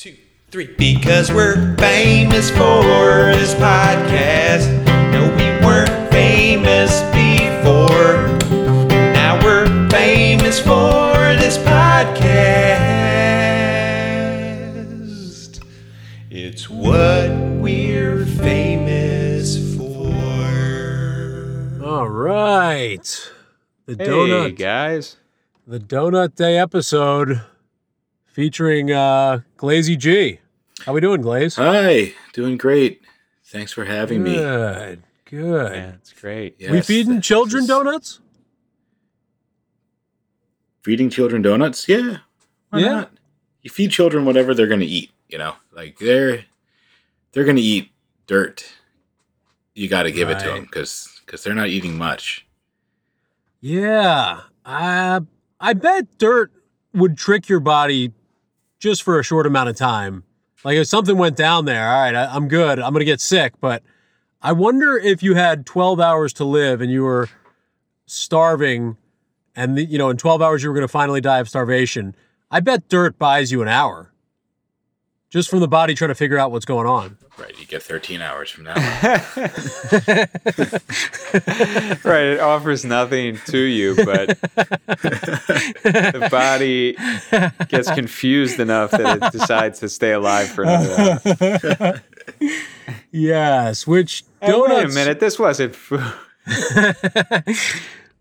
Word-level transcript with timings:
two, 0.00 0.16
three. 0.50 0.66
Because 0.78 1.30
we're 1.30 1.76
famous 1.76 2.48
for 2.50 2.82
this 3.36 3.52
podcast. 3.56 4.66
No, 5.12 5.28
we 5.36 5.44
weren't 5.66 6.10
famous 6.10 7.02
before. 7.12 8.38
Now 9.12 9.38
we're 9.44 9.66
famous 9.90 10.58
for 10.58 11.36
this 11.36 11.58
podcast. 11.58 12.00
It's 16.30 16.70
what 16.70 17.28
we're 17.60 18.24
famous 18.24 19.76
for. 19.76 20.14
All 21.84 22.08
right. 22.08 23.30
The 23.84 23.96
Hey 23.96 24.06
donut 24.06 24.56
guys. 24.56 25.18
the 25.66 25.78
donut 25.78 26.36
day 26.36 26.56
episode 26.56 27.42
featuring 28.32 28.90
uh 28.92 29.40
Glazy 29.56 29.96
G. 29.96 30.40
How 30.86 30.92
we 30.92 31.00
doing, 31.00 31.20
Glaze? 31.20 31.56
Hi, 31.56 32.14
doing 32.32 32.56
great. 32.56 33.02
Thanks 33.44 33.72
for 33.72 33.84
having 33.84 34.22
me. 34.22 34.34
Good. 34.34 35.02
Good. 35.26 35.72
Yeah, 35.74 35.92
it's 35.94 36.12
great. 36.12 36.56
Yes, 36.58 36.70
we 36.70 36.80
feeding 36.80 37.20
children 37.20 37.62
is- 37.62 37.68
donuts? 37.68 38.20
Feeding 40.82 41.10
children 41.10 41.42
donuts? 41.42 41.88
Yeah. 41.88 42.18
Why 42.70 42.78
Yeah. 42.80 42.88
not? 42.92 43.12
You 43.62 43.70
feed 43.70 43.90
children 43.90 44.24
whatever 44.24 44.54
they're 44.54 44.66
going 44.66 44.80
to 44.80 44.86
eat, 44.86 45.10
you 45.28 45.36
know? 45.36 45.54
Like 45.72 45.98
they're 45.98 46.44
they're 47.32 47.44
going 47.44 47.56
to 47.56 47.62
eat 47.62 47.90
dirt. 48.26 48.64
You 49.74 49.88
got 49.88 50.04
to 50.04 50.12
give 50.12 50.30
it 50.30 50.38
to 50.40 50.46
them 50.46 50.66
cuz 50.66 51.20
cuz 51.26 51.42
they're 51.44 51.54
not 51.54 51.68
eating 51.68 51.98
much. 51.98 52.46
Yeah. 53.60 54.40
Uh, 54.64 55.20
I 55.60 55.72
bet 55.74 56.16
dirt 56.18 56.50
would 56.94 57.18
trick 57.18 57.48
your 57.48 57.60
body 57.60 58.12
just 58.80 59.02
for 59.02 59.20
a 59.20 59.22
short 59.22 59.46
amount 59.46 59.68
of 59.68 59.76
time. 59.76 60.24
Like 60.64 60.76
if 60.76 60.88
something 60.88 61.16
went 61.16 61.36
down 61.36 61.66
there, 61.66 61.88
all 61.88 62.00
right, 62.00 62.14
I, 62.14 62.34
I'm 62.34 62.48
good. 62.48 62.80
I'm 62.80 62.92
going 62.92 63.00
to 63.00 63.04
get 63.04 63.20
sick. 63.20 63.54
But 63.60 63.82
I 64.42 64.52
wonder 64.52 64.96
if 64.96 65.22
you 65.22 65.34
had 65.34 65.66
12 65.66 66.00
hours 66.00 66.32
to 66.34 66.44
live 66.44 66.80
and 66.80 66.90
you 66.90 67.04
were 67.04 67.28
starving 68.06 68.96
and, 69.54 69.76
the, 69.76 69.84
you 69.84 69.98
know, 69.98 70.10
in 70.10 70.16
12 70.16 70.42
hours 70.42 70.62
you 70.62 70.70
were 70.70 70.74
going 70.74 70.86
to 70.86 70.88
finally 70.88 71.20
die 71.20 71.38
of 71.38 71.48
starvation. 71.48 72.16
I 72.50 72.60
bet 72.60 72.88
dirt 72.88 73.18
buys 73.18 73.52
you 73.52 73.62
an 73.62 73.68
hour 73.68 74.09
just 75.30 75.48
from 75.48 75.60
the 75.60 75.68
body 75.68 75.94
trying 75.94 76.08
to 76.08 76.14
figure 76.14 76.36
out 76.36 76.50
what's 76.50 76.64
going 76.64 76.86
on. 76.86 77.16
Right, 77.38 77.58
you 77.58 77.64
get 77.66 77.82
13 77.82 78.20
hours 78.20 78.50
from 78.50 78.64
now. 78.64 78.74
right, 82.04 82.24
it 82.26 82.40
offers 82.40 82.84
nothing 82.84 83.38
to 83.46 83.58
you, 83.58 83.94
but 83.96 84.28
the 85.82 86.28
body 86.30 86.96
gets 87.68 87.90
confused 87.90 88.60
enough 88.60 88.90
that 88.90 89.22
it 89.22 89.32
decides 89.32 89.78
to 89.78 89.88
stay 89.88 90.12
alive 90.12 90.48
for 90.48 90.64
another 90.64 91.20
hour. 91.80 92.02
yes, 93.10 93.86
which 93.86 94.24
Hey, 94.42 94.50
donuts. 94.52 94.74
wait 94.74 94.84
a 94.90 94.94
minute, 94.94 95.20
this 95.20 95.38
wasn't 95.38 95.74
food. 95.74 96.02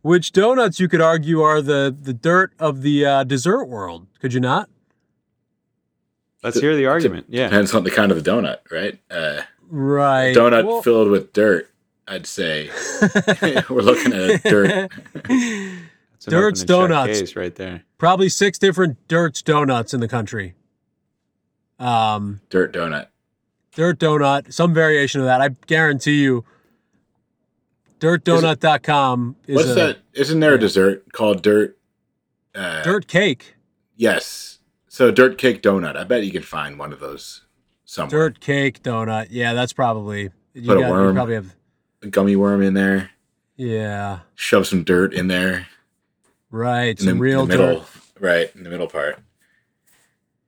Which 0.02 0.32
donuts 0.32 0.80
you 0.80 0.88
could 0.88 1.02
argue 1.02 1.42
are 1.42 1.62
the 1.62 1.94
the 2.00 2.14
dirt 2.14 2.54
of 2.58 2.84
the 2.84 3.06
uh, 3.06 3.24
dessert 3.26 3.66
world? 3.66 4.08
Could 4.22 4.34
you 4.34 4.40
not? 4.40 4.70
Let's 6.44 6.60
hear 6.60 6.76
the 6.76 6.86
argument. 6.86 7.26
Yeah. 7.30 7.46
Depends 7.50 7.74
on 7.74 7.84
the 7.84 7.92
kind 7.92 8.12
of 8.12 8.24
the 8.24 8.30
donut, 8.32 8.60
right? 8.72 9.00
Uh, 9.12 9.42
Right. 9.72 10.36
donut 10.36 10.66
Well, 10.66 10.82
filled 10.82 11.10
with 11.10 11.32
dirt, 11.34 11.70
I'd 12.08 12.26
say. 12.26 12.70
We're 13.70 13.82
looking 13.82 14.14
at 14.14 14.22
a 14.22 14.38
dirt. 14.40 14.92
Dirt's 16.26 16.28
open 16.28 16.38
and 16.52 16.58
shut 16.58 16.68
Donuts. 16.68 17.20
case 17.20 17.36
right 17.36 17.54
there. 17.56 17.84
probably 17.98 18.30
six 18.30 18.58
different 18.58 18.98
Dirt's 19.08 19.42
donuts 19.42 19.94
in 19.94 20.00
the 20.00 20.08
country. 20.08 20.56
Um, 21.78 22.42
dirt 22.50 22.74
donut. 22.74 23.08
Dirt 23.76 24.00
donut, 24.00 24.52
some 24.52 24.74
variation 24.74 25.22
of 25.22 25.28
that. 25.28 25.40
I 25.42 25.50
guarantee 25.68 26.22
you. 26.24 26.44
DirtDonut.com 28.00 29.36
is 29.48 29.56
What's 29.56 29.70
a 29.72 29.74
that? 29.76 29.98
Isn't 30.14 30.40
there 30.40 30.54
a 30.54 30.60
dessert 30.60 31.12
called 31.14 31.42
dirt? 31.42 31.78
Uh, 32.56 32.82
dirt 32.84 33.08
cake. 33.08 33.56
Yes. 33.98 34.59
So 35.00 35.12
dirt 35.12 35.38
cake 35.38 35.62
donut. 35.62 35.96
I 35.96 36.04
bet 36.04 36.26
you 36.26 36.32
can 36.34 36.42
find 36.44 36.78
one 36.78 36.92
of 36.92 37.00
those 37.00 37.46
somewhere. 37.86 38.32
Dirt 38.32 38.42
cake 38.42 38.84
donut. 38.84 39.28
Yeah, 39.30 39.54
that's 39.54 39.72
probably 39.72 40.30
you, 40.54 40.68
Put 40.68 40.76
a 40.78 40.82
got- 40.82 40.88
you 40.88 40.92
worm. 40.94 41.16
probably 41.16 41.36
have. 41.36 41.56
A 42.02 42.08
gummy 42.08 42.36
worm 42.36 42.62
in 42.62 42.74
there. 42.74 43.12
Yeah, 43.56 44.20
Shove 44.36 44.68
some 44.68 44.84
dirt 44.84 45.14
in 45.14 45.30
there. 45.30 45.68
right. 46.52 46.90
In 47.00 47.06
Some 47.06 47.14
the, 47.14 47.22
real 47.22 47.46
the 47.46 47.58
middle. 47.58 47.80
dirt. 47.80 47.88
Right 48.20 48.54
in 48.54 48.64
the 48.64 48.70
middle 48.70 48.88
part. 48.88 49.20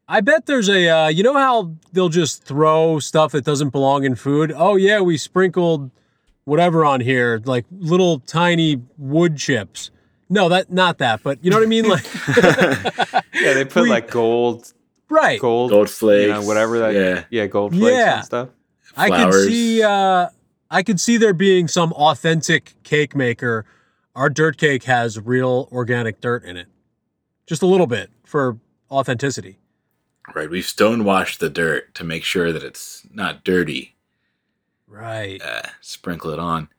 I 0.06 0.20
bet 0.20 0.48
there's 0.48 0.68
a, 0.68 0.90
uh, 0.90 1.08
you 1.08 1.24
know 1.24 1.36
how 1.38 1.74
they'll 1.94 2.10
just 2.10 2.44
throw 2.44 3.00
stuff 3.00 3.32
that 3.32 3.46
doesn't 3.46 3.70
belong 3.70 4.04
in 4.04 4.16
food? 4.16 4.52
Oh, 4.54 4.76
yeah, 4.76 5.00
we 5.00 5.16
sprinkled 5.18 5.92
whatever 6.44 6.84
on 6.84 7.00
here, 7.00 7.42
like 7.46 7.64
little 7.72 8.20
tiny 8.20 8.82
wood 8.98 9.38
chips. 9.38 9.92
No, 10.32 10.48
that 10.50 10.72
not 10.72 11.00
that, 11.00 11.22
but 11.24 11.44
you 11.44 11.52
know 11.52 11.58
what 11.58 11.64
I 11.64 11.68
mean? 11.68 11.88
Like, 11.90 12.06
Yeah, 13.34 13.54
they 13.54 13.66
put 13.66 13.84
We- 13.84 13.90
like 13.90 14.10
gold, 14.10 14.72
right. 15.10 15.40
gold, 15.42 15.72
Gold 15.72 15.90
flakes. 15.90 16.28
you 16.28 16.34
know, 16.34 16.42
whatever 16.44 16.80
that. 16.80 16.94
Yeah. 16.94 17.24
Yeah, 17.30 17.48
gold 17.48 17.74
flakes 17.76 17.98
Yeah. 17.98 18.16
and 18.18 18.26
stuff. 18.26 18.50
I 18.96 19.10
could 19.10 19.34
see, 19.34 19.84
uh, 19.84 20.28
I 20.70 20.84
could 20.84 21.00
see 21.02 21.18
there 21.18 21.34
being 21.34 21.68
some 21.68 21.92
authentic 21.94 22.76
cake 22.84 23.14
maker. 23.16 23.66
Our 24.16 24.30
dirt 24.30 24.58
cake 24.58 24.84
has 24.86 25.20
real 25.20 25.68
organic 25.72 26.22
dirt 26.22 26.44
in 26.46 26.56
it, 26.58 26.68
just 27.46 27.62
a 27.62 27.66
little 27.66 27.88
bit 27.88 28.10
for 28.26 28.58
authenticity. 28.90 29.58
Right. 30.36 30.50
We've 30.50 30.66
stonewashed 30.66 31.40
the 31.42 31.50
dirt 31.50 31.94
to 31.96 32.04
make 32.06 32.24
sure 32.24 32.52
that 32.54 32.64
it's 32.64 33.06
not 33.14 33.44
dirty. 33.44 33.96
Right. 34.88 35.42
Uh, 35.42 35.64
sprinkle 35.82 36.32
it 36.32 36.40
on. 36.40 36.70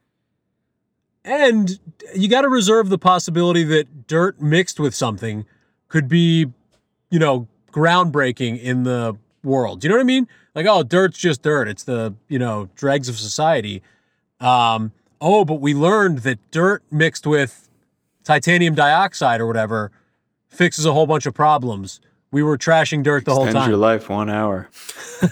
And 1.25 1.78
you 2.15 2.28
got 2.28 2.43
to 2.43 2.49
reserve 2.49 2.88
the 2.88 2.99
possibility 2.99 3.62
that 3.65 4.06
dirt 4.06 4.41
mixed 4.41 4.81
with 4.81 4.94
something 4.94 5.44
could 5.88 6.09
be, 6.09 6.47
you 7.10 7.19
know, 7.19 7.47
groundbreaking 7.71 8.60
in 8.60 8.83
the 8.83 9.16
world. 9.44 9.84
You 9.84 9.91
know 9.91 9.97
what 9.97 10.03
I 10.03 10.05
mean? 10.05 10.27
Like, 10.55 10.66
oh, 10.66 10.82
dirt's 10.82 11.19
just 11.19 11.43
dirt. 11.43 11.69
It's 11.69 11.84
the, 11.84 12.15
you 12.28 12.38
know, 12.38 12.69
dregs 12.75 13.09
of 13.09 13.19
society. 13.19 13.82
Um, 14.41 14.93
oh, 15.21 15.44
but 15.44 15.61
we 15.61 15.75
learned 15.75 16.19
that 16.21 16.38
dirt 16.50 16.82
mixed 16.91 17.27
with 17.27 17.69
titanium 18.25 18.75
dioxide 18.75 19.41
or 19.41 19.47
whatever 19.47 19.91
fixes 20.49 20.84
a 20.84 20.93
whole 20.93 21.06
bunch 21.06 21.27
of 21.27 21.34
problems. 21.34 22.00
We 22.32 22.43
were 22.43 22.56
trashing 22.56 23.03
dirt 23.03 23.26
the 23.26 23.34
whole 23.34 23.47
time. 23.47 23.69
your 23.69 23.78
life 23.78 24.09
one 24.09 24.31
hour. 24.31 24.70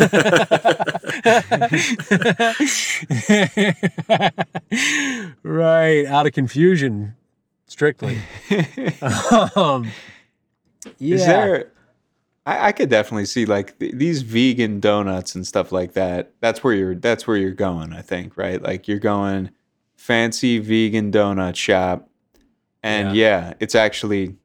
right, 5.42 6.04
out 6.04 6.26
of 6.26 6.34
confusion, 6.34 7.14
strictly. 7.66 8.18
um, 9.56 9.90
yeah. 10.98 11.14
Is 11.14 11.24
there? 11.24 11.72
I, 12.44 12.68
I 12.68 12.72
could 12.72 12.90
definitely 12.90 13.24
see 13.24 13.46
like 13.46 13.78
th- 13.78 13.94
these 13.94 14.20
vegan 14.20 14.78
donuts 14.78 15.34
and 15.34 15.46
stuff 15.46 15.72
like 15.72 15.94
that. 15.94 16.34
That's 16.40 16.62
where 16.62 16.74
you're. 16.74 16.94
That's 16.94 17.26
where 17.26 17.38
you're 17.38 17.52
going. 17.52 17.94
I 17.94 18.02
think 18.02 18.36
right. 18.36 18.60
Like 18.60 18.88
you're 18.88 18.98
going 18.98 19.52
fancy 19.96 20.58
vegan 20.58 21.10
donut 21.10 21.56
shop, 21.56 22.10
and 22.82 23.16
yeah, 23.16 23.54
it's 23.58 23.74
actually 23.74 24.36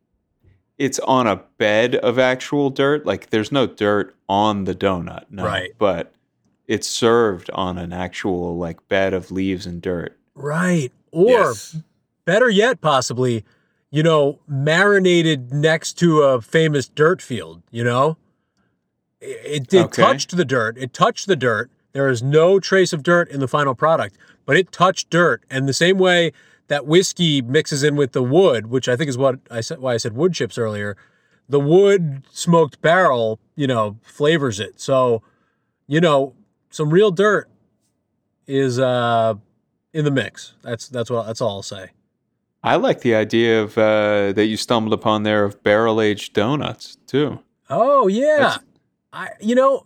it's 0.78 1.00
on 1.00 1.26
a 1.28 1.38
bed 1.58 1.96
of 1.96 2.20
actual 2.20 2.70
dirt. 2.70 3.06
Like 3.06 3.30
there's 3.30 3.52
no 3.52 3.66
dirt 3.68 4.16
on 4.28 4.66
the 4.66 4.76
donut. 4.76 5.26
No, 5.30 5.46
Right. 5.46 5.72
But 5.78 6.14
it's 6.68 6.88
served 6.88 7.50
on 7.52 7.78
an 7.78 7.94
actual 7.94 8.58
like 8.58 8.86
bed 8.88 9.14
of 9.14 9.32
leaves 9.32 9.66
and 9.66 9.82
dirt. 9.82 10.18
Right. 10.34 10.92
Or 11.12 11.30
Yes. 11.30 11.78
better 12.26 12.50
yet, 12.50 12.82
possibly, 12.82 13.46
you 13.92 14.04
know, 14.04 14.40
marinated 14.48 15.54
next 15.54 15.94
to 16.00 16.22
a 16.24 16.42
famous 16.42 16.88
dirt 16.90 17.22
field, 17.22 17.62
you 17.72 17.84
know? 17.84 18.18
It, 19.22 19.74
it 19.74 19.86
Okay. 19.86 20.02
touched 20.02 20.36
the 20.36 20.46
dirt. 20.46 20.78
It 20.78 20.92
touched 20.94 21.28
the 21.28 21.36
dirt. 21.36 21.70
There 21.94 22.10
is 22.10 22.22
no 22.22 22.60
trace 22.60 22.92
of 22.92 23.04
dirt 23.04 23.30
in 23.30 23.40
the 23.40 23.48
final 23.48 23.74
product, 23.74 24.18
but 24.46 24.58
it 24.58 24.72
touched 24.72 25.10
dirt. 25.10 25.44
And 25.50 25.68
the 25.70 25.74
same 25.74 25.98
way 25.98 26.34
that 26.68 26.86
whiskey 26.86 27.42
mixes 27.42 27.84
in 27.84 27.96
with 27.96 28.12
the 28.14 28.24
wood, 28.24 28.68
which 28.68 28.88
I 28.88 28.96
think 28.96 29.10
is 29.10 29.18
what 29.18 29.40
I 29.52 29.62
said 29.62 29.80
why 29.80 29.94
I 29.94 29.98
said 29.98 30.14
wood 30.14 30.34
chips 30.34 30.58
earlier, 30.58 30.98
the 31.48 31.60
wood 31.60 32.24
smoked 32.32 32.82
barrel, 32.82 33.40
you 33.56 33.68
know, 33.68 33.98
flavors 34.02 34.60
it. 34.60 34.80
So, 34.80 35.22
you 35.88 36.02
know, 36.02 36.34
some 36.70 36.90
real 36.90 37.12
dirt 37.12 37.50
is 38.48 38.80
uh 38.80 39.36
in 39.94 40.06
the 40.06 40.12
mix. 40.12 40.54
That's 40.62 40.88
that's 40.90 41.10
what 41.10 41.26
that's 41.26 41.42
all 41.42 41.58
I'll 41.58 41.64
say. 41.64 41.92
I 42.64 42.78
like 42.78 43.02
the 43.02 43.14
idea 43.14 43.62
of 43.62 43.78
uh, 43.78 44.34
that 44.34 44.48
you 44.48 44.58
stumbled 44.58 44.92
upon 44.92 45.22
there 45.22 45.44
of 45.44 45.62
barrel 45.62 46.02
aged 46.02 46.34
donuts 46.34 46.98
too. 47.06 47.40
Oh 47.70 48.08
yeah, 48.08 48.38
That's- 48.38 48.60
I 49.14 49.30
you 49.40 49.54
know 49.56 49.84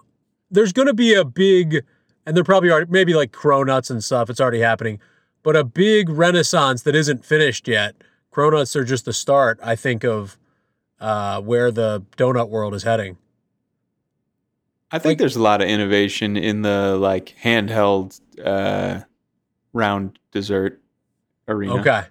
there's 0.49 0.71
going 0.73 0.87
to 0.87 0.93
be 0.93 1.13
a 1.13 1.23
big, 1.25 1.83
and 2.25 2.35
they're 2.35 2.43
probably 2.43 2.71
already 2.71 2.89
maybe 2.89 3.13
like 3.13 3.31
cronuts 3.31 3.91
and 3.91 4.03
stuff. 4.03 4.29
It's 4.29 4.39
already 4.41 4.61
happening, 4.61 4.99
but 5.43 5.55
a 5.55 5.63
big 5.63 6.09
renaissance 6.09 6.83
that 6.83 6.95
isn't 6.95 7.25
finished 7.25 7.67
yet. 7.67 7.95
Cronuts 8.31 8.75
are 8.75 8.83
just 8.83 9.05
the 9.05 9.13
start. 9.13 9.59
I 9.63 9.75
think 9.75 10.03
of 10.03 10.37
uh, 10.99 11.41
where 11.41 11.71
the 11.71 12.03
donut 12.17 12.49
world 12.49 12.73
is 12.73 12.83
heading. 12.83 13.17
I 14.91 14.99
think 14.99 15.19
there's 15.19 15.35
a 15.35 15.41
lot 15.41 15.61
of 15.61 15.67
innovation 15.67 16.35
in 16.35 16.61
the 16.63 16.97
like 16.97 17.35
handheld 17.43 18.19
uh, 18.43 19.01
round 19.73 20.19
dessert 20.31 20.81
arena. 21.47 21.79
Okay. 21.79 22.03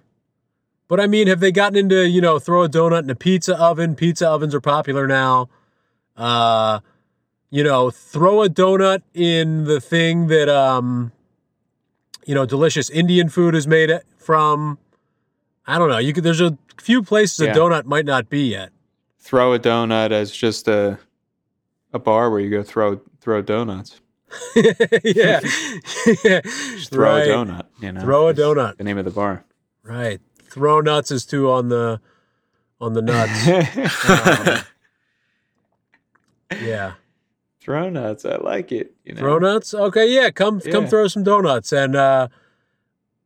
But 0.87 0.99
I 0.99 1.07
mean, 1.07 1.27
have 1.27 1.39
they 1.39 1.51
gotten 1.51 1.77
into, 1.77 2.07
you 2.07 2.21
know, 2.21 2.39
throw 2.39 2.63
a 2.63 2.69
donut 2.69 3.03
in 3.03 3.09
a 3.09 3.15
pizza 3.15 3.55
oven? 3.57 3.95
Pizza 3.95 4.27
ovens 4.27 4.55
are 4.55 4.61
popular 4.61 5.07
now. 5.07 5.49
Uh, 6.17 6.79
you 7.49 7.63
know, 7.63 7.91
throw 7.91 8.43
a 8.43 8.49
donut 8.49 9.01
in 9.13 9.65
the 9.65 9.79
thing 9.79 10.27
that 10.27 10.49
um 10.49 11.11
you 12.25 12.35
know, 12.35 12.45
delicious 12.45 12.89
Indian 12.89 13.29
food 13.29 13.55
is 13.55 13.67
made 13.67 13.91
from. 14.17 14.77
I 15.67 15.77
don't 15.77 15.89
know. 15.89 15.97
You 15.99 16.13
could 16.13 16.23
there's 16.23 16.41
a 16.41 16.57
few 16.81 17.03
places 17.03 17.39
Yeah. 17.45 17.51
a 17.51 17.55
donut 17.55 17.85
might 17.85 18.05
not 18.05 18.29
be 18.29 18.47
yet. 18.49 18.71
Throw 19.19 19.53
a 19.53 19.59
donut 19.59 20.11
as 20.11 20.31
just 20.31 20.67
a 20.67 20.97
a 21.93 21.99
bar 21.99 22.29
where 22.31 22.39
you 22.39 22.49
go 22.49 22.63
throw 22.63 23.01
throw 23.21 23.41
donuts. 23.41 24.01
yeah. 24.55 25.39
throw 25.43 27.13
Right. 27.13 27.27
a 27.27 27.31
donut. 27.31 27.65
You 27.81 27.91
know, 27.91 28.01
Throw 28.01 28.27
a 28.29 28.33
donut. 28.33 28.77
The 28.77 28.83
name 28.83 28.97
of 28.97 29.05
the 29.05 29.11
bar. 29.11 29.43
Right. 29.83 30.21
Throw 30.49 30.81
nuts 30.81 31.11
is 31.11 31.25
too 31.25 31.49
on 31.51 31.69
the 31.69 31.99
on 32.81 32.93
the 32.93 33.01
nuts. 33.01 34.65
Um, 36.51 36.61
yeah. 36.63 36.93
Throw 37.69 37.87
nuts. 37.87 38.25
I 38.25 38.37
like 38.37 38.71
it. 38.71 38.95
You 39.05 39.13
know, 39.13 39.19
Throw 39.19 39.37
nuts? 39.37 39.75
Okay, 39.75 40.11
yeah. 40.11 40.31
Come 40.31 40.59
come 40.59 40.87
throw 40.87 41.07
some 41.07 41.21
donuts. 41.21 41.71
And 41.71 41.95
uh 41.95 42.27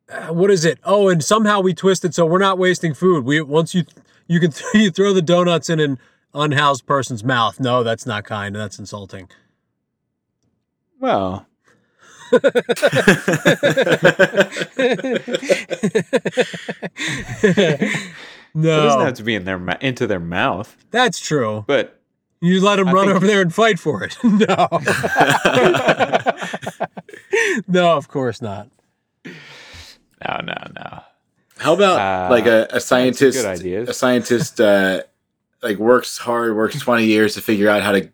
uh, 0.10 0.34
what 0.34 0.52
is 0.52 0.66
it? 0.66 0.80
Oh, 0.84 1.08
and 1.08 1.24
somehow 1.24 1.62
we 1.62 1.74
twisted 1.74 2.14
so 2.14 2.26
we're 2.26 2.40
not 2.40 2.58
wasting 2.58 2.94
food. 2.94 3.24
We 3.24 3.40
once 3.40 3.74
you 3.74 3.86
you 4.28 4.42
can 4.42 4.52
you 4.74 4.92
throw 4.92 5.14
the 5.14 5.22
donuts 5.22 5.70
in 5.70 5.80
an 5.80 5.98
unhoused 6.34 6.86
person's 6.86 7.24
mouth. 7.24 7.58
No, 7.58 7.84
that's 7.84 8.06
not 8.06 8.26
kind. 8.26 8.54
That's 8.54 8.78
insulting. 8.78 9.30
Well, 11.00 11.46
no, 12.34 12.40
it 12.40 12.44
doesn't 18.54 19.02
have 19.06 19.14
to 19.14 19.24
be 19.24 19.36
in 19.36 19.46
their 19.46 19.70
into 19.80 20.06
their 20.06 20.20
mouth, 20.20 20.76
that's 20.92 21.20
true. 21.22 21.64
but 21.66 22.03
You 22.44 22.60
let 22.62 22.76
them 22.76 22.90
I 22.90 22.92
run 22.92 23.06
think- 23.06 23.16
over 23.16 23.26
there 23.28 23.42
and 23.42 23.54
fight 23.54 23.80
for 23.80 24.04
it. 24.04 24.18
no, 24.24 24.68
no, 27.68 27.96
of 27.98 28.08
course 28.08 28.42
not. 28.42 28.70
no, 29.26 29.32
no, 30.44 30.54
no. 30.76 31.04
How 31.58 31.74
about 31.74 32.00
Uh, 32.00 32.30
like 32.34 32.46
a, 32.46 32.68
a 32.72 32.80
scientist? 32.80 33.38
good 33.38 33.46
ideas. 33.48 33.88
A 33.90 33.94
scientist 33.94 34.60
uh, 34.60 35.04
like 35.62 35.78
works 35.78 36.18
hard, 36.18 36.56
works 36.56 36.78
twenty 36.80 37.06
years 37.06 37.36
to 37.36 37.42
figure 37.42 37.70
out 37.70 37.82
how 37.82 37.94
to. 37.94 38.10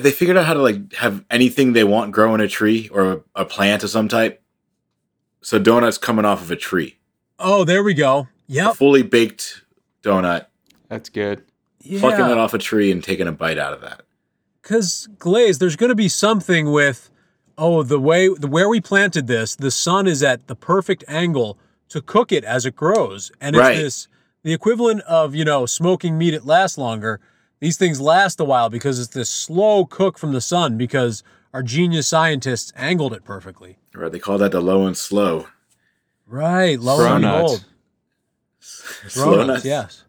They 0.00 0.10
figured 0.10 0.36
out 0.36 0.46
how 0.46 0.54
to 0.54 0.62
like 0.62 0.92
have 0.94 1.24
anything 1.30 1.72
they 1.72 1.84
want 1.84 2.12
grow 2.12 2.34
in 2.34 2.40
a 2.40 2.48
tree 2.48 2.88
or 2.92 3.12
a, 3.12 3.20
a 3.42 3.44
plant 3.44 3.82
of 3.84 3.90
some 3.90 4.08
type. 4.08 4.42
So 5.42 5.58
donuts 5.58 5.96
coming 5.98 6.24
off 6.24 6.42
of 6.42 6.50
a 6.50 6.56
tree, 6.56 6.96
Oh, 7.38 7.62
there 7.64 7.82
we 7.84 7.94
go. 7.94 8.18
a 8.20 8.28
Yep. 8.48 8.74
fully 8.76 9.02
baked 9.02 9.62
donut, 10.02 10.46
That's 10.88 11.08
good. 11.08 11.42
Plucking 12.00 12.26
it 12.26 12.28
Yeah. 12.30 12.34
off 12.34 12.54
a 12.54 12.58
tree 12.58 12.90
and 12.90 13.02
taking 13.02 13.26
a 13.28 13.32
bite 13.32 13.58
out 13.58 13.72
of 13.72 13.80
that. 13.82 14.02
Because 14.62 15.08
Glaze, 15.18 15.58
there's 15.58 15.76
going 15.76 15.90
to 15.90 15.94
be 15.96 16.08
something 16.08 16.72
with, 16.72 17.10
oh, 17.56 17.82
the 17.82 18.00
way 18.00 18.28
the 18.28 18.48
where 18.48 18.68
we 18.68 18.80
planted 18.80 19.26
this, 19.26 19.54
the 19.54 19.70
sun 19.70 20.06
is 20.06 20.22
at 20.22 20.46
the 20.48 20.56
perfect 20.56 21.04
angle 21.08 21.56
to 21.88 22.00
cook 22.02 22.32
it 22.32 22.42
as 22.44 22.66
it 22.66 22.74
grows, 22.74 23.30
and 23.40 23.54
it's 23.54 23.60
Right. 23.60 23.76
this 23.76 24.08
the 24.42 24.52
equivalent 24.52 25.02
of 25.02 25.34
you 25.34 25.44
know 25.44 25.66
smoking 25.66 26.18
meat. 26.18 26.34
It 26.34 26.44
lasts 26.44 26.76
longer. 26.78 27.20
These 27.60 27.76
things 27.78 28.00
last 28.00 28.38
a 28.40 28.44
while 28.44 28.68
because 28.68 28.98
it's 29.00 29.14
this 29.14 29.30
slow 29.30 29.84
cook 29.86 30.18
from 30.18 30.32
the 30.32 30.40
sun 30.40 30.76
because 30.76 31.22
our 31.54 31.62
genius 31.62 32.06
scientists 32.06 32.72
angled 32.76 33.12
it 33.14 33.24
perfectly. 33.24 33.78
Right? 33.94 34.10
They 34.12 34.18
call 34.18 34.36
that 34.38 34.50
the 34.52 34.60
low 34.60 34.84
and 34.86 34.96
slow. 34.96 35.46
Right, 36.26 36.78
low 36.78 36.96
Slow 36.96 37.14
and 37.14 37.22
nuts. 37.22 37.42
gold. 37.52 37.64
Slow 39.08 39.36
nuts, 39.36 39.46
nuts. 39.48 39.64
yes. 39.64 40.02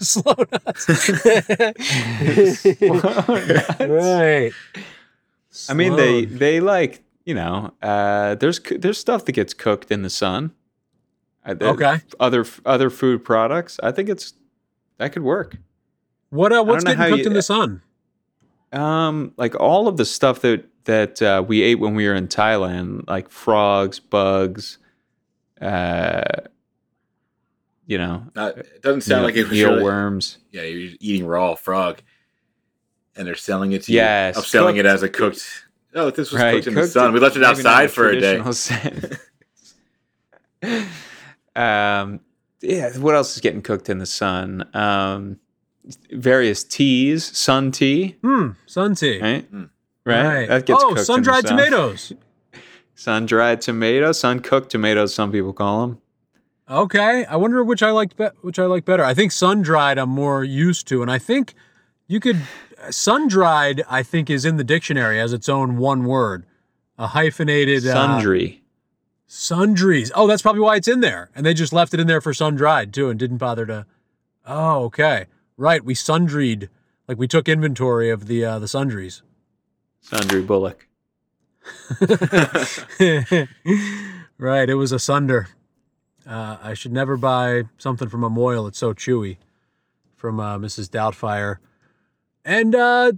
Slow 0.04 0.34
nuts. 0.50 0.88
right. 3.80 4.52
I 5.68 5.74
mean, 5.74 5.96
they 5.96 6.24
they 6.24 6.60
like 6.60 7.02
you 7.24 7.34
know, 7.34 7.72
uh, 7.82 8.34
there's 8.36 8.60
there's 8.60 8.98
stuff 8.98 9.24
that 9.26 9.32
gets 9.32 9.54
cooked 9.54 9.90
in 9.90 10.02
the 10.02 10.10
sun. 10.10 10.52
Uh, 11.44 11.54
Okay. 11.60 12.00
Other 12.18 12.44
other 12.64 12.90
food 12.90 13.24
products. 13.24 13.78
I 13.82 13.92
think 13.92 14.08
it's 14.08 14.34
that 14.98 15.12
could 15.12 15.22
work. 15.22 15.56
What 16.30 16.52
uh, 16.52 16.62
what's 16.64 16.84
getting 16.84 16.98
cooked 16.98 17.18
you- 17.20 17.26
in 17.26 17.32
the 17.34 17.42
sun? 17.42 17.82
Um, 18.72 19.32
like 19.36 19.58
all 19.58 19.88
of 19.88 19.96
the 19.96 20.04
stuff 20.04 20.40
that 20.40 20.64
that 20.84 21.20
uh, 21.20 21.44
we 21.46 21.62
ate 21.62 21.76
when 21.76 21.94
we 21.94 22.06
were 22.06 22.14
in 22.14 22.28
Thailand, 22.28 23.06
like 23.08 23.28
frogs, 23.28 23.98
bugs, 24.00 24.78
uh, 25.60 26.22
you 27.90 27.98
know, 27.98 28.24
Not, 28.36 28.56
it 28.58 28.82
doesn't 28.82 29.00
sound 29.00 29.20
eel- 29.20 29.24
like 29.24 29.34
it 29.34 29.48
was 29.48 29.60
really, 29.60 29.82
eelworms. 29.82 30.36
Yeah, 30.52 30.62
you're 30.62 30.92
eating 31.00 31.26
raw 31.26 31.56
frog, 31.56 32.00
and 33.16 33.26
they're 33.26 33.34
selling 33.34 33.72
it 33.72 33.82
to 33.82 33.92
Yes, 33.92 34.36
you. 34.36 34.42
Upselling 34.42 34.74
it 34.74 34.82
cooked. 34.84 34.86
as 34.86 35.02
a 35.02 35.08
cooked. 35.08 35.64
Oh, 35.96 36.10
this 36.10 36.30
was 36.30 36.40
Right, 36.40 36.54
cooked 36.54 36.68
in 36.68 36.74
the 36.74 36.86
sun. 36.86 37.08
in- 37.08 37.14
We 37.14 37.18
left 37.20 37.36
it 37.36 37.42
outside 37.42 37.90
for 37.90 38.08
a 38.08 38.20
day. 38.20 38.38
um, 41.56 42.20
yeah. 42.62 42.96
What 42.98 43.14
else 43.16 43.34
is 43.34 43.40
getting 43.40 43.62
cooked 43.62 43.88
in 43.88 43.98
the 43.98 44.06
sun? 44.06 44.68
Um, 44.74 45.40
various 46.12 46.62
teas, 46.62 47.24
sun 47.36 47.72
tea, 47.72 48.16
Hmm, 48.22 48.50
sun 48.66 48.94
tea. 48.94 49.20
right? 49.20 49.52
Mm. 49.52 49.70
Right. 50.04 50.46
That 50.46 50.66
gets 50.66 50.78
oh, 50.82 50.88
cooked 50.88 50.90
in 50.90 50.94
the 50.96 51.04
sun 51.04 51.22
dried 51.22 51.46
tomatoes. 51.46 52.12
Sun 52.94 53.24
dried 53.24 53.62
tomatoes, 53.62 54.20
sun 54.20 54.40
cooked 54.40 54.68
tomatoes. 54.70 55.14
Some 55.14 55.32
people 55.32 55.54
call 55.54 55.86
them. 55.86 55.98
Okay, 56.70 57.24
I 57.24 57.34
wonder 57.34 57.64
which 57.64 57.82
I 57.82 57.90
liked 57.90 58.16
be- 58.16 58.28
which 58.42 58.58
I 58.60 58.66
like 58.66 58.84
better. 58.84 59.02
I 59.04 59.12
think 59.12 59.32
sun 59.32 59.60
dried 59.60 59.98
I'm 59.98 60.10
more 60.10 60.44
used 60.44 60.86
to, 60.88 61.02
and 61.02 61.10
I 61.10 61.18
think 61.18 61.54
you 62.06 62.20
could 62.20 62.40
sun 62.90 63.26
dried. 63.26 63.82
I 63.88 64.04
think 64.04 64.30
is 64.30 64.44
in 64.44 64.56
the 64.56 64.62
dictionary 64.62 65.20
as 65.20 65.32
its 65.32 65.48
own 65.48 65.78
one 65.78 66.04
word, 66.04 66.46
a 66.96 67.08
hyphenated 67.08 67.84
uh, 67.84 67.92
Sundry. 67.92 68.62
sundries. 69.26 70.12
Oh, 70.14 70.28
that's 70.28 70.42
probably 70.42 70.60
why 70.60 70.76
it's 70.76 70.86
in 70.86 71.00
there, 71.00 71.30
and 71.34 71.44
they 71.44 71.54
just 71.54 71.72
left 71.72 71.92
it 71.92 71.98
in 71.98 72.06
there 72.06 72.20
for 72.20 72.32
sun 72.32 72.54
dried 72.54 72.94
too, 72.94 73.10
and 73.10 73.18
didn't 73.18 73.38
bother 73.38 73.66
to. 73.66 73.86
Oh, 74.46 74.84
okay, 74.84 75.26
right. 75.56 75.84
We 75.84 75.94
sundried, 75.94 76.68
like 77.08 77.18
we 77.18 77.26
took 77.26 77.48
inventory 77.48 78.10
of 78.10 78.28
the 78.28 78.44
uh, 78.44 78.58
the 78.60 78.68
sundries. 78.68 79.22
Sundry 80.02 80.42
Bullock. 80.42 80.86
right, 84.38 84.70
it 84.70 84.74
was 84.74 84.92
a 84.92 84.98
sunder. 85.00 85.48
Uh, 86.30 86.58
I 86.62 86.74
should 86.74 86.92
never 86.92 87.16
buy 87.16 87.64
something 87.76 88.08
from 88.08 88.22
a 88.22 88.30
moil. 88.30 88.68
It's 88.68 88.78
so 88.78 88.94
chewy. 88.94 89.38
From 90.14 90.38
uh, 90.38 90.58
Mrs. 90.58 90.88
Doubtfire. 90.88 91.56
And 92.44 92.74
uh, 92.74 93.12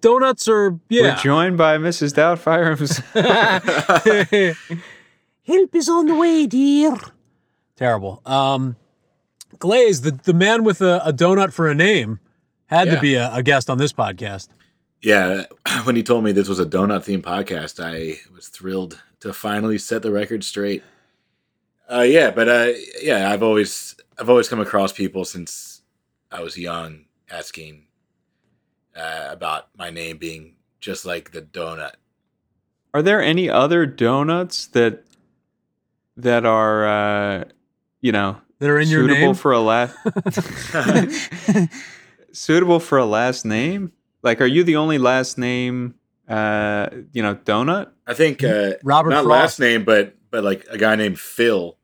donuts 0.00 0.46
are 0.46 0.78
yeah. 0.88 1.16
We're 1.16 1.22
joined 1.22 1.58
by 1.58 1.78
Mrs. 1.78 2.12
Doubtfire 2.12 2.78
himself. 2.78 4.56
Help 5.46 5.74
is 5.74 5.88
on 5.88 6.06
the 6.06 6.14
way, 6.14 6.46
dear. 6.46 6.96
Terrible. 7.76 8.22
Um, 8.24 8.76
Glaze, 9.58 10.02
the, 10.02 10.12
the 10.12 10.34
man 10.34 10.64
with 10.64 10.80
a, 10.80 11.00
a 11.04 11.12
donut 11.12 11.52
for 11.52 11.68
a 11.68 11.74
name, 11.74 12.20
had 12.66 12.90
to 12.90 13.00
be 13.00 13.14
a, 13.14 13.32
a 13.34 13.42
guest 13.42 13.68
on 13.68 13.78
this 13.78 13.92
podcast. 13.92 14.48
Yeah, 15.02 15.44
when 15.84 15.96
he 15.96 16.02
told 16.02 16.24
me 16.24 16.32
this 16.32 16.48
was 16.48 16.60
a 16.60 16.66
donut 16.66 17.04
themed 17.04 17.22
podcast, 17.22 17.82
I 17.82 18.20
was 18.34 18.48
thrilled 18.48 19.02
to 19.20 19.32
finally 19.32 19.78
set 19.78 20.02
the 20.02 20.12
record 20.12 20.44
straight. 20.44 20.82
Uh, 21.90 22.00
yeah, 22.00 22.30
but 22.30 22.48
uh, 22.48 22.72
yeah, 23.02 23.30
I've 23.30 23.42
always 23.42 23.94
I've 24.18 24.30
always 24.30 24.48
come 24.48 24.60
across 24.60 24.92
people 24.92 25.24
since 25.24 25.82
I 26.30 26.42
was 26.42 26.56
young 26.56 27.04
asking 27.30 27.86
uh, 28.96 29.28
about 29.30 29.68
my 29.76 29.90
name 29.90 30.18
being 30.18 30.54
just 30.80 31.04
like 31.04 31.32
the 31.32 31.42
donut. 31.42 31.92
Are 32.94 33.02
there 33.02 33.20
any 33.20 33.50
other 33.50 33.86
donuts 33.86 34.66
that 34.68 35.04
that 36.16 36.46
are 36.46 36.86
uh, 36.86 37.44
you 38.00 38.12
know 38.12 38.38
That 38.60 38.70
are 38.70 38.78
in 38.78 38.88
your 38.88 39.02
suitable 39.02 39.20
name. 39.20 39.34
for 39.34 39.52
a 39.52 39.60
last 39.60 39.96
suitable 42.32 42.80
for 42.80 42.98
a 42.98 43.04
last 43.06 43.44
name? 43.44 43.92
Like, 44.22 44.40
are 44.40 44.46
you 44.46 44.64
the 44.64 44.76
only 44.76 44.98
last 44.98 45.36
name 45.38 45.96
uh, 46.28 46.88
you 47.12 47.22
know 47.22 47.34
donut? 47.34 47.90
I 48.06 48.14
think 48.14 48.42
uh, 48.42 48.72
Robert 48.82 49.10
not 49.10 49.24
Frost. 49.24 49.28
last 49.28 49.60
name, 49.60 49.84
but 49.84 50.14
but 50.34 50.42
like 50.42 50.66
a 50.68 50.76
guy 50.76 50.96
named 50.96 51.20
Phil. 51.20 51.76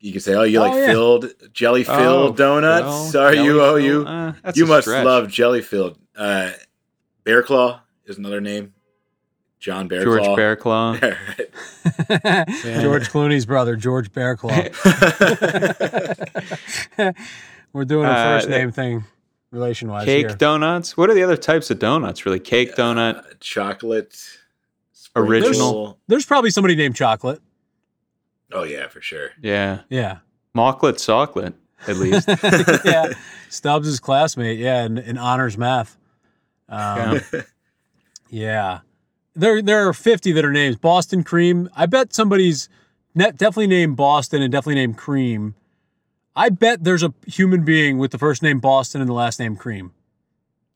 You 0.00 0.12
can 0.12 0.20
say, 0.20 0.34
"Oh, 0.34 0.42
you 0.42 0.58
Oh, 0.58 0.64
like 0.64 0.74
yeah. 0.74 0.86
filled 0.88 1.32
jelly 1.54 1.82
filled 1.82 2.32
Oh, 2.32 2.32
donuts? 2.34 2.84
Phil, 2.86 3.10
Sorry, 3.12 3.40
you 3.40 3.62
oh 3.62 3.76
you 3.76 4.04
Uh, 4.06 4.34
you 4.54 4.66
must 4.66 4.86
stretch. 4.86 5.04
love 5.06 5.28
jelly 5.28 5.62
filled." 5.62 5.98
Uh, 6.14 6.50
Bear 7.24 7.42
Claw 7.42 7.80
is 8.04 8.18
another 8.18 8.40
name. 8.42 8.74
John 9.60 9.88
Bear 9.88 10.04
George 10.04 10.22
Claw. 10.22 10.36
Bearclaw. 10.38 11.00
Right. 11.02 12.48
George 12.82 13.08
Clooney's 13.08 13.46
brother, 13.46 13.74
George 13.76 14.12
Bearclaw. 14.12 14.68
We're 17.72 17.84
doing 17.84 18.04
a 18.06 18.10
Uh, 18.10 18.36
first 18.38 18.48
name 18.50 18.70
thing. 18.70 19.04
relation 19.50 19.88
wise. 19.88 20.04
Cake 20.04 20.28
here. 20.28 20.36
donuts. 20.36 20.96
What 20.96 21.10
are 21.10 21.14
the 21.14 21.22
other 21.24 21.36
types 21.36 21.70
of 21.70 21.78
donuts? 21.78 22.24
Really, 22.26 22.38
cake 22.40 22.76
donut. 22.76 23.16
Uh, 23.16 23.22
chocolate. 23.40 24.16
Original. 25.26 25.52
sprinkle. 25.52 25.98
There's 26.08 26.26
probably 26.26 26.50
somebody 26.50 26.74
named 26.76 26.96
Chocolate. 26.96 27.40
Oh 28.52 28.62
yeah, 28.62 28.88
for 28.88 29.00
sure. 29.00 29.30
Yeah, 29.42 29.80
Yeah. 29.90 30.18
Mocklet 30.56 30.94
Socklet. 30.94 31.54
At 31.86 31.96
least. 31.96 32.28
yeah. 32.84 33.12
Stubbs' 33.50 34.00
classmate. 34.00 34.58
Yeah. 34.58 34.84
In, 34.84 34.98
in 34.98 35.16
honors 35.18 35.56
math. 35.56 35.96
Um, 36.68 37.20
Yeah. 37.32 37.42
yeah. 38.30 38.78
There, 39.34 39.62
there 39.62 39.86
are 39.88 39.92
50 39.92 40.32
that 40.32 40.44
are 40.44 40.50
names. 40.50 40.76
Boston 40.76 41.22
Cream. 41.22 41.68
I 41.76 41.86
bet 41.86 42.12
somebody's 42.12 42.68
net, 43.14 43.36
definitely 43.36 43.68
named 43.68 43.96
Boston 43.96 44.42
and 44.42 44.50
definitely 44.50 44.74
named 44.76 44.96
Cream. 44.96 45.54
I 46.34 46.48
bet 46.48 46.82
there's 46.82 47.02
a 47.04 47.12
human 47.26 47.64
being 47.64 47.98
with 47.98 48.10
the 48.10 48.18
first 48.18 48.42
name 48.42 48.58
Boston 48.58 49.00
and 49.00 49.08
the 49.08 49.14
last 49.14 49.38
name 49.38 49.54
Cream. 49.54 49.92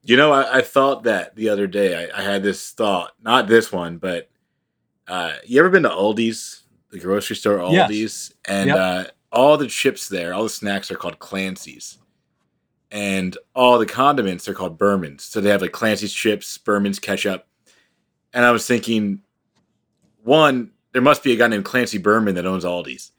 You 0.05 0.17
know, 0.17 0.33
I, 0.33 0.59
I 0.59 0.61
thought 0.63 1.03
that 1.05 1.35
the 1.37 1.49
other 1.49 1.67
day. 1.67 2.09
I, 2.13 2.21
I 2.21 2.23
had 2.23 2.43
this 2.45 2.71
thought, 2.71 3.13
not 3.23 3.49
this 3.49 3.73
one, 3.73 3.99
but 3.99 4.29
uh, 5.09 5.35
you 5.47 5.59
ever 5.61 5.71
been 5.71 5.83
to 5.85 5.89
Aldi's, 5.89 6.63
the 6.91 6.99
grocery 6.99 7.37
store 7.37 7.59
Yes. 7.71 7.91
Aldi's, 7.91 8.35
and 8.47 8.69
Yep. 8.69 8.77
uh, 8.77 9.05
all 9.33 9.57
the 9.57 9.67
chips 9.67 10.09
there, 10.09 10.35
all 10.35 10.43
the 10.45 10.49
snacks 10.49 10.91
are 10.91 10.97
called 10.97 11.19
Clancy's, 11.19 11.99
and 12.91 13.37
all 13.55 13.79
the 13.79 13.87
condiments 13.87 14.47
are 14.49 14.55
called 14.55 14.79
Burman's. 14.79 15.25
So 15.25 15.41
they 15.41 15.51
have 15.51 15.63
like 15.63 15.73
Clancy's 15.73 16.13
chips, 16.13 16.59
Burman's 16.59 16.99
ketchup, 16.99 17.47
and 18.35 18.45
I 18.45 18.51
was 18.51 18.67
thinking, 18.67 19.23
one, 20.23 20.71
there 20.93 21.03
must 21.03 21.23
be 21.23 21.33
a 21.33 21.37
guy 21.37 21.49
named 21.49 21.65
Clancy 21.65 21.99
Berman 21.99 22.35
that 22.35 22.47
owns 22.47 22.65
Aldi's. 22.65 23.13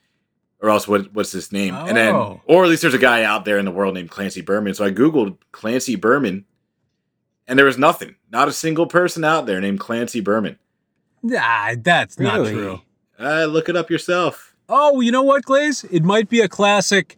Or 0.61 0.69
else, 0.69 0.87
what, 0.87 1.13
what's 1.13 1.33
his 1.33 1.51
name? 1.51 1.75
And 1.75 1.97
then, 1.97 2.15
Oh. 2.15 2.41
or 2.45 2.63
at 2.63 2.69
least 2.69 2.83
there's 2.83 2.93
a 2.93 2.97
guy 2.99 3.23
out 3.23 3.43
there 3.43 3.57
in 3.57 3.65
the 3.65 3.71
world 3.71 3.95
named 3.95 4.09
Clancy 4.09 4.39
Berman. 4.41 4.73
So 4.73 4.85
I 4.85 4.91
googled 4.91 5.37
Clancy 5.51 5.97
Berman, 5.97 6.45
and 7.47 7.59
there 7.59 7.65
was 7.65 7.77
nothing. 7.77 8.15
Not 8.31 8.47
a 8.47 8.53
single 8.53 8.85
person 8.87 9.25
out 9.25 9.45
there 9.45 9.59
named 9.59 9.81
Clancy 9.81 10.21
Berman. 10.21 10.57
Nah, 11.23 11.75
that's 11.81 12.19
not 12.19 12.47
true. 12.47 12.81
Uh, 13.19 13.45
look 13.45 13.69
it 13.69 13.75
up 13.75 13.89
yourself. 13.89 14.55
Oh, 14.69 14.99
you 15.01 15.11
know 15.11 15.23
what, 15.23 15.43
Glaze? 15.43 15.83
It 15.85 16.03
might 16.03 16.29
be 16.29 16.41
a 16.41 16.47
classic 16.49 17.17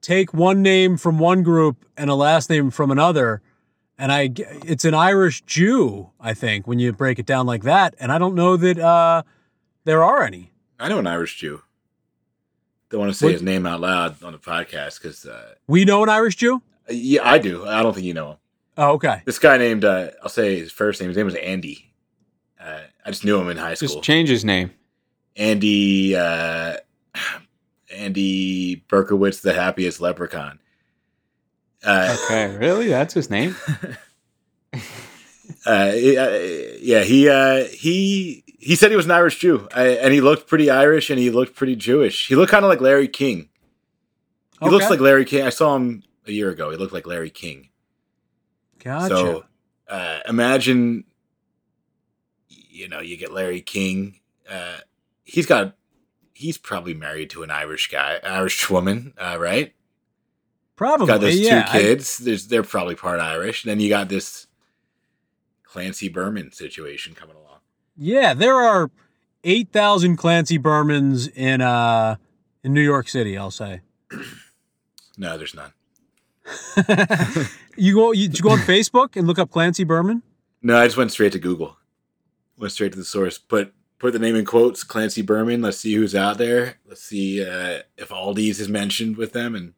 take 0.00 0.32
one 0.34 0.62
name 0.62 0.96
from 0.96 1.18
one 1.18 1.42
group 1.42 1.84
and 1.96 2.08
a 2.10 2.14
last 2.14 2.48
name 2.50 2.70
from 2.70 2.90
another. 2.90 3.40
And 3.98 4.10
I, 4.10 4.30
it's 4.66 4.84
an 4.84 4.94
Irish 4.94 5.42
Jew, 5.42 6.10
I 6.20 6.34
think, 6.34 6.66
when 6.66 6.78
you 6.78 6.92
break 6.92 7.18
it 7.18 7.26
down 7.26 7.46
like 7.46 7.62
that. 7.62 7.94
And 8.00 8.10
I 8.10 8.18
don't 8.18 8.34
know 8.34 8.56
that 8.56 8.78
uh, 8.78 9.22
there 9.84 10.02
are 10.02 10.22
any. 10.24 10.50
I 10.80 10.88
know 10.88 10.98
an 10.98 11.06
Irish 11.06 11.36
Jew. 11.38 11.62
Don't 12.90 13.00
want 13.00 13.12
to 13.12 13.18
say 13.18 13.26
What- 13.26 13.32
his 13.34 13.42
name 13.42 13.64
out 13.66 13.80
loud 13.80 14.22
on 14.22 14.32
the 14.32 14.38
podcast 14.38 15.00
because, 15.00 15.24
uh, 15.24 15.54
We 15.66 15.84
know 15.84 16.02
an 16.02 16.08
Irish 16.08 16.36
Jew? 16.36 16.62
yeah, 16.90 17.20
I 17.28 17.38
do. 17.38 17.64
I 17.66 17.82
don't 17.82 17.94
think 17.94 18.06
you 18.06 18.14
know 18.14 18.30
him. 18.32 18.36
Oh, 18.76 18.92
okay. 18.92 19.22
This 19.24 19.38
guy 19.38 19.56
named, 19.58 19.84
uh, 19.84 20.08
I'll 20.22 20.28
say 20.28 20.58
his 20.58 20.72
first 20.72 21.00
name. 21.00 21.08
His 21.10 21.16
name 21.16 21.26
was 21.26 21.34
Andy. 21.36 21.92
Uh, 22.60 22.80
I 23.04 23.10
just 23.10 23.24
knew 23.24 23.38
him 23.40 23.48
in 23.48 23.56
high 23.56 23.74
school. 23.74 23.88
Just 23.88 24.02
change 24.02 24.28
his 24.28 24.44
name. 24.44 24.70
Andy 25.36 26.14
uh, 26.16 26.76
Andy 27.94 28.84
Berkowitz, 28.88 29.42
the 29.42 29.52
happiest 29.54 30.00
leprechaun. 30.00 30.58
Uh, 31.84 32.16
Okay, 32.24 32.56
really? 32.56 32.88
That's 32.88 33.12
his 33.12 33.28
name? 33.28 33.56
uh, 35.66 35.92
yeah, 35.94 37.02
he 37.02 37.28
uh, 37.28 37.64
he 37.64 38.44
he 38.58 38.76
said 38.76 38.90
he 38.90 38.96
was 38.96 39.06
an 39.06 39.10
Irish 39.10 39.38
Jew, 39.38 39.68
uh, 39.76 39.80
and 39.80 40.12
he 40.12 40.20
looked 40.20 40.48
pretty 40.48 40.70
Irish, 40.70 41.10
and 41.10 41.18
he 41.18 41.30
looked 41.30 41.56
pretty 41.56 41.74
Jewish. 41.76 42.28
He 42.28 42.36
looked 42.36 42.52
kind 42.52 42.64
of 42.64 42.68
like 42.68 42.80
Larry 42.80 43.08
King. 43.08 43.48
He 44.62 44.68
looks 44.68 44.88
like 44.88 45.00
Larry 45.00 45.24
King. 45.24 45.42
I 45.44 45.50
saw 45.50 45.74
him 45.74 46.04
a 46.24 46.30
year 46.30 46.48
ago. 46.50 46.70
He 46.70 46.76
looked 46.76 46.92
like 46.92 47.04
Larry 47.04 47.30
King. 47.30 47.70
Gotcha. 48.78 49.08
So 49.08 49.44
uh, 49.88 50.20
imagine, 50.28 51.02
you 52.72 52.88
know, 52.88 53.00
you 53.00 53.16
get 53.16 53.32
Larry 53.32 53.60
King. 53.60 54.20
Uh, 54.48 54.78
he's 55.24 55.46
got, 55.46 55.76
he's 56.32 56.58
probably 56.58 56.94
married 56.94 57.30
to 57.30 57.42
an 57.42 57.50
Irish 57.50 57.90
guy, 57.90 58.18
Irish 58.24 58.68
woman, 58.70 59.14
uh, 59.18 59.36
right? 59.38 59.74
Probably. 60.76 61.06
got 61.06 61.20
those 61.20 61.38
yeah. 61.38 61.64
two 61.64 61.72
kids. 61.78 62.18
There's 62.18 62.48
they're 62.48 62.62
probably 62.62 62.94
part 62.96 63.20
Irish. 63.20 63.64
And 63.64 63.70
then 63.70 63.80
you 63.80 63.88
got 63.88 64.08
this 64.08 64.46
Clancy 65.64 66.08
Berman 66.08 66.52
situation 66.52 67.14
coming 67.14 67.36
along. 67.36 67.60
yeah, 67.96 68.34
there 68.34 68.56
are 68.56 68.90
8,000 69.44 70.16
Clancy 70.16 70.58
Bermans 70.58 71.30
in, 71.34 71.60
uh, 71.60 72.16
in 72.62 72.72
New 72.72 72.82
York 72.82 73.08
City, 73.08 73.36
I'll 73.36 73.50
say. 73.50 73.82
No, 75.18 75.36
there's 75.36 75.54
none. 75.54 75.72
you 77.76 77.94
go 77.94 78.12
you, 78.12 78.28
did 78.28 78.38
you 78.38 78.42
go 78.42 78.50
on 78.50 78.58
Facebook 78.66 79.14
and 79.14 79.26
look 79.26 79.38
up 79.38 79.50
Clancy 79.50 79.84
Berman? 79.84 80.22
No, 80.62 80.76
I 80.76 80.86
just 80.86 80.96
went 80.96 81.12
straight 81.12 81.32
to 81.32 81.38
Google. 81.38 81.76
Went 82.58 82.72
straight 82.72 82.92
to 82.92 82.98
the 82.98 83.04
source. 83.04 83.38
Put 83.38 83.72
put 83.98 84.12
the 84.12 84.18
name 84.18 84.36
in 84.36 84.44
quotes, 84.44 84.84
Clancy 84.84 85.22
Berman. 85.22 85.62
Let's 85.62 85.78
see 85.78 85.94
who's 85.94 86.14
out 86.14 86.38
there. 86.38 86.76
Let's 86.86 87.02
see 87.02 87.44
uh, 87.44 87.80
if 87.96 88.08
Aldi's 88.10 88.60
is 88.60 88.68
mentioned 88.68 89.16
with 89.16 89.32
them. 89.32 89.54
And 89.54 89.74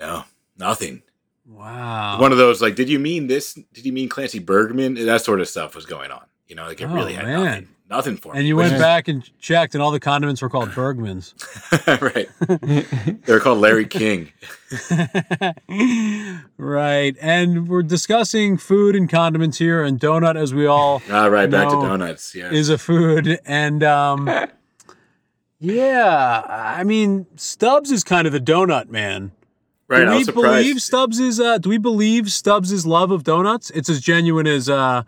no, 0.00 0.24
nothing. 0.56 1.02
Wow. 1.46 2.20
One 2.20 2.32
of 2.32 2.38
those 2.38 2.60
like, 2.62 2.74
did 2.76 2.88
you 2.88 2.98
mean 2.98 3.26
this? 3.26 3.54
Did 3.72 3.86
you 3.86 3.92
mean 3.92 4.08
Clancy 4.08 4.38
Bergman? 4.38 4.94
That 4.94 5.22
sort 5.22 5.40
of 5.40 5.48
stuff 5.48 5.74
was 5.74 5.86
going 5.86 6.10
on. 6.10 6.24
You 6.46 6.56
know, 6.56 6.66
like 6.66 6.80
it 6.80 6.84
Oh, 6.84 6.94
really 6.94 7.14
had 7.14 7.24
man. 7.26 7.44
nothing, 7.44 7.68
nothing 7.90 8.16
for 8.16 8.32
me. 8.32 8.38
and 8.38 8.48
you 8.48 8.56
went 8.56 8.74
is- 8.74 8.80
back 8.80 9.08
and 9.08 9.28
checked, 9.38 9.74
and 9.74 9.82
all 9.82 9.90
the 9.90 10.00
condiments 10.00 10.42
were 10.42 10.48
called 10.48 10.70
Bergmans. 10.70 11.34
right? 12.02 12.28
They 13.24 13.32
were 13.32 13.40
called 13.40 13.58
Larry 13.58 13.86
King. 13.86 14.32
right. 16.58 17.16
And 17.20 17.68
we're 17.68 17.82
discussing 17.82 18.56
food 18.56 18.94
and 18.94 19.08
condiments 19.08 19.58
here, 19.58 19.82
and 19.82 19.98
donut, 19.98 20.36
as 20.36 20.54
we 20.54 20.66
all 20.66 21.02
All 21.10 21.30
right, 21.30 21.50
back 21.50 21.68
to 21.68 21.74
donuts. 21.74 22.34
Yeah, 22.34 22.50
is 22.50 22.68
a 22.68 22.78
food. 22.78 23.38
And 23.44 23.82
um, 23.82 24.28
yeah, 25.60 26.42
I 26.46 26.84
mean, 26.84 27.26
Stubbs 27.36 27.90
is 27.90 28.04
kind 28.04 28.26
of 28.26 28.32
the 28.32 28.40
donut 28.40 28.88
man. 28.88 29.32
right. 29.88 30.04
do 30.04 30.10
we 30.16 30.24
believe 30.24 30.80
Stubbs 30.80 31.18
is? 31.18 31.40
Uh, 31.40 31.58
do 31.58 31.68
we 31.68 31.78
believe 31.78 32.30
Stubbs' 32.30 32.86
love 32.86 33.10
of 33.10 33.24
donuts? 33.24 33.70
It's 33.70 33.88
as 33.88 34.00
genuine 34.00 34.46
as 34.46 34.68
uh, 34.68 35.02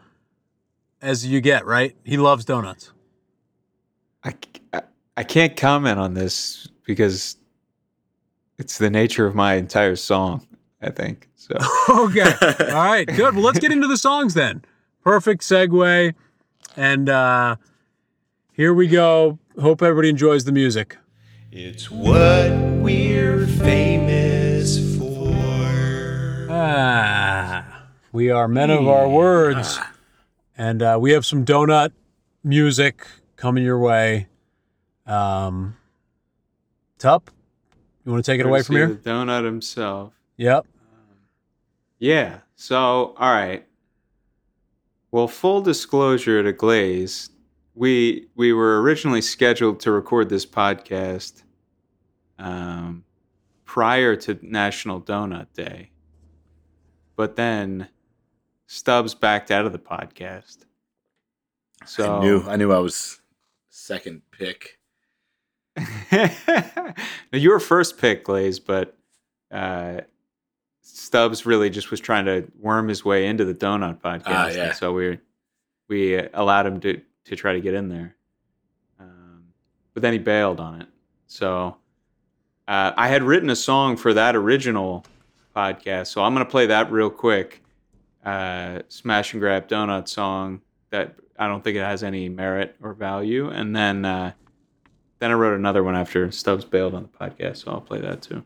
as 1.02 1.26
you 1.26 1.40
get, 1.40 1.66
right? 1.66 1.96
He 2.04 2.16
loves 2.16 2.44
donuts. 2.44 2.92
I, 4.24 4.34
I, 4.72 4.82
I 5.16 5.24
can't 5.24 5.56
comment 5.56 5.98
on 5.98 6.14
this 6.14 6.68
because 6.84 7.36
it's 8.58 8.78
the 8.78 8.90
nature 8.90 9.26
of 9.26 9.34
my 9.34 9.54
entire 9.54 9.96
song, 9.96 10.46
I 10.82 10.90
think. 10.90 11.28
So 11.36 11.56
okay. 11.88 12.32
All 12.70 12.84
right. 12.84 13.06
Good. 13.06 13.34
Well, 13.34 13.44
let's 13.44 13.58
get 13.58 13.72
into 13.72 13.86
the 13.86 13.96
songs 13.96 14.34
then. 14.34 14.62
Perfect 15.02 15.42
segue. 15.42 16.14
And 16.76 17.08
uh, 17.08 17.56
here 18.52 18.74
we 18.74 18.86
go. 18.86 19.38
Hope 19.60 19.82
everybody 19.82 20.10
enjoys 20.10 20.44
the 20.44 20.52
music. 20.52 20.96
It's 21.50 21.90
what 21.90 22.52
we're 22.52 23.46
famous 23.46 24.98
for. 24.98 26.46
Ah, 26.50 27.86
we 28.12 28.30
are 28.30 28.46
men 28.46 28.70
of 28.70 28.86
our 28.86 29.08
words. 29.08 29.78
And 30.60 30.82
uh, 30.82 30.98
we 31.00 31.12
have 31.12 31.24
some 31.24 31.46
donut 31.46 31.92
music 32.44 33.06
coming 33.36 33.64
your 33.64 33.78
way. 33.78 34.28
Um, 35.06 35.78
Tup, 36.98 37.30
you 38.04 38.12
want 38.12 38.22
to 38.22 38.30
take 38.30 38.40
it 38.40 38.46
away 38.46 38.62
from 38.62 38.76
here? 38.76 38.88
the 38.88 38.96
donut 38.96 39.46
himself. 39.46 40.12
Yep. 40.36 40.66
Yeah. 41.98 42.40
So, 42.56 43.14
all 43.16 43.32
right. 43.32 43.64
Well, 45.10 45.28
full 45.28 45.62
disclosure 45.62 46.42
to 46.42 46.52
Glaze, 46.52 47.30
we 47.74 48.28
we 48.36 48.52
were 48.52 48.82
originally 48.82 49.22
scheduled 49.22 49.80
to 49.80 49.90
record 49.90 50.28
this 50.28 50.44
podcast 50.44 51.42
um, 52.38 53.02
prior 53.64 54.14
to 54.14 54.38
National 54.42 55.00
Donut 55.00 55.46
Day, 55.54 55.92
but 57.16 57.36
then 57.36 57.88
Stubbs 58.72 59.16
backed 59.16 59.50
out 59.50 59.66
of 59.66 59.72
the 59.72 59.80
podcast. 59.80 60.58
So 61.86 62.18
I 62.18 62.20
knew. 62.20 62.44
I 62.46 62.54
knew 62.54 62.72
I 62.72 62.78
was 62.78 63.20
second 63.68 64.22
pick. 64.30 64.78
now, 66.12 66.94
you 67.32 67.50
were 67.50 67.58
first 67.58 67.98
pick, 67.98 68.22
Glaze, 68.22 68.60
but 68.60 68.96
uh, 69.50 70.02
Stubbs 70.82 71.44
really 71.44 71.68
just 71.68 71.90
was 71.90 71.98
trying 71.98 72.26
to 72.26 72.46
worm 72.60 72.86
his 72.86 73.04
way 73.04 73.26
into 73.26 73.44
the 73.44 73.54
donut 73.54 74.00
podcast, 74.00 74.22
Ah, 74.26 74.48
yeah. 74.50 74.72
so 74.72 74.92
we 74.92 75.18
we 75.88 76.14
allowed 76.32 76.66
him 76.66 76.78
to 76.78 77.00
to 77.24 77.34
try 77.34 77.52
to 77.54 77.60
get 77.60 77.74
in 77.74 77.88
there. 77.88 78.14
Um, 79.00 79.46
but 79.94 80.02
then 80.02 80.12
he 80.12 80.20
bailed 80.20 80.60
on 80.60 80.82
it. 80.82 80.88
So 81.26 81.76
uh, 82.68 82.92
I 82.96 83.08
had 83.08 83.24
written 83.24 83.50
a 83.50 83.56
song 83.56 83.96
for 83.96 84.14
that 84.14 84.36
original 84.36 85.04
podcast, 85.56 86.06
so 86.06 86.22
I'm 86.22 86.34
going 86.34 86.46
to 86.46 86.50
play 86.50 86.66
that 86.66 86.92
real 86.92 87.10
quick. 87.10 87.64
Uh, 88.24 88.80
Smash 88.88 89.32
and 89.32 89.40
grab 89.40 89.68
donut 89.68 90.08
song 90.08 90.60
that 90.90 91.14
I 91.38 91.48
don't 91.48 91.64
think 91.64 91.76
it 91.76 91.80
has 91.80 92.02
any 92.02 92.28
merit 92.28 92.76
or 92.82 92.94
value, 92.94 93.48
and 93.48 93.74
then. 93.74 94.04
Uh, 94.04 94.32
then 95.20 95.30
I 95.30 95.34
wrote 95.34 95.54
another 95.54 95.84
one 95.84 95.94
after 95.94 96.30
Stubbs 96.32 96.64
bailed 96.64 96.94
on 96.94 97.02
the 97.02 97.08
podcast, 97.08 97.58
so 97.58 97.72
I'll 97.72 97.82
play 97.82 98.00
that 98.00 98.22
too. 98.22 98.42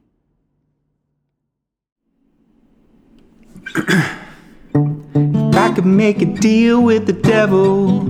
if 5.14 5.56
I 5.56 5.72
could 5.72 5.86
make 5.86 6.20
a 6.20 6.26
deal 6.26 6.82
with 6.82 7.06
the 7.06 7.12
devil, 7.12 8.02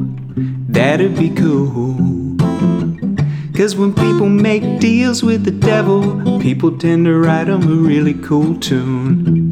that'd 0.69 1.17
be 1.17 1.29
cool. 1.29 2.39
Cause 3.55 3.77
when 3.77 3.93
people 3.93 4.29
make 4.29 4.81
deals 4.81 5.23
with 5.23 5.45
the 5.45 5.53
devil, 5.53 6.41
people 6.41 6.77
tend 6.77 7.05
to 7.05 7.15
write 7.17 7.45
them 7.45 7.63
a 7.63 7.67
really 7.67 8.15
cool 8.15 8.59
tune. 8.59 9.44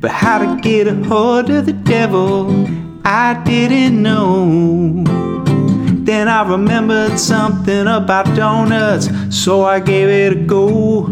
But 0.00 0.12
how 0.12 0.38
to 0.38 0.58
get 0.62 0.86
a 0.86 0.94
hold 0.94 1.50
of 1.50 1.66
the 1.66 1.74
devil, 1.74 2.66
I 3.04 3.34
didn't 3.44 4.00
know. 4.00 5.04
Then 6.04 6.26
I 6.26 6.48
remembered 6.48 7.18
something 7.18 7.86
about 7.86 8.24
donuts, 8.34 9.10
so 9.28 9.62
I 9.62 9.78
gave 9.78 10.08
it 10.08 10.32
a 10.32 10.40
go. 10.40 11.04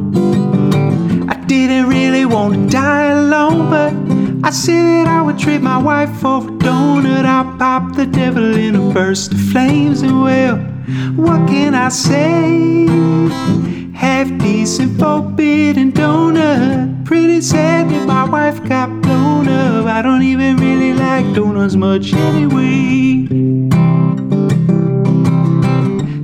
I 1.28 1.35
didn't 1.47 1.90
really 1.90 2.25
want 2.25 2.54
to 2.54 2.66
die 2.71 3.11
alone, 3.11 3.68
but 3.68 4.47
I 4.47 4.50
said 4.50 5.07
I 5.07 5.21
would 5.21 5.38
trade 5.38 5.61
my 5.61 5.76
wife 5.76 6.11
for 6.18 6.38
a 6.38 6.50
donut. 6.50 7.26
I 7.26 7.42
popped 7.59 7.97
the 7.97 8.07
devil 8.07 8.57
in 8.57 8.75
a 8.75 8.95
burst 8.95 9.35
of 9.35 9.40
flames, 9.52 10.00
and 10.00 10.23
well, 10.23 10.57
what 11.14 11.47
can 11.47 11.75
I 11.75 11.90
say? 11.90 12.87
Half 13.99 14.38
decent 14.38 14.97
forbidden 14.97 15.90
donut. 15.90 17.05
Pretty 17.05 17.40
sad 17.40 17.90
that 17.90 18.07
my 18.07 18.28
wife 18.31 18.62
got 18.62 18.88
blown 19.02 19.49
up. 19.49 19.87
I 19.87 20.02
don't 20.02 20.23
even 20.23 20.57
really 20.57 20.95
like 20.95 21.35
donuts 21.35 21.75
much 21.75 22.12
anyway. 22.12 23.26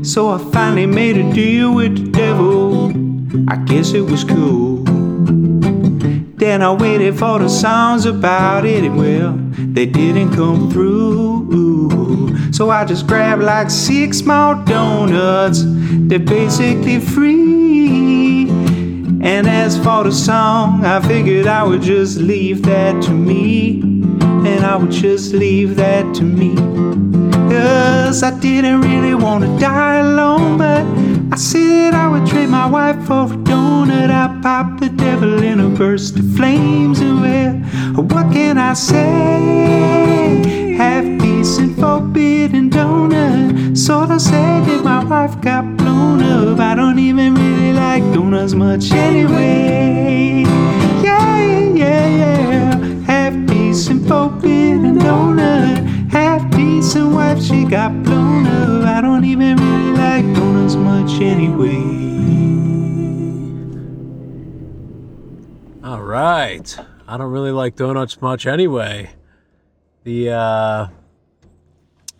So 0.04 0.30
I 0.30 0.38
finally 0.52 0.86
made 0.86 1.16
a 1.16 1.32
deal 1.32 1.74
with 1.74 1.96
the 1.96 2.10
devil. 2.12 2.92
I 3.48 3.56
guess 3.56 3.92
it 3.92 4.02
was 4.02 4.22
cool. 4.22 4.84
Then 6.36 6.62
I 6.62 6.72
waited 6.72 7.18
for 7.18 7.40
the 7.40 7.48
songs 7.48 8.06
about 8.06 8.64
it, 8.64 8.84
and 8.84 8.96
well, 8.96 9.36
they 9.74 9.86
didn't 9.86 10.32
come 10.36 10.70
through. 10.70 12.13
So 12.54 12.70
I 12.70 12.84
just 12.84 13.08
grabbed 13.08 13.42
like 13.42 13.68
six 13.68 14.18
small 14.18 14.54
donuts. 14.54 15.64
They're 15.64 16.20
basically 16.20 17.00
free. 17.00 18.48
And 18.48 19.48
as 19.48 19.76
for 19.76 20.04
the 20.04 20.12
song, 20.12 20.84
I 20.84 21.00
figured 21.00 21.48
I 21.48 21.64
would 21.64 21.82
just 21.82 22.18
leave 22.18 22.62
that 22.62 23.02
to 23.02 23.10
me. 23.10 23.80
And 23.80 24.64
I 24.64 24.76
would 24.76 24.92
just 24.92 25.34
leave 25.34 25.74
that 25.74 26.14
to 26.14 26.22
me. 26.22 26.54
Cause 27.50 28.22
I 28.22 28.38
didn't 28.38 28.82
really 28.82 29.16
want 29.16 29.42
to 29.42 29.58
die 29.58 29.96
alone, 29.96 30.56
but 30.56 30.86
I 31.32 31.36
said 31.36 31.92
I 31.92 32.06
would 32.06 32.24
trade 32.24 32.50
my 32.50 32.66
wife 32.66 33.04
for 33.04 33.24
a 33.24 33.36
donut. 33.36 34.10
I 34.10 34.40
popped 34.42 34.78
the 34.80 34.90
devil 34.90 35.42
in 35.42 35.58
a 35.58 35.68
burst 35.70 36.20
of 36.20 36.36
flames, 36.36 37.00
and 37.00 37.20
well, 37.20 38.04
what 38.04 38.32
can 38.32 38.58
I 38.58 38.74
say? 38.74 40.63
Decent 41.44 41.78
forbidden 41.78 42.70
donut. 42.70 43.76
Sorta 43.76 44.18
sad 44.18 44.66
that 44.66 44.82
my 44.82 45.04
wife 45.04 45.38
got 45.42 45.76
blown 45.76 46.22
up. 46.22 46.58
I 46.58 46.74
don't 46.74 46.98
even 46.98 47.34
really 47.34 47.74
like 47.74 48.02
donuts 48.14 48.54
much 48.54 48.90
anyway. 48.92 50.44
Yeah, 51.02 51.74
yeah, 51.74 52.06
yeah. 52.06 53.00
Half 53.02 53.34
decent 53.46 54.08
forbidden 54.08 54.98
donut. 54.98 56.10
Half 56.10 56.50
decent 56.56 57.12
wife, 57.12 57.42
she 57.42 57.66
got 57.66 57.92
blown 58.04 58.46
up. 58.46 58.86
I 58.86 59.02
don't 59.02 59.26
even 59.26 59.58
really 59.58 59.92
like 59.98 60.24
donuts 60.34 60.76
much 60.76 61.20
anyway. 61.20 61.76
All 65.84 66.00
right. 66.00 66.78
I 67.06 67.18
don't 67.18 67.30
really 67.30 67.52
like 67.52 67.76
donuts 67.76 68.22
much 68.22 68.46
anyway. 68.46 69.10
The 70.04 70.30
uh 70.30 70.88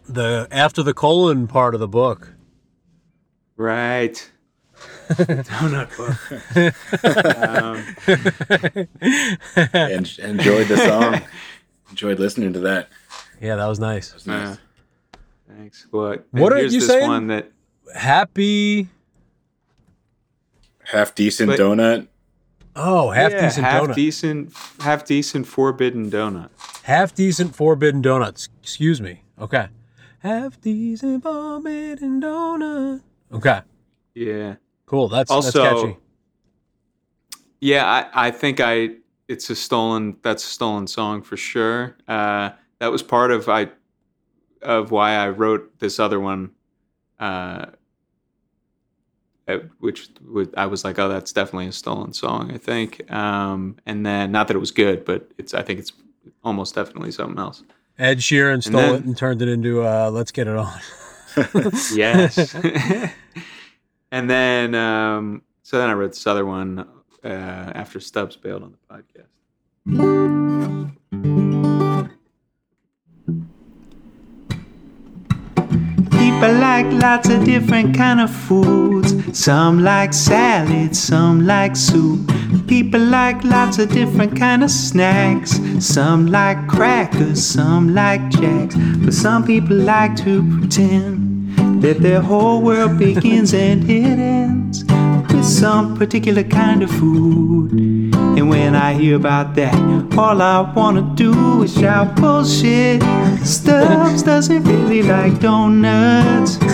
the 0.06 0.48
after 0.50 0.82
the 0.82 0.94
colon 0.94 1.46
part 1.46 1.74
of 1.74 1.80
the 1.80 1.88
book. 1.88 2.32
Right. 3.56 4.30
Donut 5.08 5.96
book. 5.96 6.16
En- 9.74 10.06
enjoyed 10.30 10.68
the 10.68 10.76
song. 10.76 11.20
enjoyed 11.90 12.18
listening 12.18 12.52
to 12.54 12.58
that. 12.60 12.88
Yeah, 13.40 13.56
that 13.56 13.66
was 13.66 13.78
nice. 13.78 14.12
It's 14.14 14.26
nice. 14.26 14.48
Uh, 14.48 14.56
thanks. 15.56 15.86
What? 15.90 16.26
What 16.32 16.52
are 16.52 16.62
you 16.62 16.68
this 16.70 16.86
saying? 16.86 17.06
one 17.08 17.26
that 17.28 17.50
Happy 17.94 18.88
Half 20.84 21.14
decent 21.14 21.50
But- 21.50 21.58
donut. 21.60 22.08
Oh, 22.76 23.10
half 23.10 23.30
yeah, 23.30 23.42
decent 23.46 23.66
half 23.66 23.82
donut. 23.84 23.94
decent, 23.94 24.52
half 24.80 25.04
decent 25.04 25.46
forbidden 25.46 26.10
donut. 26.10 26.48
half 26.82 27.14
decent 27.14 27.54
forbidden 27.54 28.02
donuts. 28.02 28.48
Excuse 28.62 29.00
me. 29.00 29.22
Okay. 29.40 29.68
Half 30.24 30.58
decent 30.62 31.22
forbidden 31.22 32.18
donut. 32.18 33.02
Okay. 33.30 33.60
Yeah. 34.14 34.54
Cool. 34.86 35.08
That's 35.08 35.30
Also, 35.30 35.62
that's 35.62 35.82
catchy. 35.82 35.96
Yeah, 37.60 37.84
I, 37.84 38.28
I 38.28 38.30
think 38.30 38.58
I 38.58 38.96
it's 39.28 39.50
a 39.50 39.54
stolen 39.54 40.16
that's 40.22 40.42
a 40.42 40.48
stolen 40.48 40.86
song 40.86 41.20
for 41.20 41.36
sure. 41.36 41.98
Uh, 42.08 42.50
that 42.78 42.90
was 42.90 43.02
part 43.02 43.32
of 43.32 43.50
I 43.50 43.68
of 44.62 44.90
why 44.90 45.12
I 45.14 45.28
wrote 45.28 45.78
this 45.78 46.00
other 46.00 46.18
one, 46.18 46.52
uh, 47.20 47.66
uh, 49.46 49.58
which 49.78 50.08
would, 50.22 50.54
I 50.56 50.64
was 50.64 50.84
like, 50.84 50.98
oh, 50.98 51.10
that's 51.10 51.34
definitely 51.34 51.66
a 51.66 51.72
stolen 51.72 52.14
song. 52.14 52.50
I 52.50 52.56
think, 52.56 53.10
um, 53.12 53.76
and 53.84 54.06
then 54.06 54.32
not 54.32 54.48
that 54.48 54.56
it 54.56 54.60
was 54.60 54.70
good, 54.70 55.04
but 55.04 55.30
it's 55.36 55.52
I 55.52 55.60
think 55.60 55.80
it's 55.80 55.92
almost 56.42 56.74
definitely 56.74 57.12
something 57.12 57.38
else. 57.38 57.62
Ed 57.98 58.18
Sheeran 58.18 58.62
stole 58.62 58.80
then- 58.80 58.94
it 58.96 59.04
and 59.04 59.16
turned 59.16 59.42
it 59.42 59.48
into 59.48 59.82
uh, 59.84 60.10
"Let's 60.12 60.32
Get 60.32 60.46
It 60.48 60.56
On." 60.56 60.80
Yes. 61.94 62.54
and 64.12 64.30
then 64.30 64.74
um, 64.74 65.42
so 65.62 65.78
then 65.78 65.90
I 65.90 65.94
wrote 65.94 66.10
this 66.12 66.26
other 66.26 66.46
one 66.46 66.86
uh, 67.24 67.26
after 67.26 67.98
Stubbs 68.00 68.36
bailed 68.36 68.62
on 68.62 68.72
the 68.72 68.78
podcast. 69.96 71.83
People 76.34 76.58
like 76.58 76.86
lots 76.92 77.28
of 77.28 77.44
different 77.44 77.96
kind 77.96 78.20
of 78.20 78.28
foods. 78.28 79.38
Some 79.38 79.84
like 79.84 80.12
salad, 80.12 80.94
some 80.94 81.46
like 81.46 81.76
soup. 81.76 82.28
People 82.66 83.00
like 83.00 83.42
lots 83.44 83.78
of 83.78 83.88
different 83.90 84.36
kind 84.36 84.64
of 84.64 84.70
snacks. 84.70 85.60
Some 85.78 86.26
like 86.26 86.66
crackers, 86.66 87.46
some 87.46 87.94
like 87.94 88.28
jacks. 88.30 88.74
But 88.76 89.14
some 89.14 89.44
people 89.46 89.76
like 89.76 90.16
to 90.24 90.42
pretend 90.58 91.56
that 91.80 92.00
their 92.00 92.20
whole 92.20 92.60
world 92.60 92.98
begins 93.06 93.54
and 93.54 93.88
it 93.88 94.18
ends 94.18 94.84
with 95.32 95.44
some 95.44 95.96
particular 95.96 96.42
kind 96.42 96.82
of 96.82 96.90
food. 96.90 97.93
And 98.36 98.48
when 98.48 98.74
I 98.74 98.94
hear 98.94 99.14
about 99.16 99.54
that, 99.54 99.74
all 100.18 100.42
I 100.42 100.60
wanna 100.74 101.02
do 101.14 101.62
is 101.62 101.74
shout 101.74 102.16
bullshit. 102.16 103.02
Stubbs 103.44 104.22
doesn't 104.22 104.64
really 104.64 105.02
like 105.02 105.40
donuts. 105.40 106.58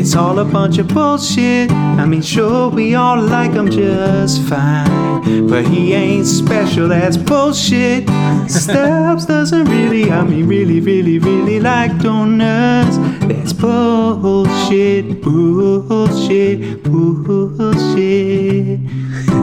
It's 0.00 0.14
all 0.14 0.38
a 0.38 0.44
bunch 0.44 0.78
of 0.78 0.88
bullshit. 0.88 1.70
I 1.72 2.04
mean, 2.06 2.22
sure, 2.22 2.68
we 2.68 2.94
all 2.94 3.20
like 3.20 3.52
him 3.52 3.68
just 3.70 4.42
fine. 4.48 5.48
But 5.48 5.66
he 5.66 5.92
ain't 5.92 6.26
special, 6.26 6.88
that's 6.88 7.16
bullshit. 7.16 8.08
Stubbs 8.48 9.26
doesn't 9.26 9.64
really, 9.66 10.10
I 10.10 10.22
mean, 10.22 10.46
really, 10.46 10.80
really, 10.80 11.18
really 11.18 11.58
like 11.60 11.98
donuts. 11.98 12.96
That's 13.26 13.52
bullshit, 13.52 15.20
bullshit, 15.22 16.82
bullshit. 16.84 18.80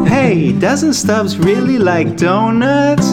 Hey, 0.07 0.51
doesn't 0.53 0.93
Stubbs 0.93 1.16
really 1.25 1.79
like 1.79 2.15
donuts? 2.15 3.07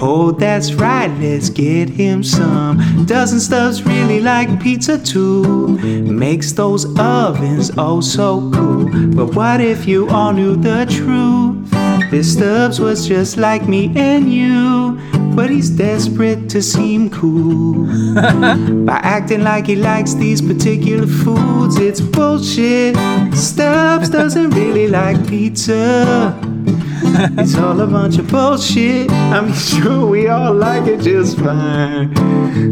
Oh, 0.00 0.32
that's 0.32 0.72
right, 0.72 1.08
let's 1.20 1.50
get 1.50 1.90
him 1.90 2.22
some. 2.22 3.04
Doesn't 3.04 3.40
Stubbs 3.40 3.82
really 3.82 4.20
like 4.20 4.60
pizza 4.60 4.98
too? 4.98 5.78
Makes 6.04 6.52
those 6.52 6.86
ovens 6.98 7.70
oh 7.76 8.00
so 8.00 8.50
cool. 8.50 8.88
But 9.14 9.34
what 9.34 9.60
if 9.60 9.86
you 9.86 10.08
all 10.08 10.32
knew 10.32 10.56
the 10.56 10.86
truth? 10.88 12.10
This 12.10 12.32
Stubbs 12.32 12.80
was 12.80 13.06
just 13.06 13.36
like 13.36 13.68
me 13.68 13.92
and 13.94 14.32
you. 14.32 14.98
But 15.36 15.50
he's 15.50 15.68
desperate 15.68 16.48
to 16.50 16.62
seem 16.62 17.10
cool. 17.10 17.86
By 18.86 19.00
acting 19.02 19.42
like 19.42 19.66
he 19.66 19.76
likes 19.76 20.14
these 20.14 20.40
particular 20.40 21.06
foods, 21.06 21.76
it's 21.76 22.00
bullshit. 22.00 22.96
Stubbs 23.34 24.08
doesn't 24.08 24.50
really 24.50 24.88
like 24.88 25.28
pizza. 25.28 26.53
It's 27.38 27.56
all 27.56 27.80
a 27.80 27.86
bunch 27.86 28.18
of 28.18 28.28
bullshit. 28.28 29.10
I'm 29.10 29.52
sure 29.54 30.06
we 30.06 30.28
all 30.28 30.52
like 30.52 30.86
it 30.86 31.00
just 31.00 31.38
fine. 31.38 32.12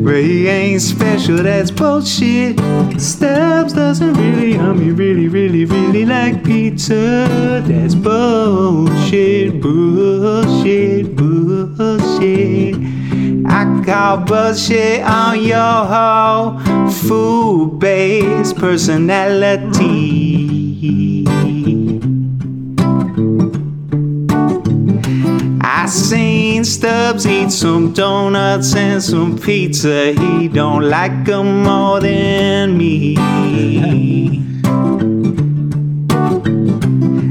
But 0.03 0.17
he 0.17 0.49
ain't 0.49 0.83
special, 0.83 1.37
that's 1.37 1.71
bullshit. 1.71 2.59
Stubbs 3.01 3.75
doesn't 3.75 4.15
really, 4.15 4.59
I 4.59 4.73
mean, 4.73 4.97
really, 4.97 5.29
really, 5.29 5.65
really 5.65 6.05
like 6.05 6.43
pizza. 6.43 7.63
That's 7.67 7.95
bullshit, 7.95 9.61
bullshit, 9.61 11.15
bullshit. 11.15 11.77
bullshit. 11.77 12.77
I 13.47 13.83
call 13.85 14.19
bullshit 14.19 15.03
on 15.03 15.43
your 15.43 15.85
whole 15.85 16.61
food 16.91 17.79
based 17.79 18.57
personality. 18.57 21.25
I 25.83 25.87
seen 25.87 26.63
Stubbs 26.65 27.27
eat 27.27 27.51
some 27.51 27.93
donuts 27.93 28.73
and 28.77 29.03
some 29.03 29.37
pizza. 29.37 30.13
He 30.13 30.47
don't 30.47 30.89
like 30.89 31.29
'em 31.29 31.65
more 31.65 31.99
than 31.99 32.79
me. 32.79 33.17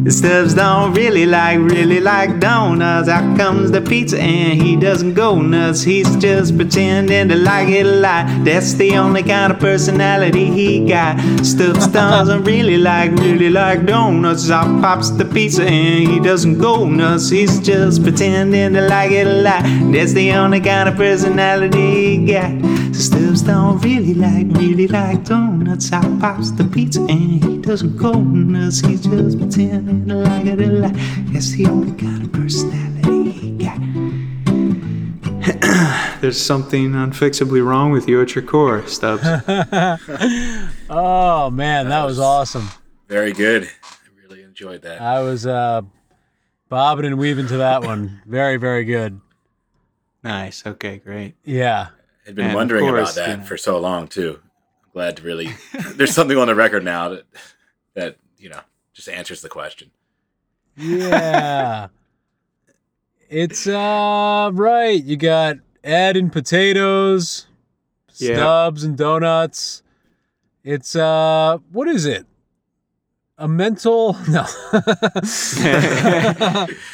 Stubbs 0.08 0.56
don't 0.56 0.94
really 0.94 1.28
like, 1.28 1.60
really 1.60 2.00
like 2.00 2.40
donuts. 2.40 3.08
Out 3.08 3.38
comes 3.38 3.70
the 3.70 3.82
pizza 3.82 4.20
and 4.20 4.60
he 4.60 4.76
doesn't 4.76 5.14
go 5.14 5.40
nuts. 5.40 5.84
He's 5.84 6.16
just 6.18 6.58
pretending 6.58 7.30
to 7.30 7.36
like 7.36 7.70
it 7.70 7.86
a 7.86 7.90
lot. 7.90 8.26
That's 8.44 8.74
the 8.74 8.98
only 8.98 9.22
kind 9.22 9.54
of 9.54 9.60
personality 9.60 10.46
he 10.46 10.88
got. 10.88 11.20
Stubbs 11.46 11.88
doesn't 11.88 12.44
really 12.46 12.78
like, 12.78 13.12
really 13.12 13.52
like 13.52 13.86
donuts. 13.86 14.50
Out 14.50 14.82
pops 14.82 15.12
the 15.12 15.26
pizza 15.26 15.66
and 15.66 16.08
he 16.08 16.20
doesn't 16.20 16.58
go 16.58 16.90
nuts. 16.90 17.30
He's 17.30 17.60
just 17.60 18.02
pretending 18.02 18.74
to 18.74 18.82
like 18.82 19.12
it 19.12 19.28
a 19.28 19.42
lot. 19.44 19.64
That's 19.94 20.14
the 20.14 20.32
only 20.32 20.62
kind 20.62 20.90
of 20.90 20.96
personality 20.96 22.18
he 22.18 22.26
got. 22.26 22.52
Stubbs 22.94 23.42
don't 23.42 23.80
really 23.84 24.14
like, 24.14 24.48
really 24.58 24.88
like 24.88 25.24
donuts. 25.26 25.92
Out 25.92 26.20
pops 26.20 26.52
the 26.52 26.64
pizza 26.66 27.02
and 27.02 27.44
he 27.44 27.58
doesn't 27.58 27.98
go 27.98 28.12
nuts. 28.14 28.80
He's 28.82 29.02
just 29.02 29.40
pretending 29.40 30.08
to 30.08 30.16
like 30.16 30.46
it 30.46 30.62
a 30.62 30.68
lot. 30.68 30.94
That's 31.34 31.52
the 31.52 31.66
only 31.68 31.94
kind 31.98 32.24
of 32.24 32.32
personality 32.32 33.32
he 33.32 33.52
got. 33.58 33.80
There's 36.22 36.40
something 36.40 36.94
unfixably 36.94 37.62
wrong 37.66 37.92
with 37.92 38.08
you 38.08 38.22
at 38.22 38.36
your 38.36 38.44
core, 38.44 38.86
Stubbs. 38.88 39.24
Oh 40.94 41.50
man, 41.50 41.88
that 41.90 42.04
was 42.06 42.20
awesome. 42.20 42.68
Very 43.08 43.32
good. 43.34 43.64
I 43.64 43.98
really 44.22 44.44
enjoyed 44.44 44.82
that. 44.84 45.02
I 45.02 45.22
was 45.22 45.48
uh, 45.48 45.82
bobbing 46.70 47.06
and 47.06 47.18
weaving 47.18 47.48
to 47.48 47.58
that 47.58 47.84
one. 47.84 48.22
Very, 48.26 48.58
very 48.58 48.84
good. 48.86 49.20
nice. 50.24 50.64
Okay, 50.66 50.98
great. 50.98 51.36
Yeah. 51.44 51.88
I'd 52.28 52.36
been 52.36 52.46
And 52.48 52.56
wondering 52.56 52.86
course, 52.86 53.14
about 53.14 53.26
that 53.26 53.32
you 53.32 53.38
know. 53.38 53.44
for 53.44 53.58
so 53.58 53.80
long 53.80 54.08
too. 54.08 54.40
I'm 54.84 54.90
glad 54.94 55.18
to 55.18 55.24
really. 55.24 55.50
There's 55.96 56.14
something 56.14 56.38
on 56.38 56.48
the 56.48 56.56
record 56.56 56.84
now 56.84 57.10
that 57.10 57.24
that 57.96 58.18
you 58.38 58.50
know 58.50 58.60
just 58.94 59.10
answers 59.10 59.42
the 59.42 59.50
question. 59.50 59.92
Yeah. 60.78 61.88
it's 63.30 63.68
uh 63.68 64.50
right. 64.54 65.04
You 65.04 65.18
got 65.18 65.58
Ed 65.84 66.16
and 66.18 66.32
potatoes, 66.32 67.48
Yeah. 68.16 68.36
Stubbs 68.36 68.84
and 68.84 68.98
donuts. 68.98 69.82
It's 70.64 70.96
uh 70.96 71.58
what 71.72 71.88
is 71.88 72.06
it? 72.06 72.26
A 73.38 73.48
mental 73.48 74.14
no. 74.30 74.46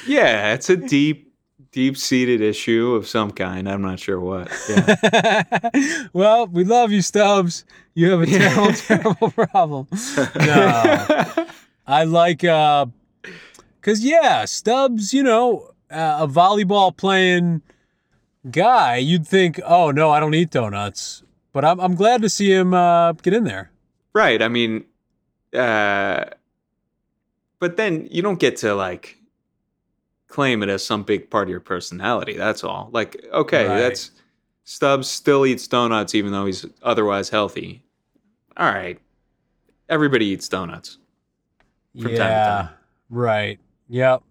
yeah, 0.08 0.54
it's 0.54 0.70
a 0.70 0.78
deep, 0.78 1.27
deep 1.72 1.98
seated 1.98 2.42
issue 2.42 2.94
of 2.96 3.08
some 3.08 3.32
kind. 3.32 3.70
I'm 3.70 3.82
not 3.82 4.00
sure 4.00 4.20
what. 4.20 4.50
Yeah. 4.70 6.08
well, 6.14 6.48
we 6.48 6.64
love 6.64 6.92
you, 6.92 7.02
Stubbs. 7.02 7.66
You 7.94 8.12
have 8.12 8.22
a 8.22 8.26
terrible, 8.26 8.74
terrible 8.74 9.32
problem. 9.32 9.88
No. 10.40 11.46
I 11.88 12.04
like 12.04 12.44
uh 12.44 12.88
cuz 13.82 14.04
yeah, 14.04 14.46
Stubbs, 14.46 15.14
you 15.14 15.24
know, 15.24 15.72
uh, 15.90 16.18
a 16.22 16.28
volleyball 16.28 16.96
playing 16.96 17.62
guy, 18.52 18.98
you'd 18.98 19.26
think, 19.28 19.60
"Oh, 19.66 19.92
no, 19.92 20.10
I 20.12 20.20
don't 20.20 20.34
eat 20.36 20.52
donuts." 20.52 21.24
But 21.54 21.64
I'm 21.66 21.80
I'm 21.80 21.96
glad 21.96 22.22
to 22.22 22.30
see 22.30 22.52
him 22.52 22.74
uh 22.74 23.14
get 23.14 23.34
in 23.34 23.44
there. 23.46 23.72
right. 24.14 24.42
I 24.42 24.48
mean, 24.48 24.86
uh, 25.54 26.26
but 27.60 27.78
then 27.78 28.08
you 28.12 28.22
don't 28.22 28.40
get 28.40 28.58
to 28.58 28.76
like 28.76 29.18
claim 30.28 30.62
it 30.64 30.70
as 30.70 30.86
some 30.86 31.04
big 31.04 31.30
part 31.30 31.48
of 31.48 31.50
your 31.50 31.60
personality. 31.60 32.34
That's 32.34 32.64
all. 32.64 32.90
Like, 32.92 33.26
okay, 33.34 33.68
Right. 33.68 33.78
that's 33.80 34.12
Stubbs 34.64 35.08
still 35.08 35.46
eats 35.46 35.66
donuts 35.68 36.14
even 36.14 36.32
though 36.34 36.46
he's 36.46 36.66
otherwise 36.84 37.30
healthy. 37.30 37.84
All 38.58 38.68
right. 38.68 39.00
Everybody 39.88 40.26
eats 40.26 40.50
donuts. 40.50 40.98
From 41.94 42.02
time 42.04 42.12
to 42.12 42.18
yeah. 42.18 42.46
time. 42.62 42.70
Right. 43.10 43.60
Yep. 43.88 44.24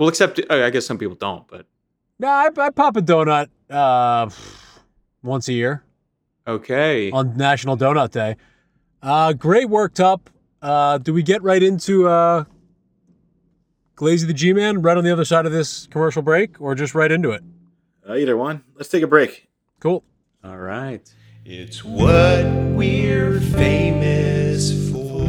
Well, 0.00 0.08
except 0.08 0.40
uh, 0.48 0.64
I 0.64 0.70
guess 0.70 0.86
some 0.86 0.96
people 0.96 1.16
don't, 1.16 1.46
but 1.48 1.66
No, 2.18 2.28
I, 2.28 2.48
I 2.56 2.70
pop 2.70 2.96
a 2.96 3.02
donut 3.02 3.48
uh 3.68 4.30
once 5.22 5.48
a 5.48 5.52
year. 5.52 5.84
okay. 6.46 7.10
on 7.10 7.36
National 7.36 7.76
Donut 7.76 8.10
Day. 8.10 8.36
Uh, 9.02 9.32
great 9.34 9.68
worked 9.68 10.00
up. 10.00 10.30
Uh, 10.62 10.96
do 10.98 11.12
we 11.12 11.22
get 11.22 11.42
right 11.42 11.62
into 11.62 12.08
uh, 12.08 12.44
Glazy 13.98 14.28
the 14.28 14.32
G 14.32 14.52
Man 14.52 14.80
right 14.80 14.96
on 14.96 15.02
the 15.02 15.10
other 15.12 15.24
side 15.24 15.44
of 15.44 15.50
this 15.50 15.88
commercial 15.88 16.22
break, 16.22 16.60
or 16.60 16.76
just 16.76 16.94
right 16.94 17.10
into 17.10 17.32
it? 17.32 17.42
Uh, 18.08 18.14
either 18.14 18.36
one. 18.36 18.62
Let's 18.76 18.88
take 18.88 19.02
a 19.02 19.08
break. 19.08 19.48
Cool. 19.80 20.04
All 20.44 20.56
right. 20.56 21.12
It's 21.44 21.84
what 21.84 22.44
we're 22.76 23.40
famous 23.40 24.70
for. 24.92 25.26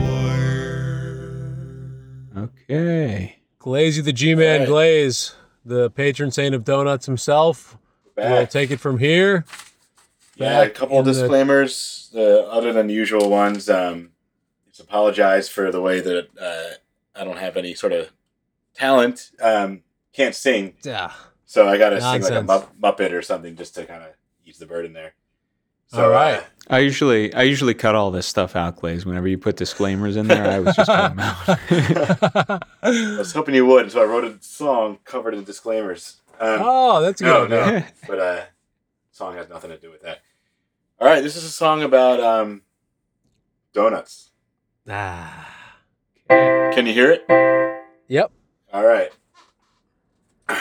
Okay. 2.38 3.40
Glazy 3.58 4.02
the 4.04 4.14
G 4.14 4.36
Man 4.36 4.54
Alright. 4.62 4.68
Glaze, 4.68 5.34
the 5.66 5.90
patron 5.90 6.30
saint 6.30 6.54
of 6.54 6.64
donuts 6.64 7.08
himself. 7.08 7.76
We'll 8.16 8.28
Back. 8.28 8.52
take 8.52 8.70
it 8.70 8.80
from 8.80 9.00
here. 9.00 9.46
Yeah, 10.36 10.62
a 10.62 10.70
couple 10.70 11.00
in 11.00 11.06
the- 11.06 11.14
disclaimers. 11.14 12.12
The 12.14 12.46
other 12.48 12.72
than 12.72 12.90
usual 12.90 13.32
ones. 13.32 13.68
Um, 13.68 14.12
just 14.68 14.80
apologize 14.82 15.50
for 15.50 15.72
the 15.72 15.82
way 15.82 16.02
that 16.02 16.28
uh, 16.40 17.20
I 17.20 17.24
don't 17.24 17.38
have 17.40 17.58
any 17.58 17.74
sort 17.74 17.94
of 17.94 18.12
talent. 18.76 19.32
Um, 19.42 19.82
can't 20.14 20.36
sing, 20.36 20.74
Yeah. 20.84 21.12
so 21.46 21.68
I 21.70 21.78
got 21.78 21.90
to 21.92 22.02
sing 22.02 22.22
like 22.24 22.32
a 22.32 22.42
mupp- 22.44 22.70
Muppet 22.82 23.12
or 23.14 23.22
something 23.22 23.56
just 23.56 23.76
to 23.76 23.86
kind 23.86 24.04
of 24.04 24.10
ease 24.46 24.58
the 24.58 24.66
burden 24.66 24.94
there. 24.94 25.14
So, 25.88 26.04
All 26.04 26.10
right. 26.12 26.40
uh, 26.40 26.44
I 26.70 26.80
usually 26.80 27.34
I 27.34 27.44
usually 27.44 27.74
cut 27.74 27.96
all 27.96 28.12
this 28.12 28.28
stuff 28.28 28.56
out, 28.56 28.76
Glaze. 28.76 29.06
Whenever 29.06 29.28
you 29.28 29.38
put 29.40 29.56
disclaimers 29.56 30.18
in 30.18 30.28
there, 30.28 30.46
I 30.46 30.60
was 30.60 30.76
just 30.76 30.88
cutting 30.88 31.18
them 31.18 31.36
out. 32.52 32.64
I 32.84 33.18
was 33.18 33.34
hoping 33.34 33.56
you 33.56 33.66
would, 33.66 33.92
so 33.92 34.02
I 34.02 34.06
wrote 34.06 34.24
a 34.26 34.38
song 34.42 35.00
covered 35.04 35.34
in 35.34 35.44
disclaimers. 35.46 36.18
Um, 36.40 36.60
oh, 36.62 37.02
that's 37.02 37.22
a 37.22 37.24
no, 37.24 37.48
good. 37.48 37.60
idea. 37.64 37.80
no, 37.80 37.86
but 38.08 38.20
uh, 38.20 38.42
song 39.12 39.36
has 39.36 39.50
nothing 39.50 39.72
to 39.72 39.78
do 39.78 39.90
with 39.90 40.02
that. 40.04 40.20
All 41.00 41.08
right, 41.08 41.24
this 41.24 41.36
is 41.36 41.44
a 41.44 41.50
song 41.50 41.82
about 41.82 42.20
um, 42.20 42.62
donuts. 43.74 44.30
Ah. 44.88 45.56
Can 46.30 46.86
you 46.86 46.94
hear 46.94 47.12
it? 47.12 47.26
Yep. 48.10 48.32
All 48.72 48.86
right. 48.86 49.12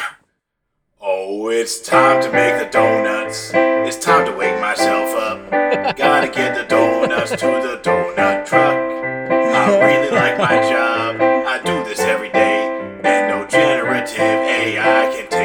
Oh, 1.01 1.49
it's 1.49 1.81
time 1.81 2.21
to 2.23 2.33
make 2.33 2.59
the 2.59 2.69
donuts. 2.73 3.53
It's 3.55 3.97
time 3.97 4.27
to 4.27 4.33
wake 4.33 4.61
myself 4.61 5.15
up. 5.15 5.51
Gotta 5.97 6.29
get 6.29 6.57
the 6.57 6.65
donuts 6.65 7.31
to 7.31 7.37
the 7.37 7.81
donut 7.85 8.45
truck. 8.45 8.77
I 8.77 9.79
really 9.87 10.11
like 10.11 10.37
my 10.39 10.61
job. 10.69 11.21
I 11.21 11.63
do 11.65 11.85
this 11.85 12.01
every 12.01 12.31
day. 12.31 12.67
And 13.05 13.29
no 13.31 13.47
generative 13.47 14.19
AI 14.19 15.15
can 15.15 15.29
take 15.31 15.38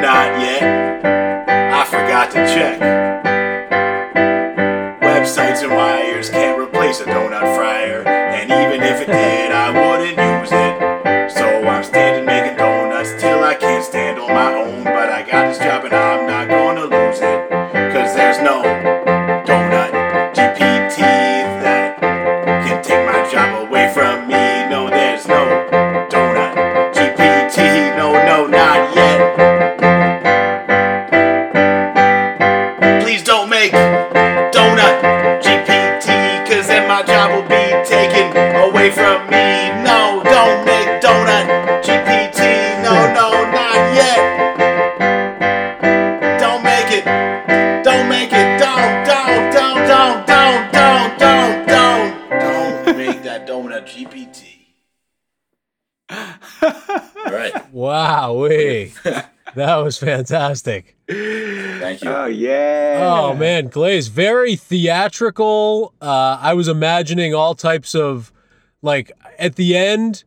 not 0.00 0.40
yet. 0.40 1.04
I 1.72 1.84
forgot 1.84 2.30
to 2.32 2.46
check. 2.54 3.35
Was 59.86 59.98
fantastic. 59.98 60.96
Thank 61.08 62.02
you. 62.02 62.10
Oh 62.10 62.26
yeah. 62.26 62.98
Oh 63.00 63.34
man, 63.34 63.68
Glaze, 63.68 64.08
very 64.08 64.56
theatrical. 64.56 65.94
Uh, 66.02 66.38
I 66.40 66.54
was 66.54 66.66
imagining 66.66 67.34
all 67.34 67.54
types 67.54 67.94
of, 67.94 68.32
like 68.82 69.12
at 69.38 69.54
the 69.54 69.76
end, 69.76 70.24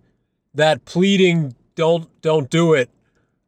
that 0.54 0.86
pleading, 0.86 1.56
"Don't, 1.76 2.10
don't 2.22 2.50
do 2.50 2.74
it." 2.74 2.90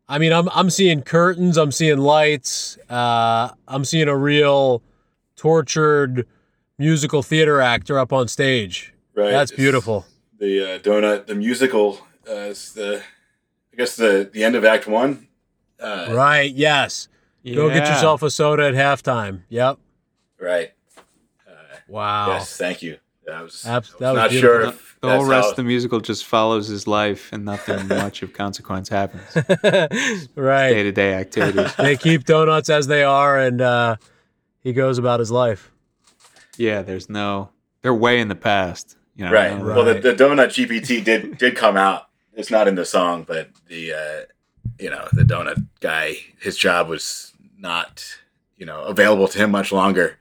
I 0.10 0.18
mean, 0.18 0.34
I'm 0.34 0.50
I'm 0.50 0.70
seeing 0.70 1.02
curtains, 1.02 1.58
I'm 1.58 1.72
seeing 1.72 1.98
lights, 1.98 2.78
uh, 2.90 3.52
I'm 3.70 3.86
seeing 3.86 4.10
a 4.10 4.18
real 4.18 4.84
tortured 5.38 6.28
musical 6.78 7.24
theater 7.24 7.62
actor 7.62 7.98
up 7.98 8.12
on 8.12 8.28
stage. 8.28 8.94
Right. 9.16 9.32
That's 9.32 9.52
It's 9.52 9.58
beautiful. 9.58 10.06
The 10.40 10.76
uh, 10.76 10.80
donut, 10.80 11.28
the 11.28 11.36
musical, 11.36 12.00
uh, 12.30 12.50
is 12.52 12.74
the, 12.74 13.02
I 13.72 13.76
guess 13.78 13.96
the 13.96 14.30
the 14.34 14.44
end 14.44 14.56
of 14.56 14.66
Act 14.66 14.88
One. 14.88 15.28
Uh, 15.82 16.08
Right? 16.14 16.54
Yes. 16.54 17.08
Go 17.46 17.70
get 17.70 17.88
yourself 17.88 18.22
a 18.24 18.30
soda 18.30 18.68
at 18.68 18.76
halftime. 18.76 19.42
Yep. 19.50 19.80
Right. 20.40 20.72
Wow. 21.88 22.28
Yes. 22.34 22.56
Thank 22.58 22.82
you. 22.82 22.98
I 23.32 23.44
was, 23.44 23.66
Abs- 23.66 23.66
I 23.66 23.76
was 23.78 23.90
that 24.00 24.12
was 24.12 24.16
not 24.18 24.30
beautiful. 24.32 24.40
sure 24.50 24.62
The, 24.64 24.70
if 24.70 24.98
the 25.02 25.10
whole 25.10 25.26
rest 25.26 25.46
how- 25.46 25.50
of 25.52 25.56
the 25.56 25.64
musical 25.64 26.00
just 26.02 26.26
follows 26.26 26.68
his 26.68 26.86
life, 26.88 27.32
and 27.32 27.46
nothing 27.46 27.88
much 27.88 28.24
of 28.24 28.34
consequence 28.34 28.90
happens. 28.90 29.24
right. 30.36 30.70
Day 30.70 30.84
to 30.84 30.92
day 30.92 31.14
activities. 31.14 31.74
they 31.76 31.96
keep 31.98 32.26
donuts 32.26 32.70
as 32.70 32.88
they 32.88 33.04
are, 33.04 33.40
and 33.40 33.62
uh, 33.62 33.96
he 34.60 34.74
goes 34.74 34.98
about 34.98 35.20
his 35.20 35.32
life. 35.32 35.72
Yeah, 36.58 36.82
there's 36.82 37.10
no. 37.10 37.50
They're 37.84 37.94
way 37.94 38.20
in 38.20 38.28
the 38.28 38.36
past. 38.36 38.98
You 39.16 39.26
know. 39.26 39.32
Right. 39.32 39.58
no- 39.58 39.64
Right. 39.66 39.76
Well, 39.76 39.86
the, 39.86 40.00
the 40.00 40.14
donut 40.14 40.48
GPT 40.50 41.04
did 41.04 41.38
did 41.38 41.56
come 41.56 41.78
out. 41.78 42.08
It's 42.34 42.52
not 42.52 42.68
in 42.68 42.76
the 42.76 42.86
song, 42.86 43.24
but 43.28 43.50
the 43.68 43.94
uh, 43.94 44.22
you 44.82 44.90
know 44.90 45.08
the 45.14 45.24
donut 45.24 45.66
guy, 45.80 46.16
his 46.40 46.58
job 46.58 46.90
was 46.90 47.34
not 47.58 48.04
you 48.58 48.66
know 48.66 48.82
available 48.84 49.28
to 49.30 49.38
him 49.38 49.52
much 49.52 49.72
longer. 49.72 50.18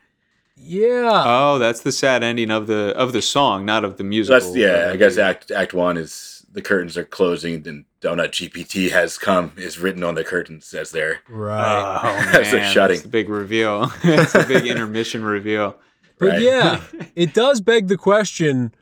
Yeah. 0.63 1.23
Oh, 1.25 1.59
that's 1.59 1.81
the 1.81 1.93
sad 1.93 2.23
ending 2.23 2.51
of 2.51 2.67
the 2.67 2.95
of 2.97 3.13
the 3.13 3.23
song, 3.23 3.65
not 3.65 3.83
of 3.85 3.97
the 3.97 4.03
So 4.05 4.09
musical. 4.09 4.41
that's 4.41 4.55
yeah. 4.57 4.91
I 4.93 4.97
guess 4.97 5.17
act 5.17 5.51
act 5.51 5.73
one 5.73 5.97
is 5.97 6.45
the 6.53 6.61
curtains 6.61 6.99
are 6.99 7.05
closing, 7.05 7.67
and 7.67 7.85
donut 8.03 8.31
GPT 8.31 8.91
has 8.91 9.17
come 9.17 9.53
is 9.57 9.79
written 9.79 10.05
on 10.05 10.15
the 10.17 10.25
curtains 10.25 10.75
as 10.75 10.91
they're 10.91 11.21
right. 11.29 12.01
Oh 12.03 12.31
That's 12.33 12.53
a 12.53 12.57
man, 12.57 12.73
shutting. 12.73 12.97
that's 12.97 13.03
the 13.05 13.09
big 13.09 13.29
reveal. 13.31 13.91
it's 14.03 14.33
the 14.35 14.45
big 14.47 14.67
intermission 14.67 15.25
reveal. 15.25 15.77
but 16.19 16.29
right. 16.31 16.43
yeah, 16.43 16.83
it 17.15 17.33
does 17.33 17.63
beg 17.63 17.89
the 17.89 17.97
question: 17.97 18.75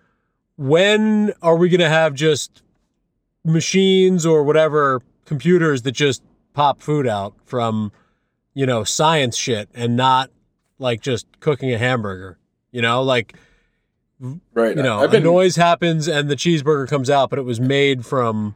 When 0.57 1.33
are 1.43 1.57
we 1.57 1.69
going 1.69 1.81
to 1.81 1.89
have 1.89 2.15
just 2.15 2.63
machines 3.45 4.27
or 4.27 4.43
whatever 4.43 5.01
computers 5.29 5.83
that 5.83 5.93
just 5.93 6.23
pop 6.55 6.81
food 6.83 7.07
out 7.07 7.35
from, 7.45 7.93
you 8.55 8.67
know, 8.67 8.83
science 8.85 9.37
shit 9.37 9.69
and 9.75 9.97
not 9.97 10.31
like 10.79 11.01
just 11.01 11.27
cooking 11.41 11.73
a 11.73 11.79
hamburger? 11.79 12.39
You 12.73 12.83
know, 12.83 13.03
like 13.03 13.35
right. 14.55 14.77
you 14.77 14.83
know, 14.83 15.01
I've 15.01 15.11
been 15.11 15.23
a 15.23 15.27
noise 15.27 15.57
happens 15.57 16.09
and 16.09 16.29
the 16.29 16.37
cheeseburger 16.37 16.89
comes 16.89 17.09
out, 17.11 17.31
but 17.31 17.39
it 17.39 17.43
was 17.43 17.61
made 17.61 18.05
from 18.05 18.55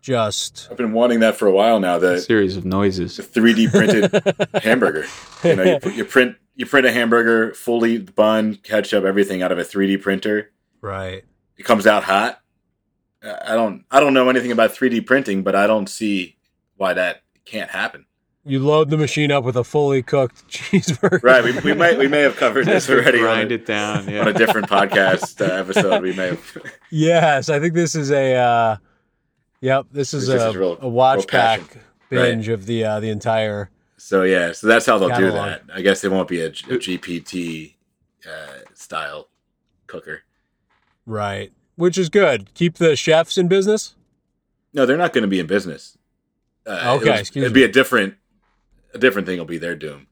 just 0.00 0.68
I've 0.70 0.76
been 0.76 0.92
wanting 0.92 1.20
that 1.20 1.36
for 1.36 1.46
a 1.48 1.52
while 1.52 1.80
now. 1.80 1.96
A 1.96 2.00
The 2.00 2.20
series 2.20 2.56
of 2.56 2.64
noises. 2.64 3.16
the 3.16 3.22
3D 3.24 3.70
printed 3.70 4.62
hamburger. 4.62 5.06
You 5.44 5.56
know, 5.56 5.62
you, 5.64 5.78
put- 5.80 5.94
you 5.94 6.04
print 6.04 6.36
you 6.54 6.66
print 6.66 6.86
a 6.86 6.92
hamburger 6.92 7.54
fully 7.54 7.98
bun, 7.98 8.56
ketchup, 8.56 9.04
everything 9.04 9.42
out 9.42 9.52
of 9.52 9.58
a 9.58 9.62
3D 9.64 10.00
printer. 10.02 10.50
right. 10.80 11.24
It 11.56 11.64
comes 11.64 11.88
out 11.88 12.04
hot. 12.04 12.40
I 13.22 13.52
I 13.52 13.54
don't 13.54 13.84
I 13.90 14.00
don't 14.00 14.14
know 14.14 14.28
anything 14.28 14.52
about 14.52 14.70
3D 14.74 15.06
printing, 15.06 15.42
but 15.42 15.54
I 15.54 15.66
don't 15.66 15.88
see 15.88 16.36
why 16.76 16.94
that 16.94 17.22
can't 17.44 17.70
happen. 17.70 18.04
You 18.44 18.60
load 18.60 18.88
the 18.88 18.96
machine 18.96 19.30
up 19.30 19.44
with 19.44 19.56
a 19.56 19.64
fully 19.64 20.02
cooked 20.02 20.48
cheeseburger. 20.50 21.22
Right? 21.22 21.44
We, 21.44 21.58
we 21.60 21.74
might 21.74 21.98
we 21.98 22.08
may 22.08 22.20
have 22.20 22.36
covered 22.36 22.66
this 22.66 22.88
already 22.88 23.18
on 23.18 23.24
Grind 23.24 23.50
a, 23.52 23.54
it 23.56 23.66
down. 23.66 24.08
on 24.14 24.28
a 24.28 24.32
different 24.32 24.68
podcast 24.70 25.46
uh, 25.46 25.52
episode. 25.54 26.02
We 26.02 26.12
may 26.14 26.28
have. 26.28 26.56
Yes, 26.90 27.48
I 27.50 27.60
think 27.60 27.74
this 27.74 27.94
is 27.94 28.10
a. 28.10 28.34
Uh, 28.36 28.76
yep, 29.60 29.86
this 29.92 30.14
is 30.14 30.28
This 30.28 30.40
a, 30.42 30.48
is 30.48 30.56
real- 30.56 30.78
a 30.80 30.88
watch 30.88 31.18
real 31.18 31.26
passion. 31.26 31.64
pack 31.66 31.76
binge 32.08 32.48
of 32.48 32.64
the 32.66 32.84
uh, 32.84 33.00
the 33.00 33.10
entire. 33.10 33.70
So 33.98 34.22
yeah, 34.22 34.52
so 34.52 34.66
that's 34.68 34.86
how 34.86 34.96
they'll 34.96 35.14
do 35.16 35.30
that. 35.32 35.62
I 35.74 35.82
guess 35.82 36.04
it 36.04 36.10
won't 36.10 36.28
be 36.28 36.40
a, 36.40 36.46
a 36.46 36.50
GPT 36.50 37.74
uh, 38.26 38.60
style 38.72 39.28
cooker. 39.88 40.22
Right, 41.04 41.52
which 41.78 41.96
is 41.96 42.08
good. 42.08 42.52
Keep 42.54 42.74
the 42.74 42.96
chefs 42.96 43.38
in 43.38 43.48
business. 43.48 43.94
No, 44.74 44.84
they're 44.84 44.96
not 44.96 45.12
going 45.12 45.22
to 45.22 45.28
be 45.28 45.40
in 45.40 45.46
business. 45.46 45.96
Uh, 46.66 46.98
Okay, 47.00 47.20
it'd 47.20 47.34
me. 47.34 47.48
be 47.48 47.64
a 47.64 47.68
different, 47.68 48.14
a 48.92 48.98
different 48.98 49.26
thing. 49.26 49.38
Will 49.38 49.46
be 49.46 49.56
their 49.58 49.74
doom. 49.74 50.06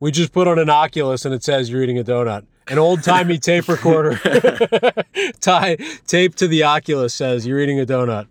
We 0.00 0.10
just 0.10 0.32
put 0.32 0.48
on 0.48 0.58
an 0.58 0.70
Oculus 0.70 1.24
and 1.24 1.34
it 1.34 1.42
says 1.42 1.68
you're 1.70 1.82
eating 1.82 1.98
a 1.98 2.04
donut. 2.04 2.46
An 2.68 2.78
old 2.78 3.02
timey 3.02 3.38
tape 3.48 3.68
recorder, 3.68 4.16
tie 5.40 5.76
tape 6.06 6.34
to 6.36 6.48
the 6.48 6.64
Oculus 6.64 7.12
says 7.12 7.46
you're 7.46 7.60
eating 7.60 7.78
a 7.80 7.84
donut. 7.86 8.26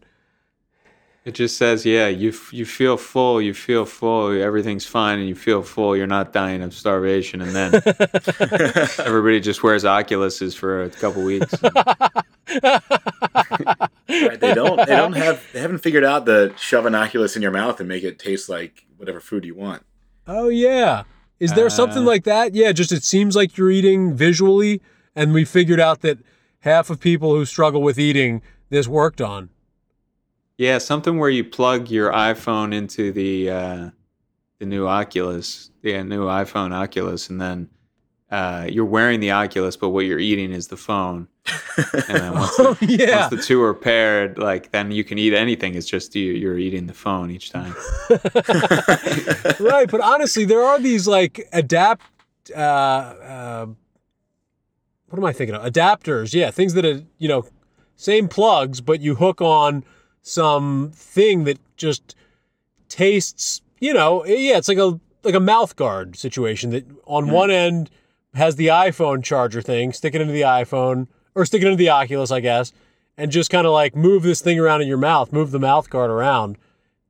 It 1.26 1.36
just 1.36 1.56
says, 1.58 1.86
yeah, 1.86 2.08
you 2.10 2.30
f- 2.32 2.52
you 2.52 2.66
feel 2.66 2.98
full, 2.98 3.42
you 3.42 3.54
feel 3.54 3.86
full, 3.86 4.32
everything's 4.42 4.86
fine, 4.86 5.20
and 5.20 5.28
you 5.30 5.36
feel 5.36 5.64
full. 5.64 5.96
You're 5.96 6.06
not 6.06 6.34
dying 6.34 6.62
of 6.62 6.74
starvation, 6.74 7.42
and 7.42 7.56
then 7.56 7.76
everybody 9.00 9.40
just 9.40 9.64
wears 9.64 9.86
Oculuses 9.86 10.54
for 10.58 10.84
a 10.84 10.90
couple 10.90 11.24
weeks. 11.24 11.54
Right, 14.10 14.40
they 14.40 14.54
don't. 14.54 14.78
They 14.78 14.96
don't 14.96 15.14
have. 15.14 15.42
They 15.54 15.60
haven't 15.62 15.80
figured 15.80 16.04
out 16.04 16.26
the 16.26 16.54
shove 16.58 16.86
an 16.86 16.94
Oculus 16.96 17.36
in 17.36 17.42
your 17.42 17.52
mouth 17.52 17.80
and 17.80 17.88
make 17.88 18.04
it 18.04 18.20
taste 18.20 18.50
like 18.50 18.86
whatever 18.98 19.20
food 19.20 19.46
you 19.46 19.56
want. 19.56 19.84
Oh 20.28 20.50
yeah. 20.50 21.04
Is 21.40 21.54
there 21.54 21.70
something 21.70 22.04
Uh, 22.04 22.08
like 22.08 22.24
that? 22.26 22.54
Yeah, 22.54 22.72
just 22.74 22.92
it 22.92 23.04
seems 23.04 23.36
like 23.36 23.58
you're 23.58 23.72
eating 23.72 24.14
visually, 24.16 24.82
and 25.16 25.34
we 25.34 25.46
figured 25.46 25.80
out 25.80 26.02
that 26.02 26.20
half 26.60 26.90
of 26.90 27.00
people 27.00 27.34
who 27.34 27.46
struggle 27.46 27.82
with 27.82 27.98
eating 28.00 28.42
this 28.70 28.88
worked 28.88 29.20
on. 29.22 29.50
Yeah, 30.64 30.78
something 30.78 31.18
where 31.18 31.30
you 31.30 31.44
plug 31.44 31.92
your 31.92 32.14
iPhone 32.14 32.74
into 32.74 33.12
the 33.12 33.50
uh, 33.50 33.90
the 34.60 34.66
new 34.66 34.88
Oculus, 34.88 35.72
the 35.82 36.02
new 36.04 36.24
iPhone 36.28 36.72
Oculus, 36.72 37.30
and 37.30 37.42
then 37.42 37.70
uh, 38.32 38.66
you're 38.70 38.86
wearing 38.86 39.20
the 39.20 39.32
Oculus, 39.32 39.76
but 39.76 39.90
what 39.90 40.06
you're 40.06 40.20
eating 40.20 40.54
is 40.54 40.70
the 40.70 40.78
phone. 40.78 41.28
And 42.08 42.18
then 42.18 42.34
once 42.40 42.56
the, 42.56 42.64
Oh 42.64 42.78
yeah. 42.80 43.28
once 43.28 43.36
the 43.36 43.42
two 43.42 43.62
are 43.62 43.74
paired, 43.74 44.38
like 44.38 44.72
then 44.72 44.90
you 44.90 45.04
can 45.04 45.18
eat 45.18 45.34
anything. 45.34 45.76
It's 45.76 45.86
just 45.86 46.16
you 46.16 46.32
you're 46.32 46.58
eating 46.58 46.88
the 46.88 46.94
phone 46.94 47.30
each 47.30 47.50
time. 47.52 47.76
right, 49.60 49.92
but 49.92 50.00
honestly, 50.00 50.46
there 50.46 50.64
are 50.64 50.80
these 50.80 51.10
like 51.10 51.46
adapt. 51.52 52.06
Uh, 52.56 52.60
uh, 52.60 53.66
what 55.10 55.18
am 55.20 55.26
I 55.26 55.34
thinking 55.34 55.56
of? 55.58 55.64
Adapters, 55.70 56.34
yeah, 56.34 56.52
things 56.52 56.74
that 56.76 56.86
are 56.86 57.04
you 57.18 57.28
know, 57.28 57.46
same 57.98 58.30
plugs, 58.30 58.80
but 58.80 59.02
you 59.02 59.16
hook 59.16 59.42
on 59.42 59.84
some 60.24 60.92
thing 60.96 61.44
that 61.44 61.60
just 61.78 62.16
tastes. 62.90 63.62
You 63.80 63.94
know, 63.94 64.26
yeah, 64.26 64.58
it's 64.58 64.68
like 64.68 64.80
a 64.80 65.00
like 65.24 65.36
a 65.36 65.40
mouth 65.40 65.76
guard 65.76 66.16
situation 66.16 66.72
that 66.72 66.86
on 67.06 67.30
one 67.30 67.52
end 67.52 67.92
has 68.34 68.56
the 68.56 68.68
iPhone 68.68 69.24
charger 69.24 69.62
thing, 69.62 69.94
stick 69.94 70.16
it 70.16 70.22
into 70.22 70.34
the 70.34 70.42
iPhone 70.42 71.08
or 71.36 71.46
stick 71.46 71.62
it 71.62 71.66
into 71.66 71.78
the 71.78 71.90
Oculus, 71.90 72.32
I 72.32 72.40
guess, 72.40 72.74
and 73.18 73.32
just 73.32 73.52
kind 73.52 73.68
of 73.68 73.74
like 73.74 73.96
move 73.96 74.24
this 74.24 74.42
thing 74.42 74.60
around 74.60 74.82
in 74.82 74.88
your 74.88 74.98
mouth, 74.98 75.32
move 75.32 75.52
the 75.52 75.60
mouth 75.60 75.92
guard 75.92 76.10
around, 76.10 76.58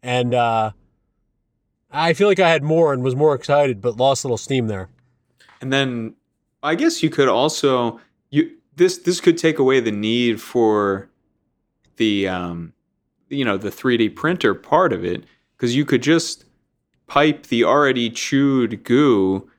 and. 0.02 0.34
uh 0.34 0.71
I 1.95 2.13
feel 2.13 2.28
like 2.28 2.39
I 2.39 2.49
had 2.49 2.63
more 2.63 2.91
and 2.91 3.04
was 3.04 3.15
more 3.15 3.36
excited, 3.36 3.80
but 3.80 3.97
lost 3.97 4.23
a 4.23 4.28
little 4.28 4.38
steam 4.39 4.65
there. 4.65 4.89
And 5.62 5.71
then 5.71 6.15
I 6.63 6.73
guess 6.73 7.04
you 7.04 7.12
could 7.12 7.28
also 7.28 7.99
you 8.32 8.49
this 8.76 8.97
this 8.97 9.21
could 9.21 9.38
take 9.38 9.60
away 9.60 9.80
the 9.80 9.91
need 9.91 10.41
for 10.41 11.08
the 11.97 12.28
um 12.28 12.72
you 13.34 13.43
know 13.46 13.58
the 13.58 13.69
3D 13.69 14.15
printer 14.15 14.54
part 14.54 14.93
of 14.93 15.04
it 15.04 15.24
because 15.58 15.76
you 15.76 15.86
could 15.86 16.02
just 16.04 16.46
pipe 17.08 17.48
the 17.48 17.63
already 17.63 18.10
chewed 18.10 18.84
goo 18.84 19.50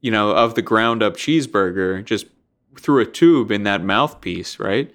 you 0.00 0.10
know 0.10 0.30
of 0.32 0.54
the 0.54 0.62
ground 0.62 1.02
up 1.02 1.14
cheeseburger 1.16 2.04
just 2.04 2.26
through 2.78 3.00
a 3.00 3.06
tube 3.06 3.50
in 3.52 3.62
that 3.62 3.82
mouthpiece, 3.84 4.58
right? 4.58 4.92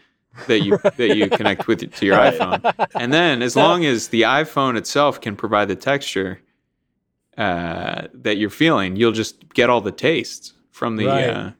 That 0.47 0.59
you 0.59 0.77
that 0.97 1.15
you 1.15 1.29
connect 1.29 1.67
with 1.67 1.93
to 1.95 2.05
your 2.05 2.17
Right. 2.17 2.33
iPhone. 2.39 2.73
And 2.95 3.13
then 3.13 3.41
as 3.41 3.55
long 3.55 3.85
as 3.85 4.09
the 4.09 4.23
iPhone 4.23 4.77
itself 4.77 5.19
can 5.21 5.35
provide 5.35 5.69
the 5.69 5.75
texture 5.77 6.41
uh, 7.37 8.07
that 8.13 8.37
you're 8.37 8.49
feeling, 8.49 8.95
you'll 8.97 9.13
just 9.13 9.53
get 9.53 9.69
all 9.69 9.81
the 9.81 9.91
tastes 9.93 10.53
from 10.71 10.97
the 10.97 11.05
Right. 11.07 11.29
uh, 11.29 11.51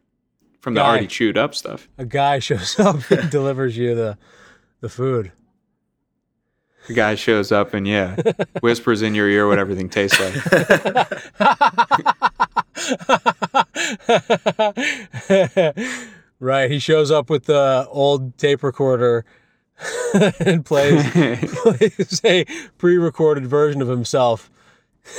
from 0.60 0.74
the 0.74 0.82
already 0.82 1.08
chewed 1.08 1.38
up 1.38 1.56
stuff. 1.56 1.88
A 1.98 2.06
guy 2.06 2.40
shows 2.48 2.78
up 2.80 3.10
and 3.10 3.30
delivers 3.30 3.78
you 3.78 3.96
the 3.96 4.18
the 4.82 4.90
food. 4.90 5.32
The 6.90 6.96
guy 6.96 7.14
shows 7.14 7.52
up 7.52 7.76
and 7.76 7.88
yeah, 7.88 8.16
whispers 8.62 9.04
in 9.04 9.14
your 9.14 9.30
ear 9.30 9.48
what 9.48 9.60
everything 9.60 9.90
tastes 9.90 10.20
like. 10.20 10.34
right, 16.40 16.72
he 16.72 16.80
shows 16.80 17.12
up 17.12 17.30
with 17.30 17.46
the 17.46 17.86
old 17.92 18.36
tape 18.40 18.64
recorder 18.64 19.24
and 20.40 20.66
plays 20.66 21.06
plays 21.54 22.22
a 22.26 22.46
pre-recorded 22.80 23.46
version 23.46 23.84
of 23.84 23.88
himself 23.88 24.50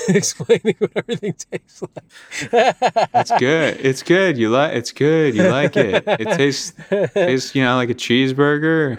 explaining 0.08 0.74
what 0.78 0.90
everything 0.96 1.34
tastes 1.34 1.82
like. 1.82 2.74
it's 3.14 3.30
good. 3.38 3.76
It's 3.80 4.02
good. 4.02 4.36
You 4.36 4.50
like. 4.50 4.74
It's 4.74 4.90
good. 4.90 5.36
You 5.36 5.44
like 5.44 5.76
it. 5.76 6.02
It 6.04 6.36
tastes 6.36 6.72
tastes 7.14 7.54
you 7.54 7.62
know 7.62 7.76
like 7.76 7.90
a 7.90 7.94
cheeseburger. 7.94 8.98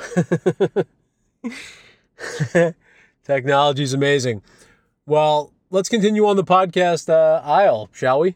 Technology's 3.24 3.94
amazing. 3.94 4.42
Well, 5.06 5.54
let's 5.70 5.90
continue 5.90 6.26
on 6.28 6.36
the 6.36 6.44
podcast 6.44 7.10
uh, 7.10 7.42
aisle, 7.44 7.90
shall 7.94 8.20
we? 8.20 8.36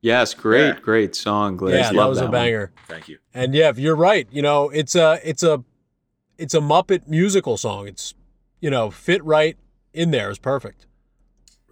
Yes, 0.00 0.34
great, 0.34 0.66
Yeah. 0.74 0.80
great 0.80 1.14
song, 1.16 1.56
Glaze. 1.56 1.74
yeah, 1.76 1.82
that 1.88 1.94
Love 1.94 2.10
was 2.10 2.20
a 2.20 2.24
one. 2.24 2.30
banger. 2.32 2.72
Thank 2.88 3.08
you. 3.08 3.18
And 3.32 3.54
yeah, 3.54 3.72
you're 3.74 3.96
right. 3.96 4.28
You 4.30 4.42
know, 4.42 4.68
it's 4.68 4.94
a 4.94 5.18
it's 5.24 5.42
a 5.42 5.64
it's 6.36 6.52
a 6.54 6.60
Muppet 6.60 7.08
musical 7.08 7.56
song. 7.56 7.88
It's 7.88 8.14
you 8.60 8.68
know 8.70 8.90
fit 8.90 9.24
right 9.24 9.56
in 9.94 10.10
there. 10.10 10.28
It's 10.28 10.38
perfect. 10.38 10.86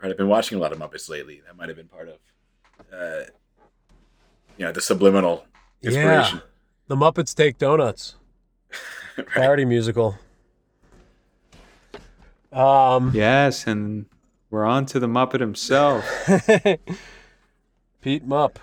Right, 0.02 0.10
I've 0.10 0.16
been 0.16 0.28
watching 0.28 0.56
a 0.58 0.60
lot 0.60 0.72
of 0.72 0.78
Muppets 0.78 1.08
lately. 1.10 1.42
That 1.46 1.56
might 1.56 1.68
have 1.68 1.76
been 1.76 1.88
part 1.88 2.08
of, 2.08 2.16
uh, 2.92 3.24
you 4.56 4.64
know, 4.64 4.72
the 4.72 4.80
subliminal 4.80 5.44
inspiration. 5.82 6.38
Yeah, 6.38 6.44
the 6.88 6.96
Muppets 6.96 7.34
Take 7.34 7.58
Donuts 7.58 8.16
parody 9.34 9.64
musical. 9.64 10.16
Um, 12.52 13.12
Yes, 13.14 13.66
and 13.66 14.06
we're 14.50 14.66
on 14.66 14.86
to 14.86 15.00
the 15.00 15.06
Muppet 15.06 15.40
himself. 15.40 16.04
Pete 18.02 18.28
Mupp. 18.28 18.56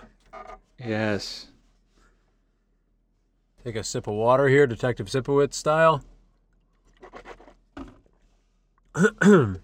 yes. 0.77 1.47
Take 3.63 3.75
a 3.75 3.83
sip 3.83 4.07
of 4.07 4.13
water 4.13 4.47
here, 4.47 4.67
Detective 4.67 5.07
Sipowicz 5.07 5.53
style. 5.53 6.03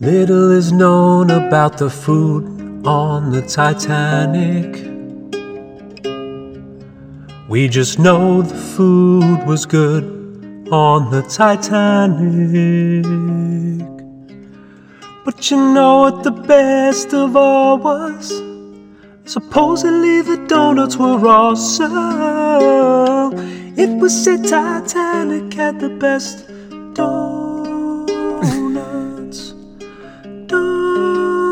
Little 0.00 0.50
is 0.50 0.72
known 0.72 1.30
about 1.30 1.78
the 1.78 1.88
food 1.88 2.86
on 2.86 3.30
the 3.30 3.42
Titanic. 3.42 4.90
We 7.48 7.68
just 7.68 7.98
know 7.98 8.42
the 8.42 8.54
food 8.54 9.46
was 9.46 9.64
good 9.66 10.21
on 10.72 11.10
the 11.10 11.22
Titanic. 11.22 13.04
But 15.22 15.50
you 15.50 15.56
know 15.58 15.98
what 16.00 16.24
the 16.24 16.30
best 16.30 17.12
of 17.12 17.36
all 17.36 17.76
was? 17.76 18.42
Supposedly 19.26 20.22
the 20.22 20.38
donuts 20.48 20.96
were 20.96 21.28
awesome. 21.28 21.92
It 23.76 24.00
was 24.00 24.14
said 24.24 24.44
Titanic 24.48 25.52
had 25.52 25.78
the 25.78 25.90
best 25.90 26.48
donuts. 26.94 28.10
Donuts. 30.46 31.42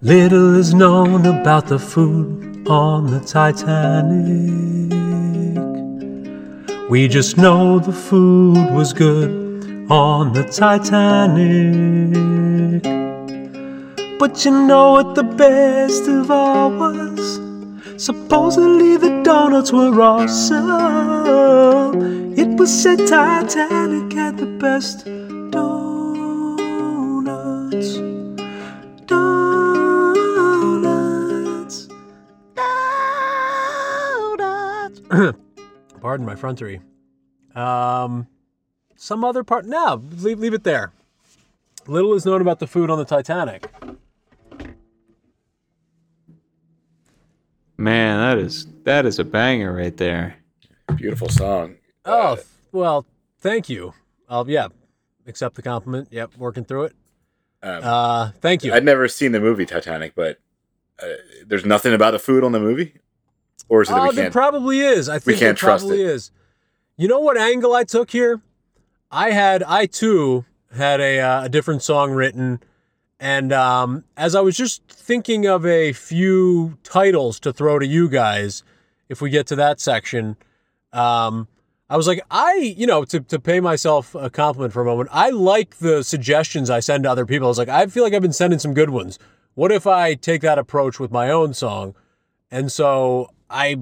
Little 0.00 0.56
is 0.56 0.72
known 0.72 1.26
about 1.26 1.66
the 1.66 1.78
food 1.78 2.66
on 2.66 3.06
the 3.06 3.20
Titanic. 3.20 4.97
We 6.88 7.06
just 7.06 7.36
know 7.36 7.78
the 7.78 7.92
food 7.92 8.70
was 8.72 8.94
good 8.94 9.90
on 9.90 10.32
the 10.32 10.44
Titanic. 10.44 12.02
But 14.18 14.42
you 14.46 14.52
know 14.66 14.92
what 14.92 15.14
the 15.14 15.22
best 15.22 16.08
of 16.08 16.30
all 16.30 16.70
was? 16.70 17.40
Supposedly 18.02 18.96
the 18.96 19.22
donuts 19.22 19.70
were 19.70 20.00
awesome. 20.00 20.64
It 22.38 22.58
was 22.58 22.72
said 22.72 23.06
Titanic 23.06 24.10
had 24.14 24.38
the 24.38 24.46
best 24.46 25.04
donuts. 25.50 26.68
Donuts. 29.04 30.28
Donuts. 34.30 35.38
Pardon 36.00 36.24
my 36.26 36.34
frontery. 36.34 36.80
Um, 37.54 38.26
some 38.96 39.24
other 39.24 39.42
part. 39.44 39.64
No, 39.66 40.02
leave, 40.18 40.38
leave 40.38 40.54
it 40.54 40.64
there. 40.64 40.92
Little 41.86 42.14
is 42.14 42.26
known 42.26 42.40
about 42.40 42.58
the 42.58 42.66
food 42.66 42.90
on 42.90 42.98
the 42.98 43.04
Titanic. 43.04 43.70
Man, 47.76 48.18
that 48.18 48.38
is 48.44 48.66
that 48.84 49.06
is 49.06 49.18
a 49.18 49.24
banger 49.24 49.72
right 49.72 49.96
there. 49.96 50.36
Beautiful 50.96 51.28
song. 51.28 51.76
Oh, 52.04 52.34
th- 52.36 52.46
well, 52.72 53.06
thank 53.38 53.68
you. 53.68 53.94
I'll, 54.28 54.48
yeah, 54.48 54.68
accept 55.26 55.54
the 55.54 55.62
compliment. 55.62 56.08
Yep, 56.10 56.32
working 56.38 56.64
through 56.64 56.84
it. 56.84 56.92
Um, 57.62 57.80
Uh, 57.82 58.30
thank 58.40 58.64
you. 58.64 58.72
I'd 58.72 58.84
never 58.84 59.06
seen 59.08 59.32
the 59.32 59.40
movie 59.40 59.64
Titanic, 59.66 60.14
but 60.14 60.38
uh, 61.02 61.06
there's 61.46 61.64
nothing 61.64 61.94
about 61.94 62.10
the 62.12 62.18
food 62.18 62.42
on 62.42 62.52
the 62.52 62.60
movie, 62.60 62.94
or 63.68 63.82
is 63.82 63.90
it 63.90 63.92
that 63.92 64.08
we 64.08 64.14
there 64.16 64.30
probably 64.30 64.80
is. 64.80 65.08
I 65.08 65.18
think 65.18 65.38
can't 65.38 65.40
there 65.40 65.54
trust 65.54 65.84
probably 65.84 66.02
it. 66.02 66.08
is. 66.08 66.30
You 66.96 67.08
know 67.08 67.20
what 67.20 67.36
angle 67.36 67.74
I 67.74 67.84
took 67.84 68.10
here? 68.10 68.40
I 69.10 69.30
had, 69.30 69.62
I 69.62 69.86
too 69.86 70.44
had 70.74 71.00
a, 71.00 71.20
uh, 71.20 71.44
a 71.44 71.48
different 71.48 71.82
song 71.82 72.12
written, 72.12 72.60
and 73.20 73.52
um, 73.52 74.04
as 74.16 74.34
I 74.34 74.40
was 74.40 74.56
just 74.56 74.86
thinking 74.88 75.46
of 75.46 75.64
a 75.66 75.92
few 75.92 76.78
titles 76.82 77.40
to 77.40 77.52
throw 77.52 77.78
to 77.78 77.86
you 77.86 78.08
guys, 78.08 78.62
if 79.08 79.20
we 79.20 79.30
get 79.30 79.46
to 79.48 79.56
that 79.56 79.80
section, 79.80 80.36
um, 80.92 81.48
I 81.90 81.96
was 81.96 82.06
like, 82.06 82.20
I, 82.30 82.74
you 82.76 82.86
know, 82.86 83.04
to, 83.06 83.20
to 83.20 83.38
pay 83.38 83.60
myself 83.60 84.14
a 84.14 84.28
compliment 84.28 84.72
for 84.72 84.82
a 84.82 84.84
moment, 84.84 85.08
I 85.10 85.30
like 85.30 85.78
the 85.78 86.02
suggestions 86.04 86.68
I 86.68 86.80
send 86.80 87.04
to 87.04 87.10
other 87.10 87.24
people. 87.24 87.46
I 87.46 87.48
was 87.48 87.58
like, 87.58 87.70
I 87.70 87.86
feel 87.86 88.04
like 88.04 88.12
I've 88.12 88.22
been 88.22 88.32
sending 88.32 88.58
some 88.58 88.74
good 88.74 88.90
ones. 88.90 89.18
What 89.54 89.72
if 89.72 89.86
I 89.86 90.14
take 90.14 90.42
that 90.42 90.58
approach 90.58 91.00
with 91.00 91.10
my 91.10 91.30
own 91.30 91.54
song? 91.54 91.94
And 92.50 92.70
so 92.70 93.30
I 93.50 93.80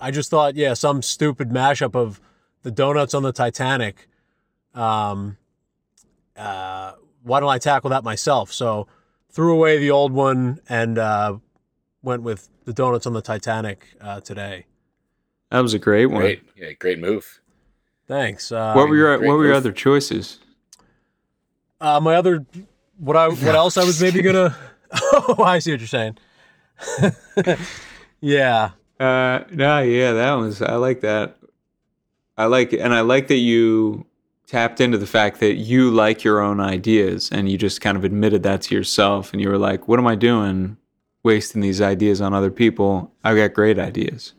I 0.00 0.10
just 0.10 0.30
thought, 0.30 0.56
yeah, 0.56 0.74
some 0.74 1.02
stupid 1.02 1.50
mashup 1.50 1.94
of 1.94 2.20
the 2.62 2.70
donuts 2.70 3.14
on 3.14 3.22
the 3.22 3.32
Titanic. 3.32 4.08
Um 4.74 5.36
uh 6.36 6.92
why 7.22 7.40
don't 7.40 7.48
I 7.48 7.58
tackle 7.58 7.90
that 7.90 8.04
myself? 8.04 8.52
So 8.52 8.86
threw 9.30 9.52
away 9.54 9.78
the 9.78 9.90
old 9.90 10.12
one 10.12 10.60
and 10.68 10.98
uh 10.98 11.38
went 12.02 12.22
with 12.22 12.48
the 12.64 12.72
donuts 12.72 13.06
on 13.06 13.12
the 13.12 13.22
Titanic 13.22 13.86
uh 14.00 14.20
today. 14.20 14.66
That 15.50 15.60
was 15.60 15.74
a 15.74 15.78
great 15.78 16.06
one. 16.06 16.22
Great, 16.22 16.42
yeah, 16.56 16.72
great 16.72 16.98
move. 16.98 17.40
Thanks. 18.08 18.50
Uh, 18.52 18.72
What 18.74 18.88
were 18.88 18.96
your 18.96 19.16
great 19.16 19.28
What 19.28 19.36
were 19.36 19.44
your 19.46 19.54
other 19.54 19.72
choices? 19.72 20.38
uh 21.80 22.00
my 22.00 22.14
other 22.16 22.44
what 22.98 23.16
I 23.16 23.28
what 23.28 23.54
else 23.62 23.76
I 23.76 23.84
was 23.84 24.00
maybe 24.02 24.22
gonna 24.22 24.56
Oh, 24.92 25.42
I 25.42 25.58
see 25.60 25.72
what 25.72 25.80
you're 25.80 25.88
saying. 25.88 26.16
yeah. 28.20 28.70
Uh, 28.98 29.44
no, 29.50 29.80
yeah, 29.80 30.12
that 30.12 30.34
was. 30.34 30.62
I 30.62 30.76
like 30.76 31.00
that. 31.00 31.36
I 32.36 32.46
like 32.46 32.72
it, 32.72 32.80
and 32.80 32.94
I 32.94 33.00
like 33.00 33.28
that 33.28 33.36
you 33.36 34.06
tapped 34.46 34.80
into 34.80 34.98
the 34.98 35.06
fact 35.06 35.40
that 35.40 35.54
you 35.54 35.90
like 35.90 36.24
your 36.24 36.40
own 36.40 36.60
ideas, 36.60 37.30
and 37.32 37.48
you 37.48 37.58
just 37.58 37.80
kind 37.80 37.96
of 37.96 38.04
admitted 38.04 38.42
that 38.44 38.62
to 38.62 38.74
yourself, 38.74 39.32
and 39.32 39.40
you 39.40 39.48
were 39.48 39.58
like, 39.58 39.88
"What 39.88 39.98
am 39.98 40.06
I 40.06 40.14
doing, 40.14 40.76
wasting 41.22 41.60
these 41.60 41.80
ideas 41.80 42.20
on 42.20 42.34
other 42.34 42.50
people? 42.50 43.12
I've 43.24 43.36
got 43.36 43.52
great 43.52 43.78
ideas." 43.78 44.34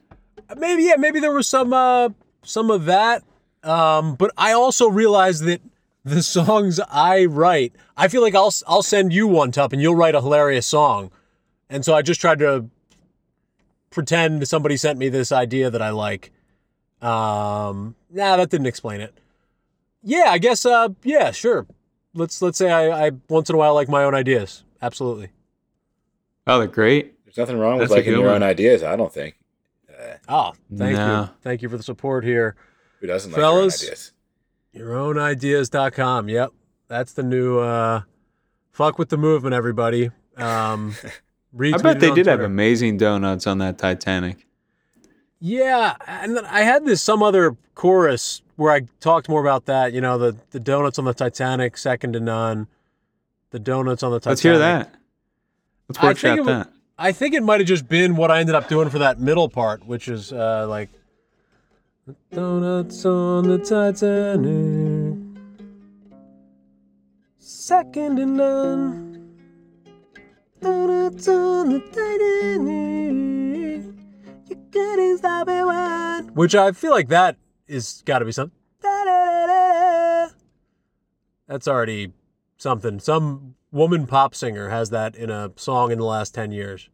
maybe 0.57 0.83
yeah 0.83 0.95
maybe 0.97 1.19
there 1.19 1.31
was 1.31 1.47
some 1.47 1.73
uh 1.73 2.10
some 2.43 2.69
of 2.69 2.85
that 2.85 3.23
um 3.63 4.15
but 4.15 4.31
i 4.37 4.51
also 4.51 4.87
realized 4.87 5.43
that 5.43 5.62
the 6.03 6.21
songs 6.37 6.79
i 6.91 7.25
write 7.25 7.73
i 7.97 8.08
feel 8.08 8.21
like 8.21 8.35
i'll 8.35 8.53
i'll 8.67 8.83
send 8.83 9.12
you 9.12 9.27
one 9.27 9.51
tup 9.51 9.73
and 9.73 9.81
you'll 9.81 9.95
write 9.95 10.15
a 10.15 10.21
hilarious 10.21 10.65
song 10.67 11.12
and 11.69 11.83
so 11.83 11.93
i 11.93 12.01
just 12.01 12.21
tried 12.21 12.39
to 12.39 12.69
pretend 13.90 14.48
somebody 14.48 14.75
sent 14.77 14.98
me 15.00 15.10
this 15.10 15.31
idea 15.31 15.69
that 15.69 15.81
i 15.81 15.90
like 15.90 16.31
um 17.02 17.96
nah 18.10 18.36
that 18.38 18.50
didn't 18.50 18.67
explain 18.67 19.02
it 19.02 19.13
yeah 20.04 20.25
i 20.27 20.38
guess 20.38 20.65
uh 20.65 20.90
yeah 21.04 21.31
sure 21.31 21.65
let's 22.13 22.42
let's 22.42 22.58
say 22.58 22.71
i 22.71 23.08
i 23.08 23.12
once 23.29 23.50
in 23.50 23.56
a 23.56 23.58
while 23.58 23.73
like 23.73 23.90
my 23.90 24.04
own 24.04 24.13
ideas 24.15 24.63
absolutely 24.81 25.29
Oh, 26.48 26.60
they're 26.60 26.67
great. 26.67 27.15
There's 27.25 27.38
nothing 27.38 27.58
wrong 27.58 27.79
with 27.79 27.90
That's 27.90 27.94
a 27.94 27.96
liking 27.96 28.12
your 28.13 28.25
one. 28.27 28.36
own 28.36 28.44
ideas. 28.44 28.83
I 28.83 28.96
don't 28.96 29.12
think. 29.12 29.36
Uh, 29.90 30.17
oh 30.29 30.54
thank 30.77 30.96
No. 30.96 31.21
you 31.23 31.29
thank 31.42 31.63
you 31.63 31.69
for 31.69 31.75
the 31.77 31.81
support 31.81 32.23
here 32.23 32.56
who 33.00 33.08
doesn't 33.08 33.31
like 33.31 33.40
Fellas, 33.42 34.12
your 34.71 34.96
own 34.96 35.17
ideas? 35.17 35.69
Yourown.ideas.com. 35.71 36.29
Yep. 36.29 36.52
That's 36.88 37.13
the 37.13 37.23
new 37.23 37.58
uh 37.58 38.02
fuck 38.73 39.00
with 39.00 39.10
the 39.10 39.17
movement, 39.17 39.56
everybody. 39.56 40.12
Um 40.38 40.94
I 41.58 41.77
bet 41.77 41.99
they 41.99 42.12
did 42.12 42.25
have 42.25 42.41
amazing 42.41 42.97
donuts 42.97 43.47
on 43.47 43.60
that 43.60 43.77
Titanic. 43.77 44.45
Yeah, 45.39 45.95
and 46.08 46.35
then 46.35 46.45
I 46.45 46.62
had 46.62 46.85
this 46.85 47.01
some 47.01 47.21
other 47.21 47.56
chorus 47.75 48.41
where 48.56 48.71
I 48.71 48.81
talked 48.99 49.29
more 49.29 49.41
about 49.41 49.65
that, 49.65 49.93
you 49.93 50.01
know, 50.01 50.17
the 50.17 50.35
the 50.51 50.60
donuts 50.60 50.97
on 50.99 51.06
the 51.06 51.13
Titanic, 51.13 51.77
second 51.77 52.13
to 52.13 52.19
none. 52.19 52.67
The 53.51 53.60
donuts 53.60 54.03
on 54.03 54.12
the 54.12 54.19
Titanic. 54.19 54.31
Let's 54.31 54.41
hear 54.41 54.58
that. 54.58 54.95
Let's 55.87 55.99
I 55.99 56.13
think 56.13 56.39
it 56.41 56.45
that. 56.45 56.69
I 56.97 57.12
think 57.12 57.35
it 57.35 57.43
might 57.43 57.60
have 57.60 57.67
just 57.67 57.87
been 57.87 58.15
what 58.15 58.31
I 58.31 58.39
ended 58.39 58.56
up 58.56 58.67
doing 58.67 58.89
for 58.89 58.99
that 58.99 59.19
middle 59.19 59.49
part, 59.49 59.85
which 59.85 60.08
is 60.08 60.33
uh, 60.33 60.65
like 60.67 60.89
the 62.08 62.15
donuts 62.33 63.06
on 63.06 63.47
the 63.47 63.58
Titanic, 63.58 65.17
second 67.37 68.17
to 68.17 68.25
none. 68.25 69.14
Donuts 71.06 71.27
on 71.27 71.69
the 71.69 71.79
Titanic, 71.81 73.85
you 74.49 74.58
couldn't 74.71 75.17
stop 75.19 75.47
it 75.47 75.63
one. 75.63 76.29
Which 76.33 76.56
I 76.56 76.71
feel 76.71 76.89
like 76.91 77.10
that 77.10 77.37
is 77.67 78.01
got 78.06 78.19
to 78.19 78.25
be 78.25 78.31
something. 78.31 78.58
That's 81.47 81.67
already 81.67 82.12
something. 82.58 82.99
Some 82.99 83.53
woman 83.71 84.08
pop 84.08 84.33
singer 84.33 84.69
has 84.69 84.89
that 84.89 85.15
in 85.15 85.29
a 85.29 85.51
song 85.58 85.91
in 85.91 85.99
the 85.99 86.06
last 86.06 86.33
10 86.33 86.51
years. 86.51 86.89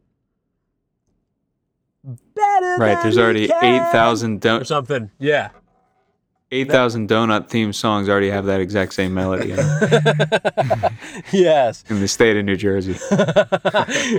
Better 2.03 2.75
Right. 2.77 3.01
There's 3.01 3.15
you 3.15 3.21
already 3.23 3.47
can. 3.47 3.63
eight 3.63 3.91
thousand 3.93 4.45
or 4.45 4.59
don- 4.59 4.65
something. 4.65 5.09
Yeah. 5.19 5.51
Eight 6.51 6.69
thousand 6.69 7.09
donut 7.09 7.49
theme 7.49 7.71
songs 7.71 8.09
already 8.09 8.29
have 8.29 8.45
that 8.45 8.59
exact 8.59 8.93
same 8.93 9.13
melody 9.13 9.51
in, 9.51 9.59
it 9.59 10.93
yes. 11.31 11.83
in 11.89 11.99
the 11.99 12.07
state 12.07 12.35
of 12.35 12.45
New 12.45 12.57
Jersey. 12.57 12.97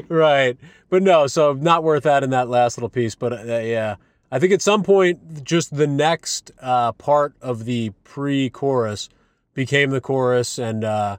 right. 0.08 0.56
But 0.88 1.02
no, 1.02 1.26
so 1.26 1.52
not 1.52 1.84
worth 1.84 2.06
adding 2.06 2.30
that 2.30 2.48
last 2.48 2.78
little 2.78 2.88
piece. 2.88 3.14
But 3.14 3.32
uh, 3.32 3.58
yeah, 3.58 3.96
I 4.30 4.38
think 4.38 4.52
at 4.52 4.62
some 4.62 4.82
point, 4.82 5.44
just 5.44 5.76
the 5.76 5.86
next 5.86 6.50
uh, 6.60 6.92
part 6.92 7.34
of 7.42 7.66
the 7.66 7.90
pre 8.04 8.48
chorus 8.48 9.08
became 9.54 9.90
the 9.90 10.00
chorus. 10.00 10.58
And 10.58 10.84
uh, 10.84 11.18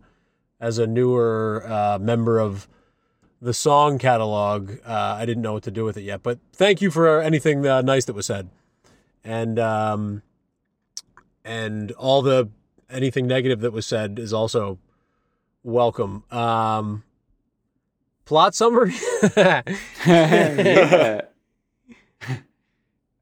as 0.60 0.80
a 0.80 0.88
newer 0.88 1.64
uh, 1.68 2.00
member 2.00 2.40
of 2.40 2.68
the 3.40 3.54
song 3.54 4.00
catalog, 4.00 4.80
uh, 4.86 5.18
I 5.20 5.26
didn't 5.26 5.44
know 5.44 5.54
what 5.54 5.64
to 5.64 5.72
do 5.72 5.86
with 5.86 5.98
it 5.98 6.04
yet. 6.04 6.24
But 6.24 6.40
thank 6.54 6.82
you 6.82 6.90
for 6.90 7.22
anything 7.22 7.66
uh, 7.68 7.82
nice 7.82 8.06
that 8.06 8.16
was 8.16 8.26
said. 8.26 8.50
And, 9.24 9.60
um, 9.60 10.22
and 11.44 11.92
all 11.94 12.22
the 12.22 12.50
anything 12.90 13.28
negative 13.28 13.62
that 13.62 13.72
was 13.72 13.86
said 13.86 14.20
is 14.20 14.34
also 14.34 14.80
welcome. 15.64 16.24
Um, 16.32 17.04
plot 18.26 18.56
summary. 18.56 18.94
yeah. 19.38 21.22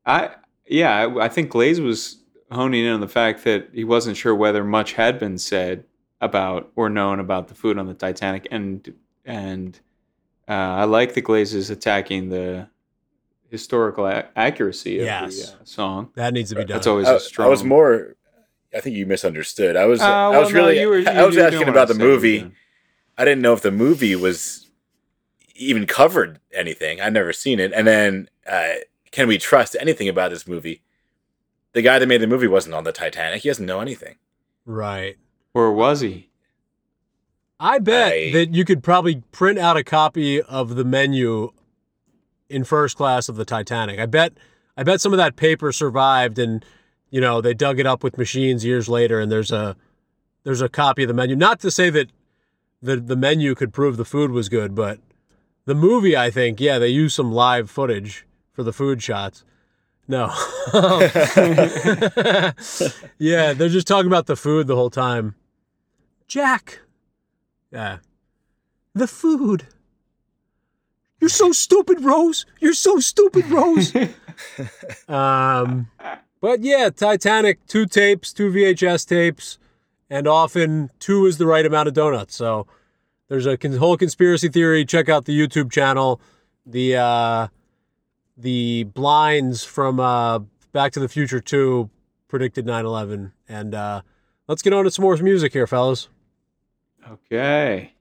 I 0.05 0.31
yeah, 0.67 0.95
I, 0.95 1.25
I 1.25 1.29
think 1.29 1.49
Glaze 1.49 1.81
was 1.81 2.17
honing 2.51 2.85
in 2.85 2.93
on 2.93 3.01
the 3.01 3.07
fact 3.07 3.43
that 3.43 3.69
he 3.73 3.83
wasn't 3.83 4.17
sure 4.17 4.35
whether 4.35 4.63
much 4.63 4.93
had 4.93 5.19
been 5.19 5.37
said 5.37 5.85
about 6.19 6.71
or 6.75 6.89
known 6.89 7.19
about 7.19 7.47
the 7.47 7.55
food 7.55 7.77
on 7.77 7.87
the 7.87 7.93
Titanic, 7.93 8.47
and 8.51 8.93
and 9.25 9.79
uh, 10.47 10.51
I 10.51 10.83
like 10.85 11.13
the 11.13 11.21
Glazes 11.21 11.69
attacking 11.69 12.29
the 12.29 12.67
historical 13.51 14.07
a- 14.07 14.25
accuracy 14.35 14.97
of 14.99 15.05
Yes. 15.05 15.35
the 15.51 15.53
uh, 15.53 15.65
song. 15.65 16.09
that 16.15 16.33
needs 16.33 16.49
to 16.49 16.55
be 16.55 16.61
done. 16.61 16.69
That's 16.77 16.87
always 16.87 17.07
I, 17.07 17.15
a 17.15 17.19
strong. 17.19 17.47
I 17.47 17.49
was 17.51 17.63
more. 17.63 18.15
I 18.73 18.79
think 18.79 18.95
you 18.95 19.05
misunderstood. 19.05 19.75
I 19.75 19.85
was. 19.85 20.01
Uh, 20.01 20.05
I 20.05 20.29
well, 20.29 20.41
was 20.41 20.53
no, 20.53 20.59
really. 20.61 20.79
you 20.79 20.87
were- 20.89 20.99
you- 20.99 21.07
I 21.07 21.25
was 21.25 21.37
asking 21.37 21.67
about 21.67 21.87
the 21.89 21.93
movie. 21.93 22.39
anything. 22.39 22.55
I 23.17 23.25
didn't 23.25 23.41
know 23.41 23.53
if 23.53 23.61
the 23.61 23.71
movie 23.71 24.15
was 24.15 24.71
even 25.55 25.85
covered 25.85 26.39
anything. 26.53 26.99
I'd 27.01 27.13
never 27.13 27.33
seen 27.33 27.59
it. 27.59 27.71
And 27.73 27.85
then, 27.85 28.29
uh, 28.47 28.75
can 29.11 29.27
we 29.27 29.37
trust 29.37 29.75
anything 29.79 30.07
about 30.07 30.31
this 30.31 30.47
movie? 30.47 30.81
The 31.73 31.81
guy 31.81 31.99
that 31.99 32.07
made 32.07 32.21
the 32.21 32.27
movie 32.27 32.47
wasn't 32.47 32.73
on 32.73 32.83
the 32.85 32.91
Titanic. 32.93 33.41
He 33.43 33.49
doesn't 33.49 33.65
know 33.65 33.79
anything. 33.81 34.15
right. 34.65 35.17
Or 35.53 35.71
was 35.73 35.99
he? 35.99 36.29
I 37.59 37.77
bet 37.79 38.13
I- 38.13 38.31
that 38.31 38.53
you 38.55 38.63
could 38.65 38.81
probably 38.83 39.21
print 39.31 39.59
out 39.59 39.75
a 39.77 39.83
copy 39.83 40.41
of 40.41 40.75
the 40.75 40.85
menu 40.85 41.51
in 42.51 42.63
first 42.63 42.97
class 42.97 43.29
of 43.29 43.35
the 43.35 43.45
Titanic. 43.45 43.99
I 43.99 44.05
bet 44.05 44.33
I 44.77 44.83
bet 44.83 45.01
some 45.01 45.13
of 45.13 45.17
that 45.17 45.35
paper 45.35 45.71
survived 45.71 46.37
and 46.39 46.63
you 47.09 47.19
know, 47.19 47.41
they 47.41 47.53
dug 47.53 47.79
it 47.79 47.85
up 47.85 48.03
with 48.03 48.17
machines 48.17 48.63
years 48.63 48.87
later 48.87 49.19
and 49.19 49.31
there's 49.31 49.51
a 49.51 49.75
there's 50.43 50.61
a 50.61 50.69
copy 50.69 51.03
of 51.03 51.07
the 51.07 51.13
menu. 51.13 51.35
Not 51.35 51.59
to 51.61 51.71
say 51.71 51.89
that 51.89 52.09
the 52.81 52.97
the 52.97 53.15
menu 53.15 53.55
could 53.55 53.73
prove 53.73 53.97
the 53.97 54.05
food 54.05 54.31
was 54.31 54.49
good, 54.49 54.75
but 54.75 54.99
the 55.65 55.75
movie, 55.75 56.17
I 56.17 56.31
think, 56.31 56.59
yeah, 56.59 56.79
they 56.79 56.87
used 56.87 57.15
some 57.15 57.31
live 57.31 57.69
footage 57.69 58.25
for 58.51 58.63
the 58.63 58.73
food 58.73 59.01
shots. 59.03 59.43
No. 60.07 60.33
yeah, 63.19 63.53
they're 63.53 63.69
just 63.69 63.87
talking 63.87 64.07
about 64.07 64.25
the 64.25 64.35
food 64.35 64.67
the 64.67 64.75
whole 64.75 64.89
time. 64.89 65.35
Jack. 66.27 66.79
Yeah. 67.71 67.99
The 68.93 69.07
food. 69.07 69.67
You're 71.21 71.29
so 71.29 71.51
stupid, 71.51 72.01
Rose. 72.01 72.47
You're 72.59 72.73
so 72.73 72.99
stupid, 72.99 73.47
Rose. 73.49 73.93
um, 75.07 75.87
but 76.41 76.61
yeah, 76.61 76.89
Titanic, 76.89 77.65
two 77.67 77.85
tapes, 77.85 78.33
two 78.33 78.51
VHS 78.51 79.07
tapes, 79.07 79.59
and 80.09 80.27
often 80.27 80.89
two 80.97 81.27
is 81.27 81.37
the 81.37 81.45
right 81.45 81.65
amount 81.65 81.87
of 81.87 81.93
donuts. 81.93 82.35
So 82.35 82.65
there's 83.29 83.45
a 83.45 83.55
con- 83.55 83.73
whole 83.73 83.97
conspiracy 83.97 84.49
theory. 84.49 84.83
Check 84.83 85.09
out 85.09 85.25
the 85.25 85.39
YouTube 85.39 85.71
channel. 85.71 86.19
The 86.65 86.97
uh, 86.97 87.47
the 88.35 88.85
blinds 88.85 89.63
from 89.63 89.99
uh, 89.99 90.39
Back 90.71 90.91
to 90.93 90.99
the 90.99 91.07
Future 91.07 91.39
2 91.39 91.87
predicted 92.29 92.65
9/11, 92.65 93.31
and 93.47 93.75
uh, 93.75 94.01
let's 94.47 94.63
get 94.63 94.73
on 94.73 94.85
to 94.85 94.91
some 94.91 95.03
more 95.03 95.15
music 95.17 95.53
here, 95.53 95.67
fellas. 95.67 96.09
Okay. 97.07 97.93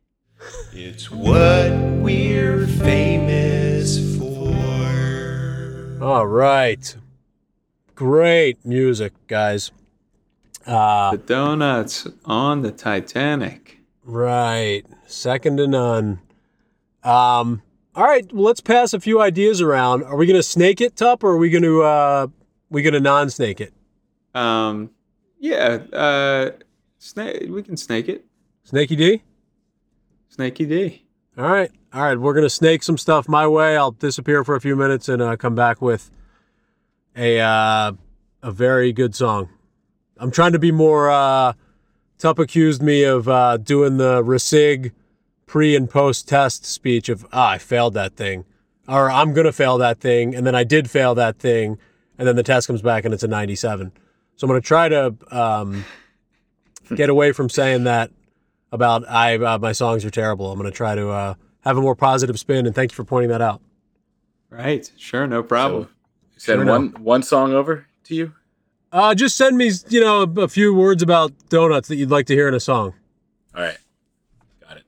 It's 0.72 1.10
what 1.10 1.70
we're 2.00 2.66
famous 2.66 4.16
for. 4.18 5.98
All 6.02 6.26
right. 6.26 6.96
Great 7.94 8.64
music, 8.64 9.12
guys. 9.26 9.70
Uh, 10.66 11.10
The 11.12 11.18
donuts 11.18 12.06
on 12.24 12.62
the 12.62 12.70
Titanic. 12.70 13.78
right. 14.04 14.82
Second 15.06 15.56
to 15.58 15.66
none. 15.66 16.20
Um, 17.02 17.62
all 17.96 18.04
right, 18.04 18.32
well, 18.32 18.44
let's 18.44 18.60
pass 18.60 18.94
a 18.94 19.00
few 19.00 19.20
ideas 19.20 19.60
around. 19.60 20.04
Are 20.04 20.14
we 20.16 20.26
going 20.26 20.36
to 20.38 20.42
snake 20.42 20.80
it, 20.80 20.94
Tup, 20.96 21.24
or 21.24 21.32
are 21.32 21.36
we 21.36 21.50
going 21.50 21.64
to 21.64 21.82
uh, 21.82 22.26
we 22.70 22.82
going 22.82 22.94
to 22.94 23.00
non-snake 23.00 23.60
it? 23.60 23.72
Um, 24.34 24.90
yeah. 25.40 25.78
Uh, 25.92 26.50
snake. 26.98 27.46
We 27.50 27.62
can 27.64 27.76
snake 27.76 28.08
it. 28.08 28.24
Snaky 28.62 28.94
D? 28.94 29.22
Snaky 30.40 30.64
D. 30.64 31.04
All 31.36 31.44
right. 31.44 31.70
All 31.92 32.00
right, 32.00 32.18
we're 32.18 32.32
going 32.32 32.46
to 32.46 32.48
snake 32.48 32.82
some 32.82 32.96
stuff 32.96 33.28
my 33.28 33.46
way. 33.46 33.76
I'll 33.76 33.90
disappear 33.90 34.42
for 34.42 34.56
a 34.56 34.60
few 34.60 34.74
minutes 34.74 35.06
and 35.06 35.20
uh, 35.20 35.36
come 35.36 35.54
back 35.54 35.82
with 35.82 36.10
a 37.14 37.38
uh, 37.38 37.92
a 38.42 38.50
very 38.50 38.90
good 38.94 39.14
song. 39.14 39.50
I'm 40.16 40.30
trying 40.30 40.52
to 40.52 40.58
be 40.58 40.72
more 40.72 41.10
uh 41.10 41.52
Tup 42.16 42.38
accused 42.38 42.80
me 42.80 43.02
of 43.02 43.28
uh, 43.28 43.58
doing 43.58 43.98
the 43.98 44.22
resig 44.22 44.92
pre 45.44 45.76
and 45.76 45.90
post 45.90 46.26
test 46.26 46.64
speech 46.64 47.10
of 47.10 47.26
ah, 47.34 47.50
I 47.50 47.58
failed 47.58 47.92
that 47.92 48.16
thing. 48.16 48.46
Or 48.88 49.10
I'm 49.10 49.34
gonna 49.34 49.52
fail 49.52 49.76
that 49.76 50.00
thing, 50.00 50.34
and 50.34 50.46
then 50.46 50.54
I 50.54 50.64
did 50.64 50.90
fail 50.90 51.14
that 51.16 51.38
thing, 51.38 51.76
and 52.16 52.26
then 52.26 52.36
the 52.36 52.42
test 52.42 52.66
comes 52.66 52.80
back 52.80 53.04
and 53.04 53.12
it's 53.12 53.22
a 53.22 53.28
97. 53.28 53.92
So 54.36 54.46
I'm 54.46 54.48
gonna 54.48 54.62
try 54.62 54.88
to 54.88 55.14
um, 55.30 55.84
get 56.94 57.10
away 57.10 57.32
from 57.32 57.50
saying 57.50 57.84
that 57.84 58.10
about 58.72 59.08
I 59.08 59.36
uh, 59.36 59.58
my 59.58 59.72
songs 59.72 60.04
are 60.04 60.10
terrible. 60.10 60.50
I'm 60.50 60.58
gonna 60.58 60.70
try 60.70 60.94
to 60.94 61.08
uh, 61.10 61.34
have 61.60 61.76
a 61.76 61.80
more 61.80 61.94
positive 61.96 62.38
spin, 62.38 62.66
and 62.66 62.74
thank 62.74 62.92
you 62.92 62.94
for 62.96 63.04
pointing 63.04 63.30
that 63.30 63.42
out. 63.42 63.60
Right. 64.48 64.90
Sure. 64.96 65.26
No 65.26 65.42
problem. 65.42 65.88
Send 66.36 66.60
Sure 66.60 66.66
one 66.66 66.88
one 67.02 67.22
song 67.22 67.52
over 67.52 67.86
to 68.04 68.14
you. 68.14 68.32
Uh, 68.92 69.14
just 69.14 69.36
send 69.36 69.56
me, 69.56 69.70
you 69.88 70.00
know, 70.00 70.22
a, 70.22 70.40
a 70.42 70.48
few 70.48 70.74
words 70.74 71.02
about 71.02 71.32
donuts 71.48 71.86
that 71.88 71.96
you'd 71.96 72.10
like 72.10 72.26
to 72.26 72.34
hear 72.34 72.48
in 72.48 72.54
a 72.54 72.60
song. 72.60 72.92
All 73.54 73.62
right, 73.62 73.78
got 74.60 74.76
it. 74.78 74.84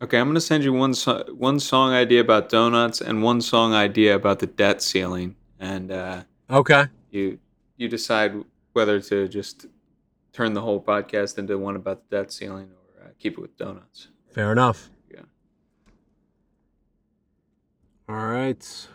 Okay, 0.00 0.18
I'm 0.18 0.28
gonna 0.28 0.40
send 0.40 0.62
you 0.62 0.72
one 0.72 0.94
so- 0.94 1.24
one 1.36 1.58
song 1.58 1.92
idea 1.92 2.20
about 2.20 2.48
donuts 2.48 3.00
and 3.00 3.22
one 3.22 3.40
song 3.40 3.72
idea 3.74 4.14
about 4.14 4.38
the 4.38 4.46
debt 4.46 4.80
ceiling, 4.82 5.34
and 5.58 5.90
uh, 5.90 6.22
Okay. 6.50 6.84
you 7.10 7.38
you 7.76 7.88
decide 7.88 8.32
whether 8.74 9.00
to 9.00 9.26
just 9.26 9.66
turn 10.32 10.54
the 10.54 10.60
whole 10.62 10.82
podcast 10.82 11.38
into 11.38 11.58
one 11.58 11.76
about 11.76 12.08
the 12.08 12.16
debt 12.16 12.32
ceiling 12.32 12.70
or 12.96 13.04
uh, 13.04 13.08
keep 13.18 13.34
it 13.34 13.40
with 13.40 13.56
donuts. 13.56 14.08
Fair 14.30 14.52
enough. 14.52 14.88
Yeah. 15.12 15.20
All 18.08 18.16
right. 18.26 18.88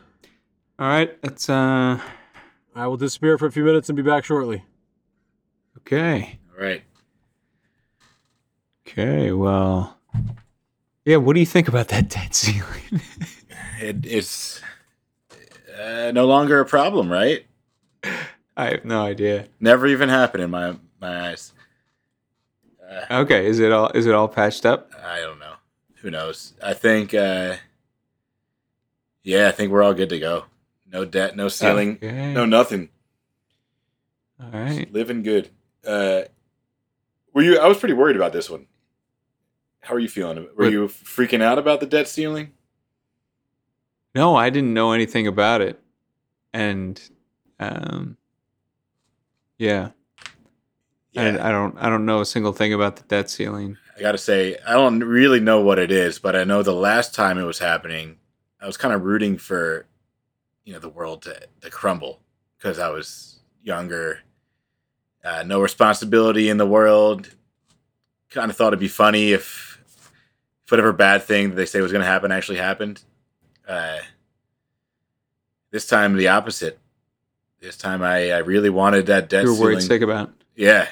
All 0.79 0.87
right, 0.87 1.21
that's 1.21 1.49
uh 1.49 1.99
I 2.75 2.85
will 2.87 2.97
disappear 2.97 3.37
for 3.39 3.47
a 3.47 3.51
few 3.51 3.63
minutes 3.63 3.89
and 3.89 3.95
be 3.95 4.03
back 4.03 4.23
shortly. 4.25 4.63
okay. 5.79 6.39
All 6.55 6.63
right. 6.63 6.83
Okay, 8.87 9.31
well, 9.31 9.97
yeah. 11.05 11.17
What 11.17 11.33
do 11.33 11.39
you 11.39 11.45
think 11.45 11.67
about 11.67 11.87
that 11.89 12.09
debt 12.09 12.33
ceiling? 12.35 13.01
It, 13.81 14.05
it's 14.05 14.61
uh, 15.79 16.11
no 16.13 16.25
longer 16.25 16.59
a 16.59 16.65
problem, 16.65 17.11
right? 17.11 17.45
I 18.55 18.65
have 18.71 18.85
no 18.85 19.01
idea. 19.01 19.47
Never 19.59 19.87
even 19.87 20.09
happened 20.09 20.43
in 20.43 20.49
my 20.51 20.77
my 20.99 21.29
eyes. 21.29 21.53
Uh, 22.87 23.05
Okay, 23.21 23.45
is 23.45 23.59
it 23.59 23.71
all 23.71 23.89
is 23.89 24.05
it 24.05 24.13
all 24.15 24.27
patched 24.27 24.65
up? 24.65 24.91
I 25.03 25.19
don't 25.19 25.39
know. 25.39 25.53
Who 26.01 26.11
knows? 26.11 26.53
I 26.63 26.73
think 26.73 27.13
uh, 27.13 27.55
Yeah, 29.23 29.47
I 29.47 29.51
think 29.51 29.71
we're 29.71 29.83
all 29.83 29.93
good 29.93 30.09
to 30.09 30.19
go. 30.19 30.45
No 30.91 31.03
debt, 31.05 31.35
no 31.35 31.49
ceiling, 31.49 31.97
Okay. 32.01 32.33
no 32.33 32.45
nothing. 32.45 32.89
All 34.41 34.49
right. 34.51 34.91
Living 34.93 35.23
good. 35.23 35.49
Uh, 35.85 36.21
were 37.33 37.41
you? 37.41 37.57
I 37.59 37.67
was 37.67 37.77
pretty 37.77 37.93
worried 37.95 38.15
about 38.15 38.31
this 38.33 38.49
one. 38.49 38.67
How 39.81 39.93
are 39.95 39.99
you 39.99 40.09
feeling? 40.09 40.37
Were 40.55 40.65
What- 40.65 40.71
you 40.71 40.87
freaking 40.87 41.41
out 41.41 41.57
about 41.57 41.79
the 41.81 41.85
debt 41.85 42.07
ceiling? 42.07 42.53
No, 44.15 44.35
I 44.35 44.49
didn't 44.49 44.73
know 44.73 44.93
anything 44.93 45.27
about 45.27 45.61
it, 45.61 45.79
and 46.53 46.99
um, 47.59 48.17
yeah, 49.57 49.89
I, 51.17 51.49
I 51.49 51.51
don't. 51.51 51.77
I 51.77 51.89
don't 51.89 52.05
know 52.05 52.21
a 52.21 52.25
single 52.25 52.53
thing 52.53 52.73
about 52.73 52.95
the 52.95 53.03
debt 53.03 53.29
ceiling. 53.29 53.77
I 53.97 54.01
gotta 54.01 54.17
say, 54.17 54.57
I 54.65 54.73
don't 54.73 54.99
really 54.99 55.39
know 55.39 55.61
what 55.61 55.79
it 55.79 55.91
is, 55.91 56.19
but 56.19 56.35
I 56.35 56.43
know 56.43 56.61
the 56.61 56.71
last 56.73 57.15
time 57.15 57.39
it 57.39 57.43
was 57.45 57.59
happening, 57.59 58.17
I 58.61 58.67
was 58.67 58.77
kind 58.77 58.93
of 58.93 59.03
rooting 59.03 59.37
for, 59.37 59.87
you 60.65 60.73
know, 60.73 60.79
the 60.79 60.89
world 60.89 61.23
to, 61.23 61.47
to 61.61 61.69
crumble 61.71 62.21
because 62.57 62.77
I 62.77 62.89
was 62.89 63.39
younger, 63.63 64.19
uh, 65.23 65.43
no 65.43 65.59
responsibility 65.61 66.49
in 66.49 66.57
the 66.57 66.67
world. 66.67 67.31
Kind 68.29 68.51
of 68.51 68.57
thought 68.57 68.67
it'd 68.67 68.79
be 68.79 68.87
funny 68.87 69.31
if, 69.31 69.81
if 69.85 70.71
whatever 70.71 70.93
bad 70.93 71.23
thing 71.23 71.49
that 71.49 71.55
they 71.55 71.65
say 71.65 71.81
was 71.81 71.91
going 71.91 72.03
to 72.03 72.07
happen 72.07 72.31
actually 72.31 72.57
happened. 72.57 73.01
Uh, 73.67 73.97
this 75.71 75.87
time, 75.87 76.15
the 76.15 76.27
opposite. 76.27 76.79
This 77.59 77.77
time, 77.77 78.03
I, 78.03 78.31
I 78.31 78.37
really 78.39 78.69
wanted 78.69 79.07
that 79.07 79.29
debt 79.29 79.43
you 79.43 79.53
were 79.53 79.59
worried 79.59 79.81
ceiling. 79.81 79.87
sick 79.87 80.01
about. 80.03 80.33
Yeah. 80.55 80.87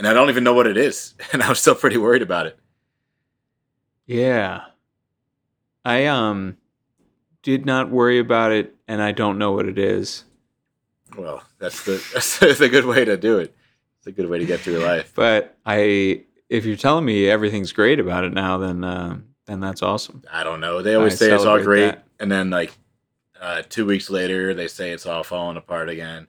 And 0.00 0.08
I 0.08 0.14
don't 0.14 0.30
even 0.30 0.44
know 0.44 0.54
what 0.54 0.66
it 0.66 0.78
is. 0.78 1.14
And 1.34 1.42
I 1.42 1.50
was 1.50 1.60
still 1.60 1.74
pretty 1.74 1.98
worried 1.98 2.22
about 2.22 2.46
it. 2.46 2.58
Yeah, 4.06 4.62
I 5.84 6.06
um 6.06 6.56
did 7.42 7.66
not 7.66 7.90
worry 7.90 8.18
about 8.18 8.50
it, 8.50 8.74
and 8.88 9.02
I 9.02 9.12
don't 9.12 9.36
know 9.36 9.52
what 9.52 9.66
it 9.66 9.78
is. 9.78 10.24
Well, 11.16 11.42
that's 11.58 11.84
the 11.84 12.02
that's 12.40 12.60
a 12.60 12.68
good 12.70 12.86
way 12.86 13.04
to 13.04 13.18
do 13.18 13.38
it. 13.38 13.54
It's 13.98 14.06
a 14.06 14.12
good 14.12 14.30
way 14.30 14.38
to 14.38 14.46
get 14.46 14.60
through 14.60 14.78
life. 14.78 15.12
But 15.14 15.58
I, 15.66 16.24
if 16.48 16.64
you're 16.64 16.76
telling 16.76 17.04
me 17.04 17.28
everything's 17.28 17.72
great 17.72 18.00
about 18.00 18.24
it 18.24 18.32
now, 18.32 18.56
then 18.56 18.82
uh, 18.82 19.18
then 19.44 19.60
that's 19.60 19.82
awesome. 19.82 20.22
I 20.32 20.44
don't 20.44 20.60
know. 20.60 20.80
They 20.80 20.94
always 20.94 21.12
I 21.20 21.26
say 21.26 21.34
it's 21.34 21.44
all 21.44 21.62
great, 21.62 21.90
that. 21.90 22.04
and 22.18 22.32
then 22.32 22.48
like 22.48 22.72
uh, 23.38 23.62
two 23.68 23.84
weeks 23.84 24.08
later, 24.08 24.54
they 24.54 24.66
say 24.66 24.92
it's 24.92 25.04
all 25.04 25.24
falling 25.24 25.58
apart 25.58 25.90
again. 25.90 26.26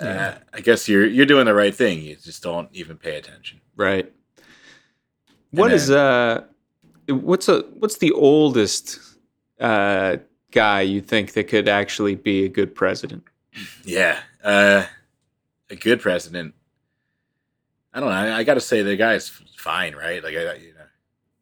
Yeah. 0.00 0.06
Uh, 0.06 0.38
I 0.52 0.60
guess 0.60 0.88
you're 0.88 1.06
you're 1.06 1.26
doing 1.26 1.46
the 1.46 1.54
right 1.54 1.74
thing. 1.74 2.02
You 2.02 2.16
just 2.16 2.42
don't 2.42 2.68
even 2.72 2.96
pay 2.98 3.16
attention. 3.16 3.60
Right. 3.76 4.12
What 5.50 5.68
then- 5.68 5.76
is 5.76 5.90
uh 5.90 6.44
what's 7.08 7.48
a 7.48 7.60
what's 7.78 7.98
the 7.98 8.12
oldest 8.12 8.98
uh 9.60 10.18
guy 10.50 10.80
you 10.82 11.00
think 11.00 11.32
that 11.32 11.44
could 11.48 11.68
actually 11.68 12.14
be 12.14 12.44
a 12.44 12.48
good 12.48 12.74
president? 12.74 13.24
Yeah, 13.84 14.18
uh, 14.44 14.84
a 15.70 15.76
good 15.76 16.00
president. 16.00 16.54
I 17.92 18.00
don't 18.00 18.10
know. 18.10 18.14
I, 18.14 18.38
I 18.38 18.44
got 18.44 18.54
to 18.54 18.60
say 18.60 18.82
the 18.82 18.96
guy's 18.96 19.28
fine, 19.56 19.94
right? 19.94 20.22
Like 20.22 20.34
I, 20.34 20.54
you 20.56 20.74
know, 20.74 20.84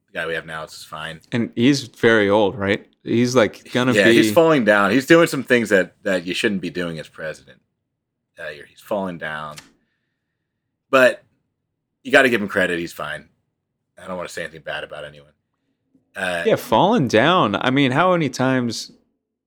the 0.07 0.13
guy 0.13 0.27
we 0.27 0.35
have 0.35 0.47
now 0.47 0.63
is 0.63 0.85
fine. 0.85 1.21
And 1.33 1.53
he's 1.57 1.83
very 1.83 2.31
old, 2.31 2.57
right? 2.57 2.87
He's 3.03 3.35
like 3.35 3.73
gonna 3.73 3.93
yeah, 3.93 4.05
be 4.05 4.15
he's 4.15 4.33
falling 4.33 4.65
down. 4.65 4.93
He's 4.93 5.07
doing 5.07 5.27
some 5.27 5.43
things 5.43 5.71
that 5.71 5.97
that 6.05 6.25
you 6.25 6.35
shouldn't 6.35 6.61
be 6.61 6.71
doing 6.71 6.99
as 7.01 7.09
president. 7.09 7.61
Uh, 8.39 8.49
he's 8.69 8.81
falling 8.81 9.19
down, 9.19 9.57
but 10.91 11.23
you 12.03 12.11
got 12.13 12.23
to 12.23 12.29
give 12.31 12.43
him 12.43 12.49
credit. 12.49 12.79
He's 12.79 12.93
fine. 12.93 13.29
I 13.97 14.07
don't 14.07 14.17
want 14.17 14.29
to 14.29 14.33
say 14.35 14.43
anything 14.43 14.63
bad 14.63 14.85
about 14.85 15.05
anyone. 15.05 15.31
Uh, 16.17 16.43
Yeah, 16.47 16.57
falling 16.57 17.09
down. 17.09 17.57
I 17.57 17.71
mean, 17.71 17.91
how 17.93 18.13
many 18.13 18.29
times 18.29 18.91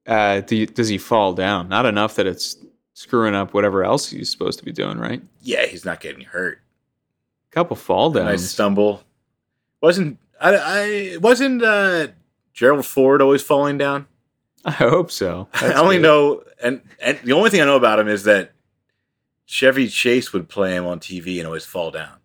uh 0.06 0.40
do 0.42 0.56
you, 0.56 0.66
does 0.66 0.88
he 0.88 0.98
fall 0.98 1.34
down? 1.34 1.68
Not 1.70 1.86
enough 1.86 2.16
that 2.16 2.26
it's 2.28 2.58
screwing 2.94 3.36
up 3.36 3.54
whatever 3.54 3.84
else 3.84 4.10
he's 4.10 4.32
supposed 4.32 4.58
to 4.60 4.66
be 4.66 4.72
doing, 4.72 4.98
right? 4.98 5.22
yeah, 5.42 5.66
he's 5.66 5.86
not 5.86 6.00
getting 6.00 6.22
hurt. 6.26 6.60
couple 7.52 7.76
fall 7.76 8.16
A 8.18 8.24
nice 8.24 8.50
stumble. 8.50 9.04
Wasn't 9.82 10.18
I? 10.42 10.56
I 11.14 11.18
wasn't 11.18 11.62
uh, 11.62 12.08
Gerald 12.54 12.86
Ford 12.86 13.22
always 13.22 13.44
falling 13.44 13.78
down. 13.78 14.08
I 14.66 14.72
hope 14.72 15.12
so. 15.12 15.48
I 15.54 15.74
only 15.74 15.98
good. 15.98 16.02
know, 16.04 16.44
and, 16.64 16.82
and 17.02 17.20
the 17.24 17.34
only 17.34 17.50
thing 17.50 17.62
I 17.62 17.66
know 17.66 17.76
about 17.78 18.00
him 18.00 18.08
is 18.08 18.24
that 18.24 18.52
Chevy 19.48 19.88
Chase 19.88 20.34
would 20.34 20.50
play 20.50 20.76
him 20.76 20.86
on 20.86 21.00
TV 21.00 21.38
and 21.40 21.48
always 21.48 21.66
fall 21.66 21.90
down. 21.90 22.18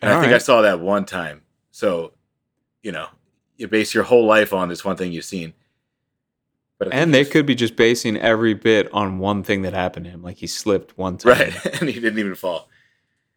And 0.00 0.10
I 0.10 0.14
All 0.14 0.20
think 0.22 0.32
I 0.32 0.38
saw 0.38 0.62
that 0.62 0.80
one 0.80 1.04
time. 1.04 1.42
So, 1.72 2.12
you 2.82 2.92
know, 2.92 3.08
you 3.56 3.66
base 3.68 3.92
your 3.92 4.04
whole 4.04 4.24
life 4.26 4.52
on 4.52 4.68
this 4.68 4.84
one 4.84 4.96
thing 4.96 5.12
you've 5.12 5.24
seen. 5.24 5.54
But 6.78 6.92
And 6.94 7.12
they 7.12 7.24
could 7.24 7.46
be 7.46 7.54
just 7.54 7.74
basing 7.74 8.16
every 8.16 8.54
bit 8.54 8.88
on 8.92 9.18
one 9.18 9.42
thing 9.42 9.62
that 9.62 9.72
happened 9.74 10.04
to 10.04 10.10
him. 10.10 10.22
Like 10.22 10.36
he 10.36 10.46
slipped 10.46 10.96
one 10.96 11.16
time. 11.16 11.32
right, 11.32 11.66
and 11.80 11.90
he 11.90 11.98
didn't 12.00 12.18
even 12.20 12.34
fall. 12.36 12.68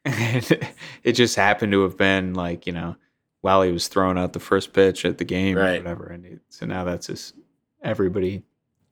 And 0.05 0.69
it 1.03 1.13
just 1.13 1.35
happened 1.35 1.71
to 1.71 1.81
have 1.83 1.97
been 1.97 2.33
like, 2.35 2.67
you 2.67 2.73
know, 2.73 2.95
while 3.41 3.61
he 3.63 3.71
was 3.71 3.87
throwing 3.87 4.17
out 4.19 4.33
the 4.33 4.39
first 4.39 4.73
pitch 4.73 5.03
at 5.05 5.17
the 5.17 5.23
game 5.25 5.57
or 5.57 5.61
Right. 5.61 5.81
whatever. 5.81 6.07
And 6.07 6.25
it, 6.25 6.39
so 6.49 6.65
now 6.67 6.83
that's 6.83 7.07
just 7.07 7.33
everybody 7.81 8.43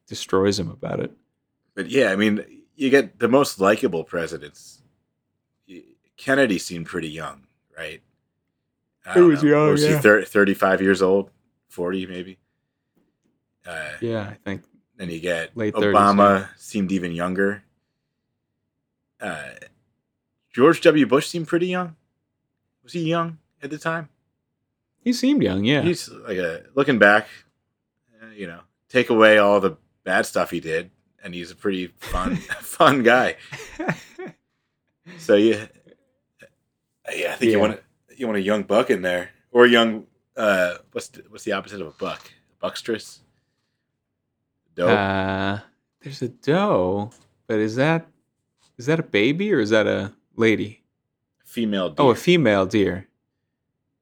destroys 0.08 0.58
him 0.58 0.70
about 0.72 1.02
it. 1.02 1.12
But 1.76 1.90
yeah, 1.92 2.12
I 2.12 2.16
mean, 2.16 2.57
you 2.78 2.90
get 2.90 3.20
the 3.20 3.28
most 3.28 3.60
likable 3.60 4.04
presidents. 4.06 4.82
Kennedy 6.16 6.58
seemed 6.58 6.86
pretty 6.86 7.10
young, 7.10 7.44
right? 7.78 8.02
He 9.14 9.20
was 9.22 9.44
know. 9.44 9.50
young, 9.50 9.70
Was 9.72 9.84
he 9.84 9.90
yeah. 9.90 10.00
thir- 10.00 10.24
35 10.24 10.82
years 10.82 11.02
old? 11.02 11.30
40 11.70 12.06
maybe? 12.08 12.38
Uh, 13.66 13.92
Yeah, 14.02 14.22
I 14.22 14.38
think 14.44 14.64
Then 14.96 15.10
you 15.10 15.20
get 15.20 15.56
Late 15.56 15.74
30s, 15.76 15.94
Obama 15.94 16.50
seemed 16.58 16.92
even 16.92 17.12
younger. 17.12 17.64
Uh, 19.22 19.50
George 20.52 20.82
W. 20.82 21.06
Bush 21.06 21.28
seemed 21.28 21.48
pretty 21.48 21.68
young. 21.68 21.96
Was 22.84 22.94
he 22.94 23.02
young 23.10 23.38
at 23.62 23.70
the 23.70 23.78
time? 23.78 24.10
he 25.04 25.14
seemed 25.14 25.42
young. 25.42 25.64
Yeah. 25.64 25.84
He's 25.84 26.10
like 26.10 26.38
a 26.38 26.64
looking 26.76 27.00
back, 27.00 27.28
uh, 28.22 28.28
you 28.36 28.46
know, 28.48 28.60
take 28.90 29.10
away 29.10 29.38
all 29.38 29.60
the 29.62 29.78
bad 30.04 30.26
stuff 30.26 30.52
he 30.52 30.60
did, 30.60 30.90
and 31.24 31.34
he's 31.34 31.52
a 31.52 31.56
pretty 31.56 31.88
fun, 31.88 32.36
fun 32.62 33.04
guy. 33.04 33.36
So 35.18 35.36
yeah, 35.36 35.68
yeah, 37.14 37.32
I 37.34 37.36
think 37.36 37.52
you 37.52 37.52
Yeah. 37.52 37.58
want 37.58 37.80
you 38.18 38.26
want 38.28 38.38
a 38.38 38.42
young 38.42 38.64
buck 38.64 38.90
in 38.90 39.02
there, 39.02 39.30
or 39.52 39.66
a 39.66 39.70
young 39.70 40.06
uh, 40.36 40.76
what's 40.92 41.08
the, 41.10 41.24
what's 41.30 41.44
the 41.44 41.52
opposite 41.54 41.82
of 41.82 41.88
a 41.88 41.92
buck? 41.92 42.32
Buckstress. 42.62 43.20
Dope. 44.76 44.90
uh, 44.90 45.60
there's 46.02 46.22
a 46.22 46.28
doe, 46.30 47.10
but 47.48 47.58
is 47.60 47.76
that 47.78 48.08
is 48.78 48.86
that 48.86 49.00
a 49.00 49.04
baby 49.04 49.52
or 49.54 49.60
is 49.60 49.70
that 49.72 49.88
a 49.88 50.14
lady? 50.36 50.84
Female. 51.46 51.90
Deer. 51.90 52.06
Oh, 52.06 52.10
a 52.10 52.16
female 52.16 52.66
deer. 52.66 53.08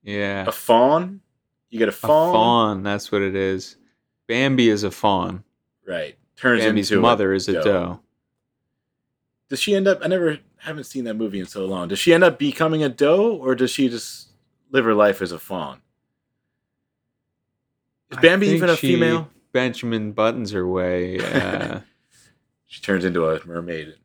Yeah. 0.03 0.45
a 0.47 0.51
fawn. 0.51 1.21
You 1.69 1.79
get 1.79 1.87
a 1.87 1.91
A 1.91 1.93
fawn, 1.93 2.33
fawn, 2.33 2.83
that's 2.83 3.11
what 3.11 3.21
it 3.21 3.35
is. 3.35 3.77
Bambi 4.27 4.69
is 4.69 4.83
a 4.83 4.91
fawn. 4.91 5.43
right? 5.87 6.17
Turns 6.37 6.63
Bambi's 6.63 6.91
into 6.91 7.01
mother 7.01 7.33
is 7.33 7.47
a 7.47 7.53
doe. 7.63 7.99
Does 9.49 9.61
she 9.61 9.75
end 9.75 9.87
up? 9.87 9.99
I 10.03 10.07
never 10.07 10.39
haven't 10.57 10.83
seen 10.85 11.03
that 11.05 11.13
movie 11.13 11.39
in 11.39 11.45
so 11.45 11.65
long. 11.65 11.87
Does 11.87 11.99
she 11.99 12.13
end 12.13 12.23
up 12.23 12.37
becoming 12.39 12.83
a 12.83 12.89
doe, 12.89 13.35
or 13.35 13.55
does 13.55 13.71
she 13.71 13.87
just 13.89 14.29
live 14.71 14.85
her 14.85 14.93
life 14.95 15.21
as 15.21 15.31
a 15.31 15.39
fawn? 15.39 15.81
Is 18.11 18.17
Bambi 18.17 18.47
even 18.47 18.69
a 18.69 18.75
female? 18.77 19.29
Benjamin 19.51 20.11
buttons 20.11 20.51
her 20.51 20.67
way. 20.67 21.19
Uh, 21.19 21.79
She 22.67 22.81
turns 22.81 23.05
into 23.05 23.25
a 23.29 23.39
mermaid 23.45 23.87
and 23.89 23.97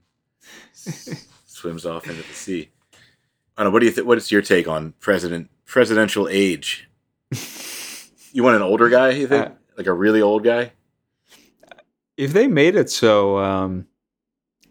s- 0.72 1.26
swims 1.47 1.85
off 1.85 2.09
into 2.09 2.22
the 2.22 2.35
sea. 2.35 2.68
I 3.57 3.62
don't 3.64 3.70
know. 3.70 3.74
What 3.74 3.81
do 3.81 3.87
you 3.87 3.91
think? 3.91 4.07
What 4.07 4.16
is 4.18 4.31
your 4.31 4.43
take 4.43 4.68
on 4.68 4.93
president 5.01 5.51
presidential 5.64 6.28
age? 6.28 6.89
You 8.33 8.45
want 8.45 8.55
an 8.55 8.62
older 8.62 8.89
guy? 8.89 9.11
You 9.11 9.26
think 9.26 9.47
Uh, 9.47 9.51
like 9.76 9.89
a 9.89 9.93
really 9.93 10.22
old 10.22 10.45
guy? 10.45 10.70
If 12.21 12.35
they 12.35 12.47
made 12.47 12.77
it 12.77 12.91
so, 12.91 13.39
um, 13.39 13.87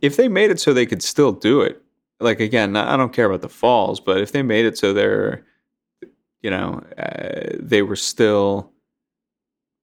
if 0.01 0.17
they 0.17 0.27
made 0.27 0.51
it 0.51 0.59
so 0.59 0.71
they 0.71 0.85
could 0.85 1.01
still 1.01 1.31
do 1.31 1.61
it, 1.61 1.81
like 2.19 2.39
again, 2.39 2.75
I 2.75 2.95
don't 2.95 3.11
care 3.11 3.25
about 3.25 3.41
the 3.41 3.49
falls, 3.49 3.99
but 3.99 4.21
if 4.21 4.31
they 4.31 4.43
made 4.43 4.65
it 4.65 4.77
so 4.77 4.93
they're, 4.93 5.43
you 6.43 6.51
know, 6.51 6.83
uh, 6.95 7.55
they 7.59 7.81
were 7.81 7.95
still 7.95 8.71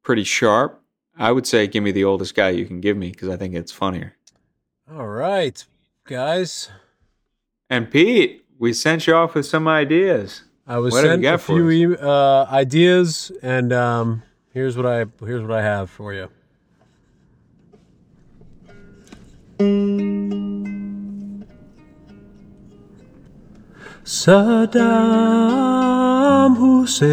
pretty 0.04 0.22
sharp, 0.22 0.80
I 1.18 1.32
would 1.32 1.44
say 1.44 1.66
give 1.66 1.82
me 1.82 1.90
the 1.90 2.04
oldest 2.04 2.36
guy 2.36 2.50
you 2.50 2.66
can 2.66 2.80
give 2.80 2.96
me 2.96 3.10
because 3.10 3.30
I 3.30 3.36
think 3.36 3.54
it's 3.54 3.72
funnier. 3.72 4.14
All 4.88 5.08
right, 5.08 5.64
guys. 6.04 6.70
And 7.68 7.90
Pete, 7.90 8.44
we 8.60 8.74
sent 8.74 9.08
you 9.08 9.14
off 9.14 9.34
with 9.34 9.46
some 9.46 9.66
ideas. 9.66 10.44
I 10.68 10.78
was 10.78 10.92
What 10.92 11.02
sent 11.02 11.24
a 11.24 11.38
few 11.38 11.70
e- 11.70 11.96
uh, 11.96 12.44
ideas, 12.44 13.32
and 13.42 13.72
um, 13.72 14.22
here's 14.52 14.76
what 14.76 14.86
I 14.86 15.06
here's 15.24 15.42
what 15.42 15.50
I 15.50 15.62
have 15.62 15.90
for 15.90 16.14
you. 16.14 16.28
Saddam 23.98 24.76
Hussein 26.58 27.08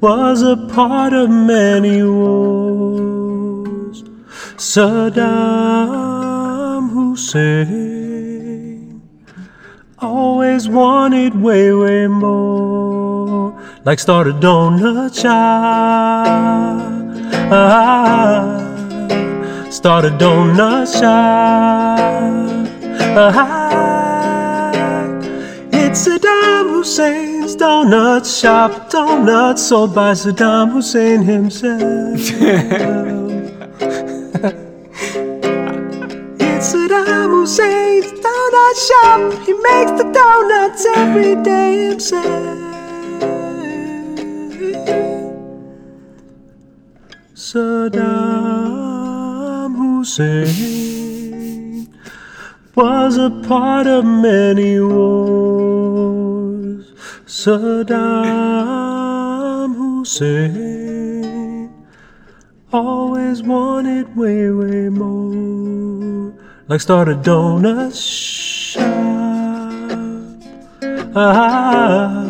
was 0.00 0.42
a 0.42 0.56
part 0.68 1.12
of 1.12 1.28
many 1.28 2.02
wars. 2.02 4.02
Saddam 4.56 5.18
Hussein 6.90 9.02
always 9.98 10.70
wanted 10.70 11.34
way, 11.34 11.70
way 11.74 12.06
more. 12.06 13.60
Like 13.84 13.98
start 13.98 14.26
a 14.26 14.32
donut 14.32 15.20
shop. 15.20 16.92
Start 19.72 20.04
a 20.04 20.10
donut 20.10 20.86
shop. 21.00 21.98
It's 25.72 26.06
Saddam 26.06 26.76
Hussein's 26.76 27.56
donut 27.56 28.26
shop. 28.26 28.90
Donuts 28.90 29.62
sold 29.62 29.94
by 29.94 30.12
Saddam 30.12 30.72
Hussein 30.72 31.22
himself. 31.22 32.20
It's 36.38 36.74
Saddam 36.74 37.30
Hussein's 37.40 38.12
donut 38.24 38.76
shop. 38.88 39.20
He 39.46 39.54
makes 39.54 39.92
the 39.92 40.04
donuts 40.12 40.84
every 40.96 41.42
day 41.42 41.88
himself. 41.88 42.58
Saddam 47.34 48.91
Was 52.74 53.16
a 53.18 53.30
part 53.46 53.86
of 53.86 54.04
many 54.04 54.80
wars. 54.80 56.42
Saddam 57.24 58.16
Hussein 59.76 61.72
always 62.72 63.44
wanted 63.44 64.16
way, 64.16 64.50
way 64.50 64.88
more. 64.88 66.34
Like 66.66 66.80
start 66.80 67.08
a 67.08 67.14
donut 67.14 67.94
shop. 67.94 68.82
Ah, 71.14 72.24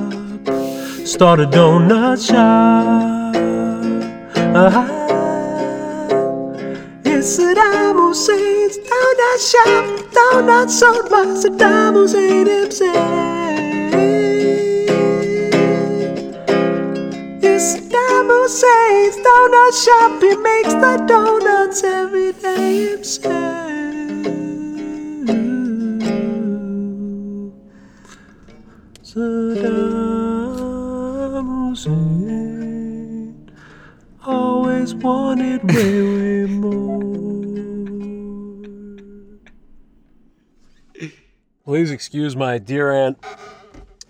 start 1.07 1.41
a 1.41 1.47
donut 1.47 2.21
shop. 2.29 3.35
Ah, 4.55 5.02
Saddam 7.23 7.95
Hussein's 8.03 8.79
donut 8.79 9.41
shop. 9.51 9.85
Donuts 10.13 10.75
sold 10.77 11.09
by 11.09 11.25
Saddam 11.43 11.95
Hussein 11.95 12.47
himself. 12.49 12.97
It's 17.45 17.77
Saddam 17.77 18.27
Hussein's 18.29 19.17
donut 19.25 19.75
shop. 19.85 20.21
He 20.21 20.35
makes 20.35 20.75
the 20.75 20.95
donuts 21.07 21.85
every 21.85 22.33
day 22.33 22.91
himself. 22.91 23.33
Saddam 29.05 29.87
Hussein 31.69 33.53
always 34.25 34.95
wanted 34.97 35.63
way, 35.73 36.03
way 36.03 36.47
more. 36.47 37.12
Please 41.65 41.91
excuse 41.91 42.35
my 42.35 42.59
dear 42.59 42.91
aunt 42.91 43.25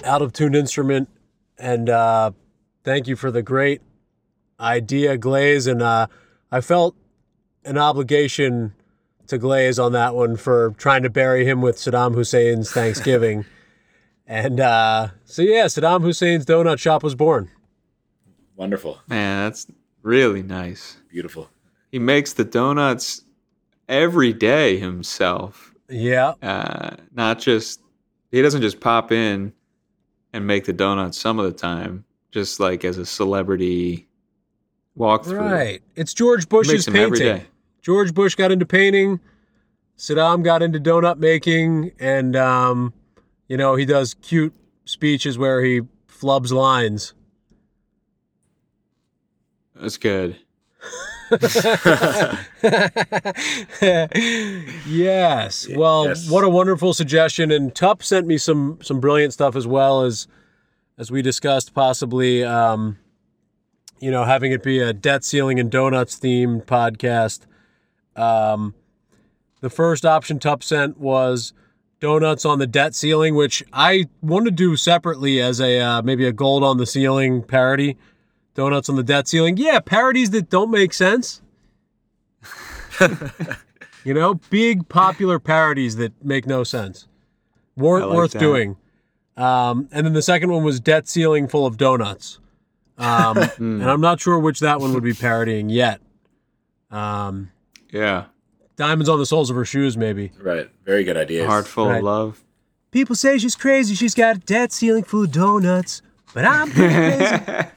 out 0.04 0.22
of 0.22 0.32
tune 0.32 0.54
instrument 0.54 1.08
and 1.58 1.88
uh, 1.88 2.32
thank 2.82 3.06
you 3.06 3.14
for 3.14 3.30
the 3.30 3.42
great 3.42 3.80
idea, 4.58 5.16
Glaze. 5.16 5.66
And 5.66 5.82
uh, 5.82 6.06
I 6.50 6.60
felt 6.60 6.96
an 7.64 7.78
obligation 7.78 8.74
to 9.28 9.38
Glaze 9.38 9.78
on 9.78 9.92
that 9.92 10.14
one 10.14 10.36
for 10.36 10.74
trying 10.78 11.02
to 11.04 11.10
bury 11.10 11.44
him 11.44 11.60
with 11.60 11.76
Saddam 11.76 12.14
Hussein's 12.14 12.70
Thanksgiving. 12.72 13.44
and 14.26 14.58
uh, 14.58 15.08
so, 15.24 15.42
yeah, 15.42 15.66
Saddam 15.66 16.02
Hussein's 16.02 16.44
donut 16.44 16.78
shop 16.78 17.02
was 17.02 17.14
born. 17.14 17.50
Wonderful. 18.56 19.00
Man, 19.08 19.46
that's 19.46 19.66
really 20.02 20.42
nice. 20.42 20.96
Beautiful. 21.08 21.48
He 21.90 21.98
makes 21.98 22.32
the 22.32 22.44
donuts 22.44 23.22
every 23.88 24.32
day 24.32 24.78
himself. 24.78 25.71
Yeah. 25.88 26.34
Uh, 26.42 26.96
not 27.12 27.38
just 27.38 27.80
he 28.30 28.42
doesn't 28.42 28.62
just 28.62 28.80
pop 28.80 29.12
in 29.12 29.52
and 30.32 30.46
make 30.46 30.64
the 30.64 30.72
donuts 30.72 31.18
some 31.18 31.38
of 31.38 31.44
the 31.44 31.52
time, 31.52 32.04
just 32.30 32.58
like 32.60 32.84
as 32.84 32.98
a 32.98 33.06
celebrity 33.06 34.08
walkthrough. 34.98 35.50
Right. 35.50 35.82
It's 35.94 36.14
George 36.14 36.48
Bush's 36.48 36.86
painting. 36.86 37.42
George 37.82 38.14
Bush 38.14 38.34
got 38.34 38.52
into 38.52 38.66
painting. 38.66 39.20
Saddam 39.98 40.42
got 40.42 40.62
into 40.62 40.80
donut 40.80 41.18
making, 41.18 41.92
and 42.00 42.34
um, 42.34 42.92
you 43.48 43.56
know 43.56 43.76
he 43.76 43.84
does 43.84 44.14
cute 44.14 44.54
speeches 44.84 45.38
where 45.38 45.62
he 45.62 45.82
flubs 46.08 46.50
lines. 46.50 47.14
That's 49.74 49.96
good. 49.96 50.36
yes. 54.86 55.68
Well, 55.68 56.06
Yes. 56.08 56.30
what 56.30 56.44
a 56.44 56.48
wonderful 56.48 56.94
suggestion. 56.94 57.50
And 57.50 57.74
Tup 57.74 58.02
sent 58.02 58.26
me 58.26 58.38
some 58.38 58.78
some 58.82 59.00
brilliant 59.00 59.32
stuff 59.32 59.56
as 59.56 59.66
well 59.66 60.02
as 60.02 60.26
as 60.98 61.10
we 61.10 61.22
discussed, 61.22 61.74
possibly 61.74 62.44
um, 62.44 62.98
you 64.00 64.10
know, 64.10 64.24
having 64.24 64.52
it 64.52 64.62
be 64.62 64.78
a 64.78 64.92
debt 64.92 65.24
ceiling 65.24 65.58
and 65.58 65.70
donuts 65.70 66.18
themed 66.18 66.64
podcast. 66.66 67.40
Um, 68.20 68.74
the 69.60 69.70
first 69.70 70.04
option 70.04 70.38
Tup 70.38 70.62
sent 70.62 70.98
was 70.98 71.52
donuts 72.00 72.44
on 72.44 72.58
the 72.58 72.66
debt 72.66 72.94
ceiling, 72.94 73.34
which 73.34 73.62
I 73.72 74.06
want 74.20 74.44
to 74.46 74.50
do 74.50 74.76
separately 74.76 75.40
as 75.40 75.60
a 75.60 75.80
uh, 75.80 76.02
maybe 76.02 76.26
a 76.26 76.32
gold 76.32 76.64
on 76.64 76.76
the 76.78 76.86
ceiling 76.86 77.42
parody. 77.42 77.96
Donuts 78.54 78.88
on 78.88 78.96
the 78.96 79.02
debt 79.02 79.28
ceiling. 79.28 79.56
Yeah, 79.56 79.80
parodies 79.80 80.30
that 80.30 80.50
don't 80.50 80.70
make 80.70 80.92
sense. 80.92 81.40
you 84.04 84.14
know, 84.14 84.34
big 84.50 84.88
popular 84.88 85.38
parodies 85.38 85.96
that 85.96 86.12
make 86.24 86.46
no 86.46 86.64
sense. 86.64 87.06
Weren't 87.76 88.08
like 88.08 88.16
worth 88.16 88.32
that. 88.32 88.38
doing. 88.40 88.76
Um, 89.36 89.88
and 89.92 90.04
then 90.06 90.12
the 90.12 90.22
second 90.22 90.50
one 90.50 90.62
was 90.64 90.80
debt 90.80 91.08
ceiling 91.08 91.48
full 91.48 91.64
of 91.66 91.76
donuts. 91.78 92.38
Um, 92.98 93.38
and 93.58 93.82
I'm 93.90 94.00
not 94.00 94.20
sure 94.20 94.38
which 94.38 94.60
that 94.60 94.80
one 94.80 94.92
would 94.92 95.02
be 95.04 95.14
parodying 95.14 95.68
yet. 95.70 96.00
Um, 96.90 97.50
Yeah. 97.90 98.26
diamonds 98.76 99.08
on 99.08 99.18
the 99.18 99.24
soles 99.26 99.48
of 99.48 99.56
her 99.56 99.64
shoes, 99.64 99.96
maybe. 99.96 100.32
Right. 100.38 100.68
Very 100.84 101.04
good 101.04 101.16
idea. 101.16 101.46
Heart 101.46 101.66
full 101.66 101.88
Right. 101.88 101.98
of 101.98 102.04
love. 102.04 102.44
People 102.90 103.16
say 103.16 103.38
she's 103.38 103.56
crazy. 103.56 103.94
She's 103.94 104.14
got 104.14 104.36
a 104.36 104.38
debt 104.40 104.72
ceiling 104.72 105.04
full 105.04 105.22
of 105.24 105.32
donuts. 105.32 106.02
But 106.34 106.44
I'm 106.44 106.70
crazy 106.72 107.68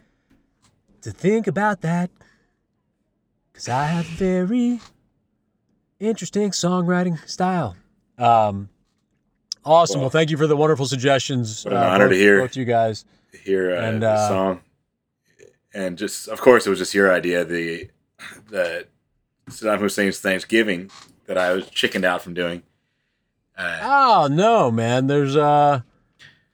to 1.05 1.11
think 1.11 1.45
about 1.45 1.81
that. 1.81 2.09
Because 3.53 3.69
I 3.69 3.85
have 3.85 4.05
a 4.05 4.15
very 4.15 4.79
interesting 5.99 6.49
songwriting 6.49 7.25
style. 7.29 7.75
Um, 8.17 8.69
awesome. 9.63 10.01
Well, 10.01 10.09
thank 10.09 10.31
you 10.31 10.37
for 10.37 10.47
the 10.47 10.57
wonderful 10.57 10.87
suggestions. 10.87 11.63
What 11.63 11.75
an 11.75 11.83
honor 11.83 12.05
both, 12.05 12.13
to 12.13 12.17
hear. 12.17 12.41
Both 12.41 12.55
you 12.57 12.65
guys. 12.65 13.05
Hear 13.43 13.75
uh, 13.75 13.81
And, 13.81 14.01
the 14.01 14.09
uh, 14.09 14.27
song, 14.27 14.61
and 15.75 15.95
just 15.95 16.27
of 16.27 16.41
course 16.41 16.65
it 16.65 16.71
was 16.71 16.79
just 16.79 16.95
your 16.95 17.13
idea. 17.13 17.45
The 17.45 17.89
the 18.47 18.87
Saddam 19.49 19.79
Hussein's 19.79 20.19
Thanksgiving 20.19 20.89
that 21.27 21.37
I 21.37 21.53
was 21.53 21.69
chickened 21.69 22.05
out 22.05 22.23
from 22.23 22.33
doing. 22.33 22.63
Uh, 23.55 23.79
Oh 23.83 24.27
no, 24.31 24.71
man. 24.71 25.05
There's 25.05 25.35
uh 25.35 25.81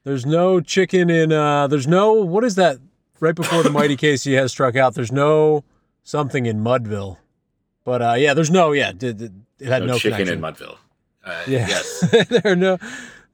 there's 0.03 0.25
no 0.25 0.59
chicken 0.59 1.09
in 1.09 1.31
uh 1.31 1.67
there's 1.67 1.87
no 1.87 2.13
what 2.13 2.43
is 2.43 2.55
that 2.55 2.79
right 3.21 3.35
before 3.35 3.63
the 3.63 3.69
mighty 3.69 3.95
Casey 3.95 4.33
has 4.33 4.51
struck 4.51 4.75
out, 4.75 4.93
there's 4.95 5.11
no 5.11 5.63
something 6.03 6.45
in 6.45 6.59
Mudville. 6.61 7.17
But 7.85 8.01
uh 8.01 8.15
yeah, 8.17 8.33
there's 8.33 8.51
no 8.51 8.73
yeah, 8.73 8.89
it, 8.89 9.03
it, 9.03 9.31
it 9.59 9.67
had 9.67 9.83
no, 9.83 9.93
no, 9.93 9.97
chicken 9.97 10.25
connection. 10.25 10.37
in 10.37 10.41
Mudville. 10.41 10.77
Uh, 11.23 11.43
Yeah. 11.47 11.67
Yes. 11.69 12.27
there 12.29 12.41
are 12.43 12.55
no 12.55 12.77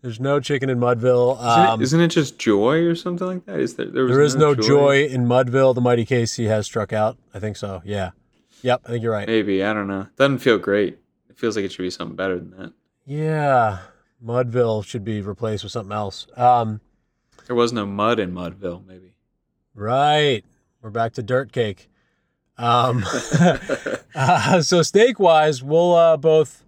there's 0.03 0.19
no 0.19 0.39
chicken 0.39 0.69
in 0.69 0.77
Mudville. 0.79 1.35
Isn't, 1.37 1.49
Um, 1.49 1.81
it, 1.81 1.83
isn't 1.85 2.01
it 2.01 2.09
just 2.09 2.37
joy 2.37 2.85
or 2.85 2.93
something 2.95 3.25
like 3.25 3.45
that? 3.45 3.59
Is 3.59 3.75
there? 3.75 3.87
there, 3.87 4.03
was 4.03 4.11
there 4.11 4.21
is 4.21 4.35
no 4.35 4.53
joy 4.53 5.05
in 5.05 5.25
Mudville. 5.25 5.73
The 5.73 5.81
mighty 5.81 6.05
Casey 6.05 6.45
has 6.45 6.65
struck 6.67 6.93
out. 6.93 7.17
I 7.33 7.39
think 7.39 7.57
so. 7.57 7.81
Yeah. 7.83 8.11
Yep, 8.61 8.81
I 8.85 8.89
think 8.89 9.03
you're 9.03 9.11
right. 9.11 9.27
Maybe 9.27 9.63
I 9.63 9.73
don't 9.73 9.87
know. 9.87 10.07
Doesn't 10.15 10.39
feel 10.39 10.57
great. 10.59 10.99
It 11.29 11.37
feels 11.37 11.55
like 11.55 11.65
it 11.65 11.71
should 11.71 11.81
be 11.81 11.89
something 11.89 12.15
better 12.15 12.37
than 12.37 12.51
that. 12.51 12.73
Yeah. 13.05 13.79
Mudville 14.23 14.83
should 14.85 15.03
be 15.03 15.21
replaced 15.21 15.63
with 15.63 15.71
something 15.71 15.91
else. 15.95 16.27
Um 16.35 16.81
There 17.47 17.55
was 17.55 17.73
no 17.73 17.85
mud 17.85 18.19
in 18.19 18.33
Mudville. 18.33 18.85
Maybe. 18.85 19.06
Right. 19.77 20.43
We're 20.81 20.89
back 20.89 21.13
to 21.13 21.23
dirt 21.23 21.51
cake. 21.51 21.87
Um, 22.57 23.05
uh, 24.15 24.61
so 24.63 24.81
steak 24.81 25.19
wise, 25.19 25.61
we'll 25.61 25.93
uh, 25.93 26.17
both 26.17 26.65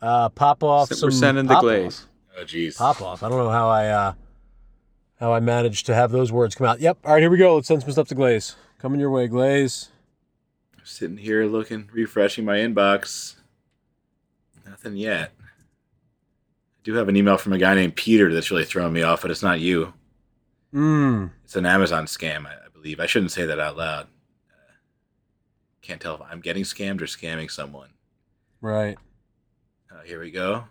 uh, 0.00 0.28
pop 0.28 0.62
off 0.62 0.88
some. 0.90 1.08
We're 1.08 1.10
some. 1.10 1.18
sending 1.18 1.46
the 1.46 1.58
glaze. 1.58 2.06
Off. 2.36 2.38
oh 2.38 2.44
jeez. 2.44 2.78
Pop 2.78 3.02
off. 3.02 3.24
I 3.24 3.28
don't 3.28 3.38
know 3.38 3.50
how 3.50 3.68
I 3.68 3.88
uh, 3.88 4.14
how 5.18 5.32
I 5.32 5.40
managed 5.40 5.86
to 5.86 5.94
have 5.96 6.12
those 6.12 6.30
words 6.30 6.54
come 6.54 6.68
out. 6.68 6.78
Yep. 6.78 6.98
All 7.04 7.14
right, 7.14 7.20
here 7.20 7.30
we 7.30 7.38
go. 7.38 7.56
Let's 7.56 7.66
send 7.66 7.82
some 7.82 7.90
stuff 7.90 8.06
to 8.08 8.14
Glaze. 8.14 8.54
Coming 8.78 9.00
your 9.00 9.10
way, 9.10 9.26
Glaze. 9.26 9.88
Sitting 10.84 11.16
here 11.16 11.44
looking, 11.46 11.90
refreshing 11.92 12.44
my 12.44 12.58
inbox. 12.58 13.34
Nothing 14.64 14.96
yet. 14.96 15.32
I 15.40 16.84
do 16.84 16.94
have 16.94 17.08
an 17.08 17.16
email 17.16 17.36
from 17.36 17.52
a 17.52 17.58
guy 17.58 17.74
named 17.74 17.96
Peter 17.96 18.32
that's 18.32 18.52
really 18.52 18.64
throwing 18.64 18.92
me 18.92 19.02
off, 19.02 19.22
but 19.22 19.32
it's 19.32 19.42
not 19.42 19.58
you. 19.58 19.92
Mm. 20.74 21.30
It's 21.44 21.56
an 21.56 21.66
Amazon 21.66 22.06
scam, 22.06 22.46
I, 22.46 22.52
I 22.52 22.68
believe. 22.72 23.00
I 23.00 23.06
shouldn't 23.06 23.32
say 23.32 23.44
that 23.46 23.60
out 23.60 23.76
loud. 23.76 24.06
Uh, 24.50 24.72
can't 25.82 26.00
tell 26.00 26.14
if 26.14 26.22
I'm 26.22 26.40
getting 26.40 26.64
scammed 26.64 27.00
or 27.00 27.06
scamming 27.06 27.50
someone. 27.50 27.90
Right. 28.60 28.96
Uh, 29.90 30.02
here 30.02 30.20
we 30.20 30.30
go. 30.30 30.64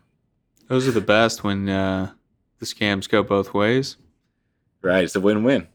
Those 0.67 0.87
are 0.87 0.91
the 0.91 1.01
best 1.01 1.43
when 1.43 1.69
uh, 1.69 2.11
the 2.59 2.65
scams 2.65 3.09
go 3.09 3.21
both 3.23 3.53
ways. 3.53 3.97
Right, 4.81 5.03
it's 5.03 5.15
a 5.15 5.19
win-win. 5.19 5.67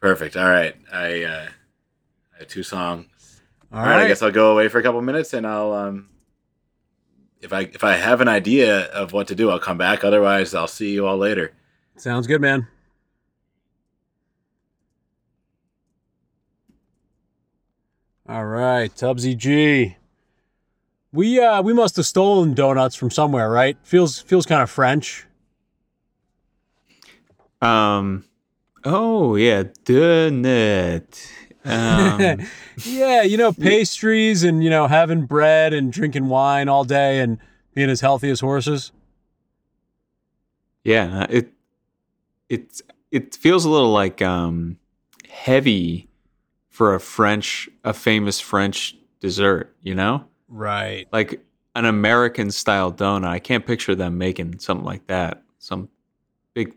Perfect. 0.00 0.36
All 0.36 0.48
right, 0.48 0.76
I, 0.92 1.24
uh, 1.24 1.46
I 2.34 2.38
have 2.38 2.48
two 2.48 2.62
songs. 2.62 3.06
All 3.72 3.80
All 3.80 3.86
right. 3.86 4.04
I 4.04 4.08
guess 4.08 4.22
I'll 4.22 4.30
go 4.30 4.52
away 4.52 4.68
for 4.68 4.78
a 4.78 4.82
couple 4.82 5.00
minutes, 5.02 5.34
and 5.34 5.46
I'll 5.46 5.72
um, 5.72 6.08
if 7.40 7.52
I 7.52 7.62
if 7.62 7.84
I 7.84 7.94
have 7.96 8.20
an 8.20 8.28
idea 8.28 8.84
of 8.86 9.12
what 9.12 9.28
to 9.28 9.34
do, 9.34 9.50
I'll 9.50 9.58
come 9.58 9.76
back. 9.76 10.04
Otherwise, 10.04 10.54
I'll 10.54 10.68
see 10.68 10.90
you 10.92 11.06
all 11.06 11.18
later. 11.18 11.52
Sounds 11.96 12.26
good, 12.26 12.40
man. 12.40 12.66
All 18.28 18.44
right, 18.44 18.94
Tubbsy 18.94 19.34
G. 19.34 19.96
We 21.12 21.40
uh 21.40 21.62
we 21.62 21.72
must 21.72 21.96
have 21.96 22.04
stolen 22.04 22.52
donuts 22.52 22.94
from 22.94 23.10
somewhere, 23.10 23.50
right? 23.50 23.78
Feels 23.82 24.18
feels 24.18 24.44
kind 24.44 24.60
of 24.60 24.68
French. 24.68 25.26
Um, 27.62 28.24
oh 28.84 29.34
yeah, 29.36 29.62
donut. 29.84 31.30
Um, 31.64 32.46
yeah, 32.84 33.22
you 33.22 33.38
know, 33.38 33.52
pastries 33.52 34.44
and 34.44 34.62
you 34.62 34.68
know, 34.68 34.86
having 34.88 35.24
bread 35.24 35.72
and 35.72 35.90
drinking 35.90 36.28
wine 36.28 36.68
all 36.68 36.84
day 36.84 37.20
and 37.20 37.38
being 37.74 37.88
as 37.88 38.02
healthy 38.02 38.28
as 38.28 38.40
horses. 38.40 38.92
yeah, 40.84 41.26
it 41.30 41.52
it 42.50 42.82
it 43.10 43.34
feels 43.34 43.64
a 43.64 43.70
little 43.70 43.92
like 43.92 44.20
um 44.20 44.76
heavy 45.30 46.07
for 46.78 46.94
a 46.94 47.00
French, 47.00 47.68
a 47.82 47.92
famous 47.92 48.38
French 48.38 48.96
dessert. 49.18 49.74
You 49.82 49.96
know, 49.96 50.24
Right. 50.46 51.08
like 51.12 51.44
an 51.74 51.84
American 51.86 52.52
style 52.52 52.92
donut. 52.92 53.26
I 53.26 53.40
can't 53.40 53.66
picture 53.66 53.96
them 53.96 54.16
making 54.16 54.60
something 54.60 54.84
like 54.86 55.04
that. 55.08 55.42
Some 55.58 55.88
big, 56.54 56.76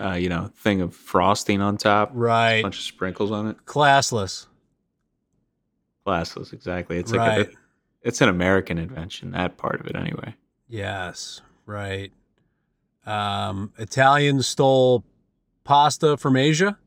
uh, 0.00 0.12
you 0.14 0.30
know, 0.30 0.50
thing 0.56 0.80
of 0.80 0.94
frosting 0.96 1.60
on 1.60 1.76
top, 1.76 2.10
Right. 2.14 2.60
a 2.60 2.62
bunch 2.62 2.78
of 2.78 2.84
sprinkles 2.84 3.30
on 3.30 3.48
it. 3.48 3.66
Classless. 3.66 4.46
Classless, 6.06 6.54
exactly. 6.54 6.96
It's 6.96 7.12
like 7.12 7.20
Right. 7.20 7.48
a, 7.48 7.52
it's 8.00 8.22
an 8.22 8.30
American 8.30 8.78
invention. 8.78 9.32
That 9.32 9.58
part 9.58 9.78
of 9.78 9.86
it, 9.88 9.94
anyway. 9.94 10.34
Yes, 10.68 11.42
right. 11.66 12.12
Um, 13.04 13.74
Italians 13.76 14.46
stole 14.46 15.04
pasta 15.64 16.16
from 16.16 16.34
Asia. 16.36 16.78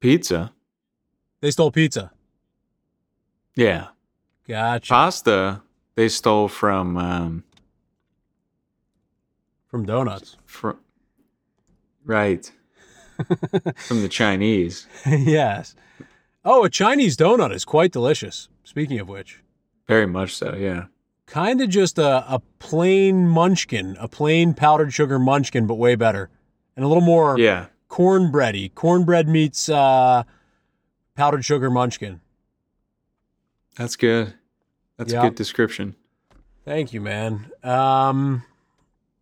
Pizza, 0.00 0.52
They 1.44 1.50
stole 1.50 1.70
pizza. 1.70 2.10
yeah. 3.54 3.88
Gotcha. 4.48 4.88
Pasta 4.90 5.60
they 5.94 6.08
stole 6.08 6.48
from 6.48 6.96
um, 6.96 7.44
from 9.66 9.84
donuts. 9.84 10.38
from 10.46 10.78
right 12.06 12.50
from 13.76 14.00
the 14.00 14.08
Chinese. 14.08 14.86
yes. 15.04 15.74
Oh, 16.46 16.64
a 16.64 16.70
Chinese 16.70 17.14
donut 17.14 17.54
is 17.54 17.66
quite 17.66 17.92
delicious. 17.92 18.48
Speaking 18.62 18.98
of 18.98 19.06
which, 19.10 19.42
Very 19.86 20.06
much 20.06 20.34
so. 20.34 20.54
Yeah. 20.54 20.84
kind 21.26 21.60
of 21.60 21.68
just 21.68 21.98
a, 21.98 22.24
a 22.26 22.40
plain 22.58 23.28
munchkin, 23.28 23.98
a 24.00 24.08
plain 24.08 24.54
powdered 24.54 24.94
sugar 24.94 25.18
munchkin, 25.18 25.66
but 25.66 25.74
way 25.74 25.94
better. 25.94 26.30
And 26.74 26.86
a 26.86 26.88
little 26.88 27.02
more 27.02 27.38
Yeah. 27.38 27.66
cornbready. 27.88 28.70
Cornbread 28.70 29.28
meets 29.28 29.68
uh, 29.68 30.22
powdered 31.14 31.44
sugar 31.44 31.70
munchkin. 31.70 32.20
That's 33.76 33.96
good. 33.96 34.34
That's 34.96 35.12
Yeah. 35.12 35.20
a 35.20 35.22
good 35.28 35.34
description. 35.34 35.96
Thank 36.64 36.92
you, 36.92 37.00
man. 37.00 37.50
Um, 37.62 38.44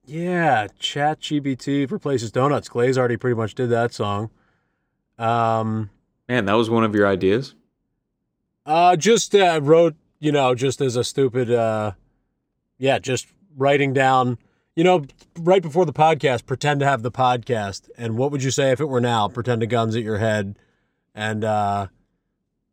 yeah, 0.04 0.68
ChatGPT 0.80 1.90
replaces 1.90 2.30
donuts. 2.30 2.68
Glaze 2.68 2.98
already 2.98 3.16
pretty 3.16 3.34
much 3.36 3.54
did 3.54 3.70
that 3.70 3.92
song. 3.94 4.30
Um, 5.18 5.90
Man, 6.28 6.44
that 6.46 6.54
was 6.54 6.70
one 6.70 6.84
of 6.84 6.94
your 6.94 7.06
ideas. 7.06 7.54
uh, 8.64 8.94
just 8.96 9.34
uh, 9.34 9.58
wrote, 9.62 9.96
you 10.20 10.30
know, 10.32 10.54
just 10.54 10.80
as 10.80 10.94
a 10.96 11.02
stupid, 11.04 11.50
uh, 11.50 11.92
yeah, 12.78 12.98
just 12.98 13.26
writing 13.56 13.92
down, 13.92 14.38
you 14.76 14.84
know, 14.84 15.04
right 15.38 15.62
before 15.62 15.84
the 15.84 15.92
podcast, 15.92 16.46
pretend 16.46 16.78
to 16.80 16.86
have 16.86 17.02
the 17.02 17.10
podcast. 17.10 17.90
And 17.98 18.16
what 18.16 18.30
would 18.30 18.42
you 18.44 18.50
say 18.52 18.70
if 18.70 18.80
it 18.80 18.84
were 18.88 19.00
now? 19.00 19.26
Pretend 19.28 19.60
to 19.62 19.66
guns 19.66 19.96
at 19.96 20.02
your 20.04 20.18
head, 20.18 20.56
and 21.14 21.44
uh, 21.44 21.86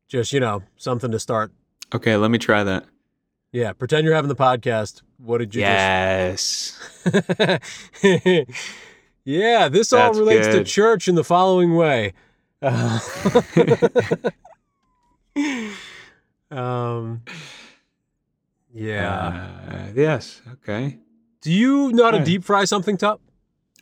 just 0.08 0.34
you 0.34 0.40
know, 0.40 0.64
something 0.78 1.12
to 1.12 1.20
start. 1.20 1.52
Okay, 1.94 2.16
let 2.16 2.32
me 2.32 2.38
try 2.38 2.64
that. 2.64 2.86
Yeah, 3.52 3.74
pretend 3.74 4.06
you're 4.06 4.16
having 4.16 4.30
the 4.30 4.36
podcast. 4.36 5.02
What 5.18 5.40
did 5.40 5.56
you 5.56 5.62
just? 5.62 6.80
Yes. 7.04 7.60
yeah, 9.26 9.70
this 9.70 9.92
all 9.92 10.00
That's 10.00 10.18
relates 10.20 10.48
to 10.48 10.64
church 10.64 11.08
in 11.08 11.16
the 11.16 11.24
following 11.24 11.76
way. 11.76 12.14
Uh, 12.62 13.00
um, 16.52 17.24
yeah. 18.72 19.48
Uh, 19.68 19.88
yes. 19.96 20.42
Okay. 20.54 20.98
Do 21.42 21.52
you 21.52 21.92
know 21.92 22.06
how 22.06 22.12
to 22.12 22.24
deep 22.24 22.44
fry 22.44 22.66
something, 22.66 22.98
Tup? 22.98 23.22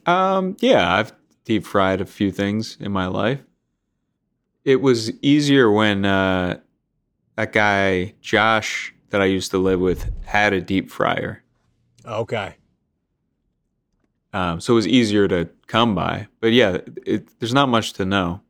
Um, 0.05 0.55
yeah, 0.59 0.93
I've 0.93 1.11
deep 1.43 1.65
fried 1.65 1.99
a 2.01 2.05
few 2.05 2.31
things 2.31 2.77
in 2.79 2.91
my 2.91 3.07
life. 3.07 3.41
It 4.67 4.81
was 4.81 5.11
easier 5.21 5.71
when 5.71 6.03
uh, 6.03 6.59
that 7.37 7.53
guy 7.53 8.15
Josh 8.19 8.93
that 9.11 9.21
I 9.21 9.25
used 9.25 9.49
to 9.51 9.57
live 9.57 9.79
with 9.79 10.11
had 10.25 10.51
a 10.51 10.59
deep 10.59 10.91
fryer, 10.91 11.41
Okay. 12.05 12.55
um, 14.33 14.59
so 14.59 14.73
it 14.73 14.75
was 14.75 14.87
easier 14.87 15.25
to 15.29 15.47
come 15.67 15.95
by. 15.95 16.27
But 16.41 16.51
yeah, 16.51 16.79
it, 17.05 17.39
there's 17.39 17.53
not 17.53 17.69
much 17.69 17.93
to 17.93 18.05
know. 18.05 18.41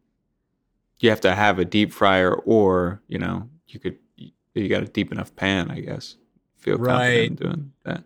You 0.99 1.11
have 1.11 1.21
to 1.21 1.35
have 1.35 1.59
a 1.59 1.65
deep 1.65 1.91
fryer, 1.93 2.33
or 2.33 2.99
you 3.07 3.19
know, 3.19 3.47
you 3.67 3.79
could 3.79 3.97
you 4.15 4.67
got 4.69 4.81
a 4.81 4.87
deep 4.87 5.11
enough 5.11 5.35
pan, 5.35 5.69
I 5.69 5.81
guess. 5.81 6.15
Feel 6.55 6.77
confident 6.77 6.99
Right. 6.99 7.27
in 7.29 7.35
doing 7.35 7.71
that. 7.83 8.03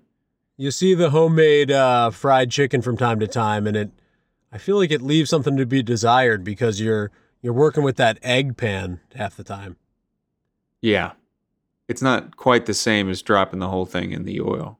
You 0.57 0.69
see 0.71 0.93
the 0.95 1.11
homemade 1.11 1.71
uh, 1.71 2.09
fried 2.09 2.51
chicken 2.51 2.81
from 2.81 2.97
time 2.97 3.21
to 3.21 3.27
time, 3.27 3.65
and 3.67 3.77
it, 3.77 3.91
I 4.51 4.57
feel 4.57 4.75
like 4.75 4.91
it 4.91 5.01
leaves 5.01 5.29
something 5.29 5.55
to 5.55 5.65
be 5.65 5.81
desired 5.81 6.43
because 6.43 6.81
you're 6.81 7.09
you're 7.41 7.53
working 7.53 7.83
with 7.83 7.97
that 7.97 8.19
egg 8.21 8.57
pan 8.57 8.99
half 9.15 9.35
the 9.35 9.43
time. 9.43 9.77
Yeah, 10.81 11.13
it's 11.87 12.01
not 12.01 12.37
quite 12.37 12.65
the 12.65 12.73
same 12.73 13.09
as 13.09 13.21
dropping 13.21 13.59
the 13.59 13.67
whole 13.67 13.85
thing 13.85 14.11
in 14.11 14.23
the 14.23 14.41
oil. 14.41 14.79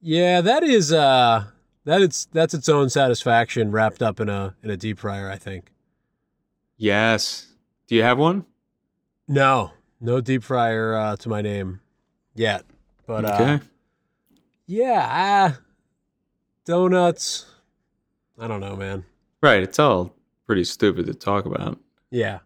Yeah, 0.00 0.40
that 0.40 0.62
is 0.62 0.92
uh 0.92 1.44
that 1.84 2.02
it's 2.02 2.26
that's 2.26 2.54
its 2.54 2.68
own 2.68 2.90
satisfaction 2.90 3.70
wrapped 3.70 4.02
up 4.02 4.20
in 4.20 4.28
a 4.28 4.54
in 4.62 4.70
a 4.70 4.76
deep 4.76 4.98
fryer, 4.98 5.30
I 5.30 5.36
think. 5.36 5.72
Yes. 6.76 7.46
Do 7.86 7.94
you 7.94 8.02
have 8.02 8.18
one? 8.18 8.44
No, 9.26 9.72
no 10.00 10.20
deep 10.20 10.42
fryer 10.42 10.94
uh, 10.94 11.16
to 11.16 11.28
my 11.28 11.42
name 11.42 11.80
yet. 12.34 12.64
But 13.06 13.24
uh 13.24 13.38
okay. 13.40 13.64
yeah, 14.66 15.50
uh, 15.50 15.60
donuts. 16.64 17.46
I 18.38 18.46
don't 18.46 18.60
know, 18.60 18.76
man. 18.76 19.04
Right. 19.42 19.62
It's 19.62 19.78
all 19.78 20.14
pretty 20.46 20.64
stupid 20.64 21.06
to 21.06 21.14
talk 21.14 21.44
about. 21.44 21.78
Yeah. 22.10 22.40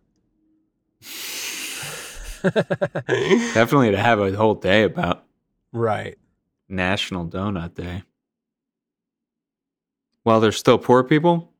Definitely 2.42 3.92
to 3.92 3.98
have 3.98 4.18
a 4.20 4.32
whole 4.32 4.54
day 4.54 4.82
about 4.82 5.24
right. 5.72 6.18
National 6.68 7.26
Donut 7.26 7.74
Day. 7.74 8.02
While 10.24 10.40
there's 10.40 10.58
still 10.58 10.78
poor 10.78 11.04
people? 11.04 11.52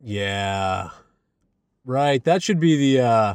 Yeah. 0.00 0.90
Right. 1.84 2.22
That 2.24 2.42
should 2.42 2.60
be 2.60 2.76
the 2.76 3.04
uh 3.04 3.34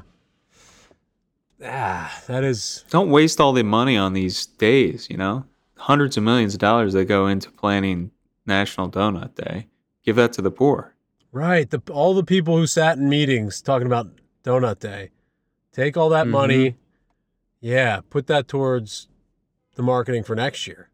ah, 1.64 2.22
that 2.28 2.44
is 2.44 2.86
Don't 2.90 3.10
waste 3.10 3.42
all 3.42 3.54
the 3.54 3.64
money 3.64 3.98
on 3.98 4.14
these 4.14 4.46
days, 4.46 5.10
you 5.10 5.18
know? 5.18 5.46
Hundreds 5.78 6.18
of 6.18 6.24
millions 6.24 6.54
of 6.54 6.60
dollars 6.60 6.94
that 6.94 7.06
go 7.06 7.28
into 7.28 7.52
planning 7.52 8.12
National 8.46 8.90
Donut 8.90 9.36
Day. 9.36 9.68
Give 10.04 10.16
that 10.16 10.34
to 10.34 10.42
the 10.42 10.52
poor. 10.52 10.96
Right. 11.32 11.70
The 11.70 11.82
all 11.92 12.14
the 12.14 12.24
people 12.24 12.58
who 12.58 12.68
sat 12.68 12.98
in 12.98 13.10
meetings 13.10 13.62
talking 13.62 13.88
about 13.88 14.08
donut 14.44 14.80
day. 14.80 15.12
Take 15.72 15.96
all 15.98 16.10
that 16.10 16.26
Mhm. 16.28 16.32
money. 16.32 16.76
Yeah, 17.62 18.02
put 18.10 18.28
that 18.28 18.48
towards 18.48 19.08
the 19.76 19.84
marketing 19.84 20.24
for 20.24 20.36
next 20.36 20.66
year. 20.68 20.90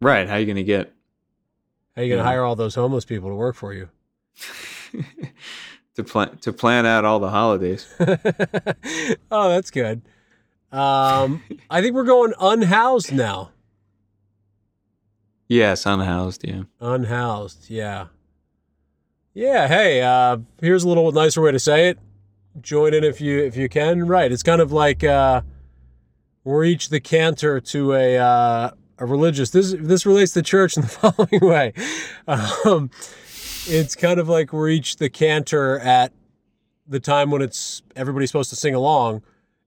Right. 0.00 0.28
How 0.28 0.34
are 0.36 0.38
you 0.40 0.46
going 0.46 0.56
to 0.56 0.62
get 0.64 0.92
How 1.96 2.02
are 2.02 2.04
you 2.04 2.10
going 2.14 2.18
to 2.18 2.24
Yeah. 2.24 2.28
hire 2.30 2.42
all 2.44 2.54
those 2.56 2.74
homeless 2.76 3.04
people 3.04 3.28
to 3.28 3.34
work 3.34 3.56
for 3.56 3.72
you? 3.74 3.88
to 5.96 6.04
plan 6.04 6.36
to 6.38 6.52
plan 6.52 6.86
out 6.86 7.04
all 7.04 7.18
the 7.18 7.30
holidays. 7.30 7.86
oh, 9.30 9.48
that's 9.48 9.70
good. 9.72 10.02
Um, 10.70 11.42
I 11.70 11.80
think 11.82 11.94
we're 11.94 12.04
going 12.04 12.34
unhoused 12.38 13.12
now. 13.12 13.50
Yes, 15.48 15.86
unhoused. 15.86 16.46
Yeah. 16.46 16.64
Unhoused, 16.80 17.70
yeah. 17.70 18.06
Yeah, 19.38 19.68
hey, 19.68 20.02
uh, 20.02 20.38
here's 20.60 20.82
a 20.82 20.88
little 20.88 21.12
nicer 21.12 21.40
way 21.40 21.52
to 21.52 21.60
say 21.60 21.90
it. 21.90 21.98
Join 22.60 22.92
in 22.92 23.04
if 23.04 23.20
you 23.20 23.38
if 23.38 23.56
you 23.56 23.68
can. 23.68 24.04
Right. 24.04 24.32
It's 24.32 24.42
kind 24.42 24.60
of 24.60 24.72
like 24.72 25.04
uh 25.04 25.42
we're 26.42 26.64
each 26.64 26.88
the 26.88 26.98
cantor 26.98 27.60
to 27.60 27.92
a 27.92 28.18
uh 28.18 28.70
a 28.98 29.06
religious 29.06 29.50
this 29.50 29.76
this 29.78 30.04
relates 30.04 30.32
to 30.32 30.42
church 30.42 30.76
in 30.76 30.82
the 30.82 30.88
following 30.88 31.40
way. 31.40 31.72
Um 32.26 32.90
it's 33.68 33.94
kind 33.94 34.18
of 34.18 34.28
like 34.28 34.52
we're 34.52 34.70
each 34.70 34.96
the 34.96 35.08
cantor 35.08 35.78
at 35.78 36.12
the 36.88 36.98
time 36.98 37.30
when 37.30 37.40
it's 37.40 37.82
everybody's 37.94 38.30
supposed 38.30 38.50
to 38.50 38.56
sing 38.56 38.74
along 38.74 39.22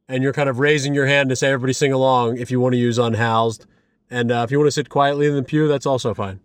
and 0.09 0.21
you're 0.21 0.33
kind 0.33 0.49
of 0.49 0.59
raising 0.59 0.93
your 0.93 1.05
hand 1.05 1.29
to 1.29 1.35
say 1.37 1.47
everybody 1.47 1.71
sing 1.71 1.93
along 1.93 2.37
if 2.37 2.51
you 2.51 2.59
want 2.59 2.73
to 2.73 2.77
use 2.77 2.97
unhoused. 2.97 3.65
And 4.09 4.33
uh, 4.33 4.41
if 4.43 4.51
you 4.51 4.57
want 4.59 4.67
to 4.67 4.73
sit 4.73 4.89
quietly 4.89 5.27
in 5.27 5.35
the 5.37 5.43
pew, 5.43 5.69
that's 5.69 5.85
also 5.85 6.13
fine. 6.13 6.41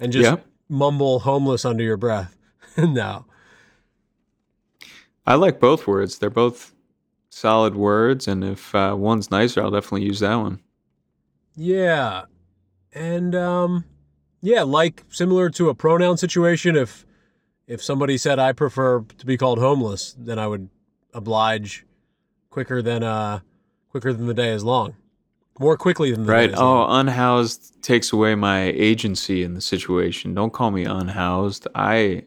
And 0.00 0.10
just 0.10 0.30
Yep. 0.30 0.46
Mumble 0.74 1.20
homeless 1.20 1.64
under 1.64 1.82
your 1.82 1.96
breath. 1.96 2.36
no. 2.76 3.24
I 5.26 5.36
like 5.36 5.60
both 5.60 5.86
words. 5.86 6.18
They're 6.18 6.28
both 6.28 6.74
solid 7.30 7.74
words, 7.74 8.28
and 8.28 8.44
if 8.44 8.74
uh, 8.74 8.94
one's 8.96 9.30
nicer, 9.30 9.62
I'll 9.62 9.70
definitely 9.70 10.04
use 10.04 10.20
that 10.20 10.34
one. 10.34 10.60
Yeah. 11.56 12.24
And 12.92 13.34
um 13.34 13.84
yeah, 14.42 14.62
like 14.62 15.04
similar 15.08 15.48
to 15.50 15.68
a 15.68 15.74
pronoun 15.74 16.16
situation 16.16 16.76
if 16.76 17.06
if 17.66 17.82
somebody 17.82 18.18
said 18.18 18.38
I 18.38 18.52
prefer 18.52 19.00
to 19.00 19.26
be 19.26 19.36
called 19.36 19.58
homeless, 19.58 20.14
then 20.18 20.38
I 20.38 20.46
would 20.46 20.68
oblige 21.12 21.86
quicker 22.50 22.82
than 22.82 23.02
uh 23.02 23.40
quicker 23.88 24.12
than 24.12 24.26
the 24.26 24.34
day 24.34 24.50
is 24.50 24.64
long. 24.64 24.96
More 25.58 25.76
quickly 25.76 26.10
than 26.10 26.24
the 26.24 26.32
Right? 26.32 26.46
day 26.48 26.52
is 26.54 26.58
long. 26.58 26.90
Oh, 26.90 26.94
unhoused 27.00 27.82
takes 27.82 28.12
away 28.12 28.34
my 28.34 28.62
agency 28.62 29.42
in 29.42 29.54
the 29.54 29.60
situation. 29.60 30.34
Don't 30.34 30.52
call 30.52 30.70
me 30.70 30.84
unhoused. 30.84 31.66
I 31.74 32.24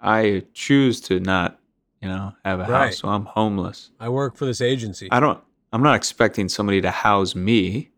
I 0.00 0.44
choose 0.54 1.00
to 1.02 1.18
not, 1.20 1.58
you 2.00 2.08
know, 2.08 2.32
have 2.44 2.60
a 2.60 2.64
Right. 2.64 2.86
house, 2.86 2.98
so 2.98 3.08
I'm 3.08 3.24
homeless. 3.24 3.90
I 3.98 4.08
work 4.08 4.36
for 4.36 4.44
this 4.44 4.60
agency. 4.60 5.08
I 5.10 5.18
don't. 5.20 5.40
I'm 5.72 5.82
not 5.82 5.96
expecting 5.96 6.48
somebody 6.48 6.80
to 6.82 6.90
house 6.90 7.34
me. 7.34 7.90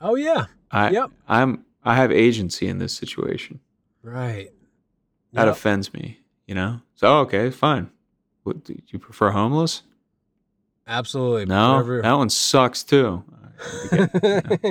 oh 0.00 0.16
yeah. 0.16 0.46
I 0.70 0.90
Yep. 0.90 1.10
I'm 1.28 1.64
I 1.84 1.94
have 1.96 2.10
agency 2.12 2.66
in 2.68 2.78
this 2.78 2.92
situation. 2.94 3.60
Right. 4.02 4.50
That 5.32 5.46
Yep. 5.46 5.52
offends 5.56 5.92
me, 5.94 6.20
you 6.46 6.54
know. 6.54 6.80
So 6.94 7.18
okay, 7.20 7.50
fine. 7.50 7.90
What, 8.42 8.64
do 8.64 8.76
you 8.88 8.98
prefer 8.98 9.30
homeless? 9.30 9.82
Absolutely. 10.86 11.46
No, 11.46 11.72
Whatever- 11.72 12.02
that 12.02 12.12
one 12.12 12.30
sucks 12.30 12.82
too. 12.82 13.24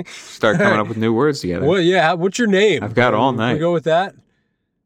Start 0.06 0.58
coming 0.58 0.78
up 0.78 0.88
with 0.88 0.98
new 0.98 1.12
words 1.12 1.40
together. 1.40 1.66
Well, 1.66 1.80
yeah. 1.80 2.12
What's 2.12 2.38
your 2.38 2.48
name? 2.48 2.82
I've 2.82 2.94
got 2.94 3.14
all 3.14 3.32
Can 3.34 3.54
we 3.54 3.58
go 3.58 3.72
with 3.72 3.84
that. 3.84 4.14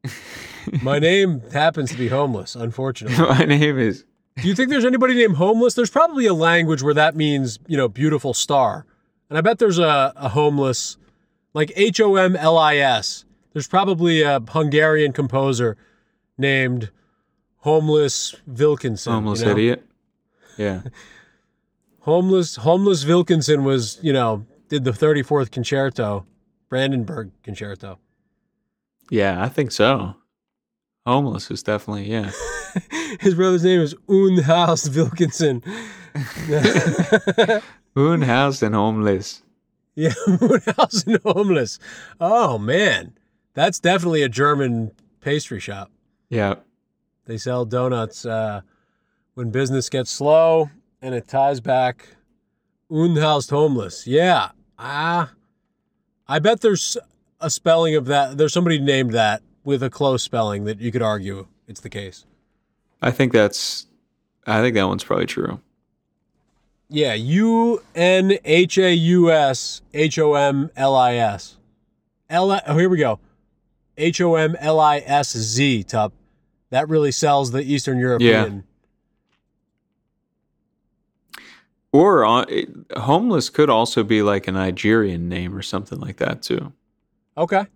My 0.83 0.99
name 0.99 1.43
happens 1.53 1.91
to 1.91 1.97
be 1.97 2.09
homeless, 2.09 2.55
unfortunately. 2.55 3.19
My 3.19 3.45
name 3.45 3.79
is 3.79 4.05
Do 4.37 4.49
you 4.49 4.55
think 4.55 4.71
there's 4.71 4.85
anybody 4.85 5.15
named 5.15 5.37
homeless? 5.37 5.75
There's 5.75 5.91
probably 5.91 6.27
a 6.27 6.35
language 6.35 6.83
where 6.83 6.95
that 6.95 7.17
means, 7.17 7.59
you 7.67 7.77
know, 7.77 7.89
beautiful 7.89 8.35
star. 8.35 8.87
And 9.29 9.39
I 9.39 9.41
bet 9.41 9.59
there's 9.59 9.79
a, 9.79 10.13
a 10.17 10.29
homeless, 10.29 10.97
like 11.55 11.73
H 11.75 12.01
O 12.01 12.17
M 12.17 12.37
L 12.37 12.59
I 12.59 12.77
S. 12.77 13.25
There's 13.53 13.69
probably 13.69 14.23
a 14.23 14.41
Hungarian 14.41 15.13
composer 15.13 15.77
named 16.37 16.91
Homeless 17.59 18.37
Vilkinson. 18.49 19.13
homeless 19.13 19.41
you 19.41 19.47
know? 19.47 19.53
idiot. 19.53 19.87
Yeah. 20.59 20.83
Homeless 22.07 22.55
Homeless 22.55 23.05
Wilkinson 23.05 23.65
was, 23.65 23.99
you 24.01 24.13
know, 24.13 24.47
did 24.69 24.85
the 24.85 24.93
34th 24.93 25.51
concerto, 25.51 26.25
Brandenburg 26.69 27.33
concerto. 27.43 27.99
Yeah, 29.11 29.43
I 29.43 29.49
think 29.49 29.73
so. 29.73 30.15
Homeless 31.05 31.51
is 31.51 31.65
definitely 31.65 32.09
yeah. 32.09 32.31
His 33.21 33.35
brother's 33.35 33.65
name 33.65 33.81
is 33.81 33.95
Unhaus 34.09 34.89
Wilkinson. 34.95 35.65
Unhoused 37.97 38.63
and 38.63 38.75
homeless. 38.77 39.43
Yeah, 39.97 40.15
Woodhouse 40.41 41.05
and 41.09 41.19
homeless. 41.25 41.81
Oh 42.21 42.57
man, 42.57 43.19
that's 43.55 43.81
definitely 43.81 44.23
a 44.23 44.29
German 44.29 44.93
pastry 45.21 45.59
shop. 45.59 45.91
Yeah. 46.29 46.55
They 47.25 47.37
sell 47.37 47.65
donuts 47.65 48.25
uh, 48.25 48.61
when 49.35 49.51
business 49.51 49.89
gets 49.89 50.13
slow, 50.13 50.71
and 51.03 51.15
it 51.15 51.29
ties 51.29 51.61
back. 51.61 52.09
unhoused 52.91 53.51
homeless. 53.51 54.07
Yeah, 54.07 54.51
ah, 54.79 55.33
I 56.29 56.39
bet 56.39 56.61
there's 56.61 56.97
a 57.41 57.51
spelling 57.51 57.95
of 57.95 58.07
that. 58.07 58.39
There's 58.39 58.53
somebody 58.53 58.79
named 58.79 59.13
that 59.13 59.43
with 59.65 59.83
a 59.83 59.91
close 59.91 60.23
spelling 60.23 60.65
that 60.65 60.81
you 60.81 60.93
could 60.93 61.03
argue 61.03 61.47
it's 61.67 61.81
the 61.81 61.91
case. 61.91 62.25
I 63.03 63.11
think 63.11 63.33
that's 63.33 63.87
I 64.47 64.61
think 64.61 64.75
that 64.75 64.87
one's 64.87 65.05
probably 65.05 65.27
true. 65.27 65.61
Yeah, 66.89 67.15
U 67.15 67.83
N 67.95 68.39
H 68.45 68.79
A 68.79 68.93
U 68.95 69.31
S 69.31 69.83
H 69.93 70.19
O 70.19 70.35
M 70.35 70.71
L 70.77 70.95
I 70.95 71.15
S. 71.15 71.57
L. 72.31 72.61
Oh, 72.67 72.79
here 72.79 72.89
we 72.89 72.99
go. 72.99 73.19
H 73.97 74.21
O 74.21 74.37
M 74.37 74.57
L 74.61 74.79
I 74.79 74.99
S 74.99 75.37
Z. 75.37 75.85
Tup. 75.85 76.13
That 76.71 76.89
really 76.89 77.13
sells 77.13 77.51
the 77.51 77.63
Eastern 77.63 77.99
European. 77.99 78.65
Or 81.97 82.27
uh, 82.27 82.45
homeless 82.95 83.49
could 83.49 83.71
also 83.71 84.05
be 84.05 84.21
like 84.21 84.47
a 84.47 84.53
Nigerian 84.53 85.31
name 85.31 85.57
or 85.57 85.63
something 85.63 85.99
like 85.99 86.19
that 86.19 86.43
too. 86.43 86.75
Okay, 87.39 87.61
I 87.61 87.67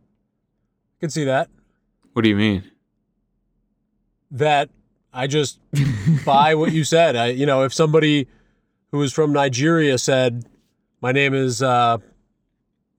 can 1.01 1.09
see 1.09 1.25
that. 1.25 1.49
What 2.13 2.21
do 2.21 2.29
you 2.29 2.37
mean? 2.37 2.71
That 4.31 4.69
I 5.11 5.27
just 5.27 5.59
buy 6.27 6.55
what 6.55 6.71
you 6.73 6.85
said. 6.85 7.17
I, 7.17 7.29
you 7.29 7.47
know, 7.47 7.63
if 7.65 7.73
somebody 7.73 8.29
who 8.93 8.99
was 8.99 9.11
from 9.15 9.33
Nigeria 9.33 9.97
said, 9.97 10.45
"My 11.01 11.13
name 11.13 11.33
is 11.33 11.63
uh, 11.63 11.97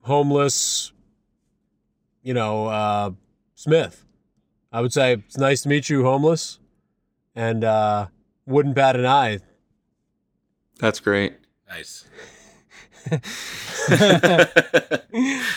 homeless," 0.00 0.90
you 2.24 2.34
know, 2.34 2.66
uh, 2.66 3.10
Smith, 3.54 4.04
I 4.72 4.80
would 4.80 4.92
say 4.92 5.12
it's 5.12 5.38
nice 5.38 5.62
to 5.62 5.68
meet 5.68 5.88
you, 5.88 6.02
homeless, 6.02 6.58
and 7.36 7.62
uh, 7.62 8.08
wouldn't 8.44 8.74
bat 8.74 8.96
an 8.96 9.06
eye. 9.06 9.38
That's 10.82 10.98
great. 10.98 11.34
Nice. 11.68 12.04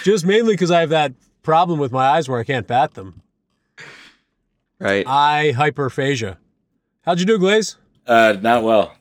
Just 0.03 0.23
mainly 0.23 0.53
because 0.53 0.69
I 0.69 0.82
have 0.82 0.89
that 0.89 1.13
problem 1.41 1.80
with 1.80 1.91
my 1.91 2.05
eyes 2.09 2.30
where 2.30 2.39
I 2.39 2.43
can't 2.43 2.67
bat 2.67 2.93
them. 2.93 3.23
Right. 4.80 5.03
Eye 5.07 5.51
hyperphagia. 5.55 6.38
How'd 7.01 7.19
you 7.19 7.26
do, 7.26 7.39
Glaze? 7.39 7.76
Uh, 8.05 8.38
not 8.39 8.61
well. 8.63 8.95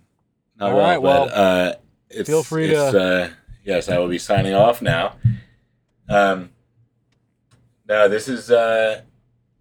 Not 0.59 0.71
All 0.71 0.77
well. 0.79 0.87
right, 0.87 0.97
but, 0.97 1.03
well, 1.03 1.29
uh, 1.69 1.73
it's, 2.09 2.27
feel 2.29 2.43
free 2.43 2.71
it's, 2.71 2.93
to- 2.93 3.03
Uh, 3.25 3.29
yes, 3.63 3.91
I 3.91 3.99
will 3.99 4.09
be 4.09 4.19
signing 4.19 4.55
off 4.55 4.81
now. 4.81 5.17
Um, 6.09 6.49
no, 7.87 8.09
this 8.09 8.29
is. 8.29 8.51
Uh, 8.51 9.01
are 9.03 9.05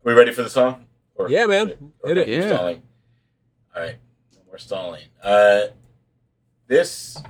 we 0.05 0.13
ready 0.13 0.31
for 0.31 0.43
the 0.43 0.49
song? 0.49 0.85
Or- 1.15 1.29
Yeah, 1.29 1.45
man. 1.45 1.73
Hit 2.05 2.17
it. 2.19 2.27
Yeah. 2.29 2.47
Stalling. 2.55 2.83
All 3.75 3.81
right, 3.81 3.95
no 4.33 4.39
more 4.47 4.57
stalling. 4.57 5.03
Uh, 5.21 5.61
this 6.67 7.21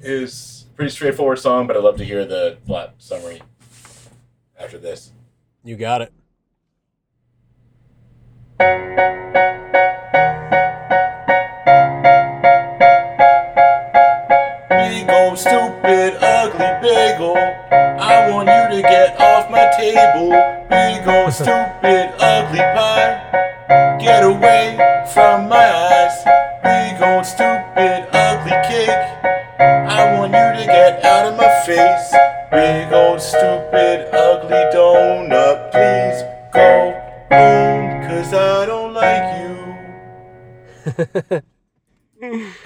is 0.00 0.66
a 0.70 0.74
pretty 0.74 0.90
straightforward 0.90 1.38
song, 1.38 1.66
but 1.66 1.76
I'd 1.76 1.82
love 1.82 1.96
to 1.98 2.04
hear 2.04 2.24
the 2.24 2.58
flat 2.66 2.94
summary 2.98 3.42
after 4.58 4.78
this. 4.78 5.12
You 5.62 5.76
got 5.76 6.02
it. 6.02 6.12
Big 14.70 15.10
old 15.10 15.38
stupid 15.38 16.16
ugly 16.20 16.72
bagel. 16.82 17.36
I 17.36 18.30
want 18.30 18.48
you 18.48 18.76
to 18.76 18.82
get 18.82 19.20
off 19.20 19.50
my 19.50 19.70
table. 19.76 20.30
Big 20.68 21.06
old 21.06 21.32
stupid 21.32 22.14
ugly 22.18 22.58
pie. 22.58 23.98
Get 24.00 24.22
away 24.24 24.93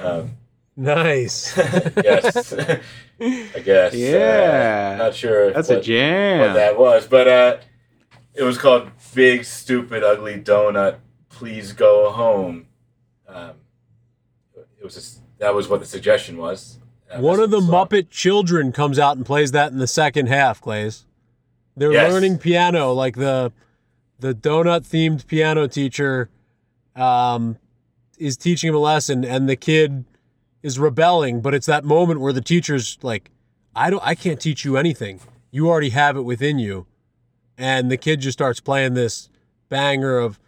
um, 0.01 0.31
Nice. 0.76 1.57
yes. 1.57 2.53
I 2.53 3.59
guess. 3.64 3.93
uh, 3.93 3.97
Yeah. 3.97 4.95
not 4.97 5.12
sure. 5.14 5.53
That's 5.53 5.68
what, 5.68 5.79
a 5.79 5.81
jam. 5.83 6.39
what 6.41 6.53
that 6.55 6.79
was, 6.79 7.07
but 7.09 7.26
uh, 7.26 7.57
it 8.35 8.45
was 8.45 8.59
called 8.59 8.89
Big 9.12 9.45
Stupid 9.45 10.05
Ugly 10.05 10.41
Donut. 10.43 10.99
Please 11.31 11.72
go 11.72 12.11
home. 12.12 12.66
Um, 13.26 13.55
it 14.57 14.85
was 14.85 14.95
just, 14.95 15.20
that 15.39 15.53
was 15.53 15.68
what 15.68 15.81
the 15.81 15.87
suggestion 15.87 16.37
was. 16.37 16.79
That 17.09 17.20
One 17.20 17.39
was 17.39 17.47
of 17.47 17.51
the 17.51 17.61
song. 17.61 17.70
Muppet 17.89 18.09
children 18.11 18.70
comes 18.70 19.01
out 19.01 19.16
and 19.16 19.26
plays 19.26 19.51
that 19.51 19.72
in 19.72 19.79
the 19.79 19.87
second 19.89 20.26
half, 20.29 20.61
Glaze. 20.61 21.07
They're 21.76 21.93
Yes. 21.93 22.12
learning 22.12 22.39
piano, 22.39 22.93
like 22.93 23.16
the 23.16 23.53
the 24.20 24.33
donut 24.35 24.81
themed 24.87 25.26
piano 25.29 25.66
teacher 25.68 26.29
um, 26.97 27.57
is 28.19 28.37
teaching 28.37 28.69
him 28.69 28.75
a 28.75 28.79
lesson, 28.79 29.25
and 29.25 29.49
the 29.49 29.57
kid 29.57 30.05
is 30.62 30.79
rebelling. 30.79 31.41
But 31.41 31.55
it's 31.55 31.66
that 31.66 31.85
moment 31.85 32.21
where 32.21 32.33
the 32.33 32.41
teacher's 32.41 32.99
like, 33.03 33.31
"I 33.75 33.91
don't, 33.91 34.03
I 34.05 34.14
can't 34.14 34.41
teach 34.41 34.64
you 34.64 34.77
anything. 34.77 35.21
You 35.51 35.69
already 35.69 35.91
have 35.91 36.16
it 36.16 36.23
within 36.23 36.59
you," 36.59 36.87
and 37.57 37.91
the 37.91 37.97
kid 37.97 38.21
just 38.21 38.39
starts 38.39 38.61
playing 38.61 38.95
this 38.95 39.29
banger 39.69 40.19
of. 40.19 40.39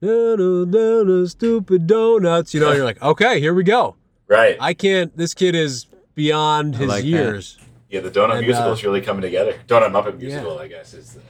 "Da, 0.00 0.36
da, 0.36 0.64
da, 0.64 1.04
da, 1.04 1.26
Stupid 1.26 1.86
donuts, 1.86 2.54
you 2.54 2.60
know. 2.60 2.72
You're 2.72 2.84
like, 2.84 3.02
okay, 3.02 3.40
here 3.40 3.52
we 3.52 3.64
go. 3.64 3.96
Right. 4.28 4.56
I 4.60 4.74
can't. 4.74 5.16
This 5.16 5.34
kid 5.34 5.54
is 5.56 5.86
beyond 6.14 6.76
his 6.76 6.88
like 6.88 7.02
that. 7.02 7.08
years. 7.08 7.58
yeah, 7.88 8.00
the 8.00 8.10
Donut 8.10 8.36
and, 8.36 8.46
musical 8.46 8.70
uh, 8.70 8.74
is 8.74 8.84
really 8.84 9.00
coming 9.00 9.22
together. 9.22 9.54
Donut 9.66 9.90
Muppet 9.90 10.18
musical, 10.18 10.58
I 10.58 10.68
guess, 10.68 10.94
is 10.94 11.14
the, 11.14 11.22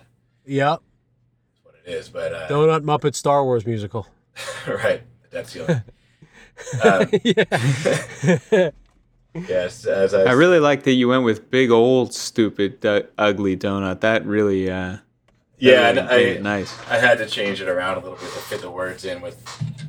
Yep. 0.47 0.81
That's 0.81 1.65
what 1.65 1.75
it 1.85 1.91
is. 1.91 2.09
But, 2.09 2.33
uh, 2.33 2.49
Donut 2.49 2.83
Muppet 2.83 3.15
Star 3.15 3.45
Wars 3.45 3.67
musical. 3.67 4.07
right. 4.67 5.03
That's 5.31 5.53
the 5.53 5.65
um, 6.83 7.09
yeah. 8.53 8.71
Yes, 9.47 9.85
as 9.85 10.15
I, 10.15 10.23
I 10.25 10.33
really 10.33 10.59
like 10.59 10.83
that 10.85 10.93
you 10.93 11.07
went 11.09 11.23
with 11.23 11.49
big 11.51 11.71
old 11.71 12.13
stupid 12.13 12.85
uh, 12.85 13.03
ugly 13.19 13.57
donut. 13.57 14.01
That 14.01 14.27
really, 14.27 14.69
uh, 14.69 14.75
that 14.97 15.03
yeah, 15.59 15.91
really 15.93 16.37
and 16.39 16.49
I, 16.49 16.57
nice. 16.59 16.77
I 16.89 16.97
had 16.99 17.19
to 17.19 17.27
change 17.27 17.61
it 17.61 17.69
around 17.69 17.99
a 17.99 18.01
little 18.01 18.17
bit 18.17 18.25
to 18.33 18.39
fit 18.41 18.63
the 18.63 18.71
words 18.71 19.05
in 19.05 19.21
with 19.21 19.37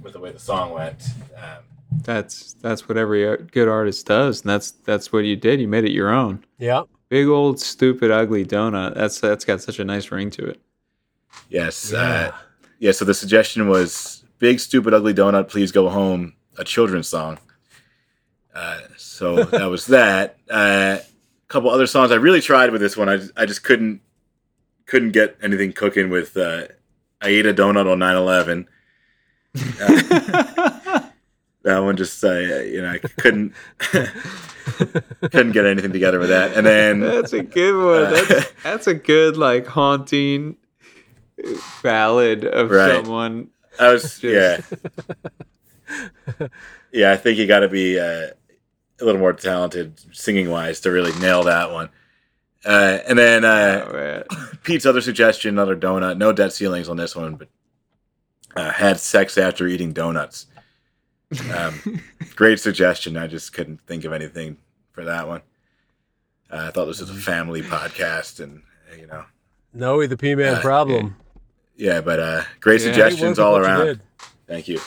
with 0.04 0.14
the 0.14 0.20
way 0.20 0.32
the 0.32 0.40
song 0.40 0.74
went. 0.74 1.02
Um, 1.36 1.64
That's 2.04 2.54
that's 2.62 2.88
what 2.88 2.98
every 2.98 3.38
good 3.48 3.68
artist 3.70 4.06
does, 4.06 4.42
and 4.42 4.50
that's 4.50 4.72
that's 4.72 5.12
what 5.12 5.20
you 5.20 5.36
did. 5.36 5.60
You 5.62 5.68
made 5.68 5.86
it 5.86 5.92
your 5.94 6.10
own. 6.10 6.44
Yep. 6.60 6.88
Big 7.08 7.26
old 7.28 7.60
stupid 7.60 8.12
ugly 8.12 8.46
donut. 8.46 8.94
That's 8.94 9.20
that's 9.20 9.46
got 9.46 9.62
such 9.62 9.80
a 9.80 9.86
nice 9.86 10.12
ring 10.12 10.30
to 10.32 10.46
it. 10.46 10.62
yes, 11.50 11.92
Yeah. 11.92 12.00
uh, 12.00 12.32
yeah. 12.78 12.92
So 12.92 13.04
the 13.06 13.16
suggestion 13.16 13.68
was 13.68 14.19
"Big 14.40 14.60
Stupid 14.60 14.94
Ugly 14.94 15.14
Donut, 15.14 15.48
Please 15.50 15.72
Go 15.72 15.90
Home," 15.90 16.34
a 16.58 16.64
children's 16.64 17.08
song. 17.08 17.38
Uh, 18.56 18.80
so 18.98 19.44
that 19.44 19.66
was 19.70 19.86
that. 19.88 20.38
Uh, 20.50 20.98
a 21.00 21.48
couple 21.48 21.70
other 21.70 21.88
songs 21.88 22.12
I 22.12 22.16
really 22.16 22.42
tried 22.42 22.72
with 22.72 22.82
this 22.82 22.98
one. 22.98 23.10
I 23.10 23.18
just, 23.18 23.32
I 23.38 23.46
just 23.46 23.64
couldn't 23.64 24.02
couldn't 24.86 25.12
get 25.12 25.38
anything 25.42 25.72
cooking 25.74 26.10
with. 26.10 26.36
Uh, 26.36 26.64
I 27.22 27.30
ate 27.30 27.46
a 27.46 27.54
donut 27.54 27.92
on 27.92 28.00
9-11. 28.00 28.66
Uh, 29.82 31.02
that 31.64 31.80
one 31.80 31.98
just 31.98 32.24
uh, 32.24 32.32
you 32.34 32.82
know 32.82 32.90
I 32.92 32.98
couldn't 33.00 33.54
couldn't 33.80 35.52
get 35.52 35.66
anything 35.66 35.92
together 35.92 36.20
with 36.20 36.30
that. 36.30 36.56
And 36.56 36.66
then 36.66 37.00
That's 37.02 37.34
a 37.34 37.44
good 37.44 37.76
one. 37.76 38.06
Uh, 38.06 38.10
That's 38.28 38.52
that's 38.64 38.88
a 38.88 38.94
good 38.94 39.38
like 39.38 39.66
haunting 39.68 40.58
ballad 41.84 42.46
of 42.46 42.70
Right. 42.72 42.96
someone. 43.04 43.50
I 43.80 43.92
was 43.94 44.22
yeah 44.24 44.58
Just- 44.58 44.74
yeah. 46.92 47.12
I 47.12 47.18
think 47.18 47.38
you 47.38 47.48
got 47.48 47.60
to 47.62 47.70
be 47.70 48.00
uh, 48.00 48.28
a 49.02 49.06
little 49.06 49.20
more 49.20 49.34
talented 49.34 50.00
singing 50.16 50.50
wise 50.50 50.80
to 50.82 50.92
really 50.92 51.18
nail 51.20 51.44
that 51.44 51.72
one. 51.72 51.90
Uh, 52.66 53.00
and 53.08 53.18
then 53.18 53.46
uh, 53.46 54.24
Oh. 54.32 54.52
Pete's 54.64 54.86
other 54.86 55.02
suggestion, 55.02 55.56
another 55.56 55.76
donut. 55.76 56.18
No 56.18 56.32
debt 56.34 56.54
ceilings 56.54 56.90
on 56.90 56.98
this 56.98 57.16
one, 57.16 57.36
but 57.36 57.48
uh, 58.56 58.72
had 58.72 59.00
sex 59.00 59.38
after 59.38 59.66
eating 59.68 59.94
donuts. 59.94 60.48
Um, 61.56 62.02
great 62.36 62.60
suggestion. 62.60 63.16
I 63.18 63.28
just 63.28 63.54
couldn't 63.54 63.80
think 63.88 64.04
of 64.04 64.12
anything 64.14 64.58
for 64.92 65.06
that 65.06 65.28
one. 65.28 65.42
Uh, 66.52 66.66
I 66.68 66.72
thought 66.72 66.86
this 66.86 67.00
was 67.00 67.10
a 67.10 67.14
family 67.14 67.62
podcast, 67.62 68.40
and 68.42 68.62
uh, 68.92 68.96
you 68.96 69.08
know, 69.08 69.24
Noe 69.74 70.06
the 70.08 70.18
P 70.18 70.36
Man 70.36 70.56
Uh, 70.56 70.62
problem. 70.62 71.16
Yeah. 71.80 72.02
But 72.02 72.20
uh, 72.20 72.44
great 72.60 72.82
Yeah. 72.82 72.88
suggestions 72.88 73.40
all 73.40 73.54
with 73.54 73.64
you 73.64 73.68
around. 73.68 74.00
Thank 74.48 74.68
you. 74.68 74.80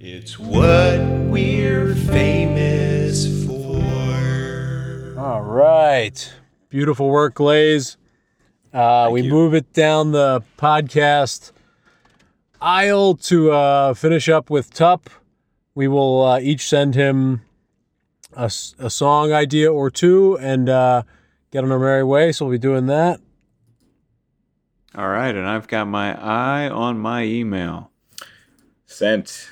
It's 0.00 0.38
what 0.38 1.00
we're 1.30 1.94
famous 1.94 3.46
for. 3.46 5.18
All 5.18 5.42
right. 5.42 6.32
Beautiful 6.68 7.08
work, 7.08 7.34
Glaze. 7.34 7.96
Uh, 8.74 9.08
we 9.10 9.22
you. 9.22 9.30
move 9.30 9.54
it 9.54 9.72
down 9.72 10.12
the 10.12 10.42
podcast 10.58 11.52
aisle 12.60 13.14
to 13.14 13.50
uh, 13.52 13.94
finish 13.94 14.28
up 14.28 14.50
with 14.50 14.72
Tup. 14.74 15.08
We 15.74 15.88
will 15.88 16.22
uh, 16.24 16.40
each 16.40 16.68
send 16.68 16.94
him 16.94 17.42
a 18.34 18.50
song 18.50 19.32
idea 19.32 19.72
or 19.72 19.90
two 19.90 20.36
and 20.40 20.68
uh, 20.68 21.02
get 21.50 21.64
on 21.64 21.72
our 21.72 21.78
merry 21.78 22.04
way. 22.04 22.32
So 22.32 22.44
we'll 22.44 22.52
be 22.52 22.58
doing 22.58 22.84
that. 22.86 23.18
All 24.96 25.08
right, 25.08 25.34
and 25.34 25.46
I've 25.46 25.68
got 25.68 25.86
my 25.86 26.18
eye 26.18 26.68
on 26.70 26.98
my 26.98 27.24
email. 27.24 27.90
Sent. 28.86 29.48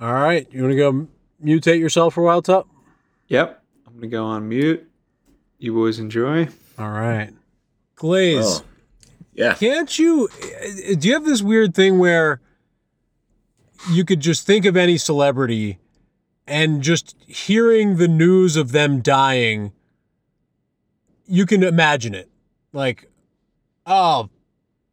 All 0.00 0.12
right. 0.12 0.46
You 0.52 0.62
want 0.62 0.72
to 0.72 0.76
go 0.76 1.08
mutate 1.42 1.78
yourself 1.78 2.14
for 2.14 2.20
a 2.22 2.24
while, 2.24 2.42
Tup? 2.42 2.68
Yep, 3.28 3.62
I'm 3.86 3.94
gonna 3.94 4.08
go 4.08 4.24
on 4.24 4.48
mute. 4.48 4.86
You 5.58 5.72
boys 5.72 5.98
enjoy. 5.98 6.48
All 6.78 6.90
right. 6.90 7.30
Glaze. 7.94 8.44
Oh, 8.44 8.64
yeah. 9.32 9.54
Can't 9.54 9.98
you? 9.98 10.28
uh, 10.42 10.94
Do 10.98 11.08
you 11.08 11.14
have 11.14 11.24
this 11.24 11.40
weird 11.40 11.74
thing 11.74 11.98
where 11.98 12.40
you 13.90 14.04
could 14.04 14.20
just 14.20 14.46
think 14.46 14.64
of 14.66 14.76
any 14.76 14.98
celebrity 14.98 15.78
and 16.46 16.82
just 16.82 17.16
hearing 17.26 17.96
the 17.96 18.08
news 18.08 18.56
of 18.56 18.72
them 18.72 19.00
dying, 19.00 19.72
you 21.26 21.46
can 21.46 21.62
imagine 21.62 22.14
it. 22.14 22.28
Like, 22.72 23.10
oh, 23.86 24.28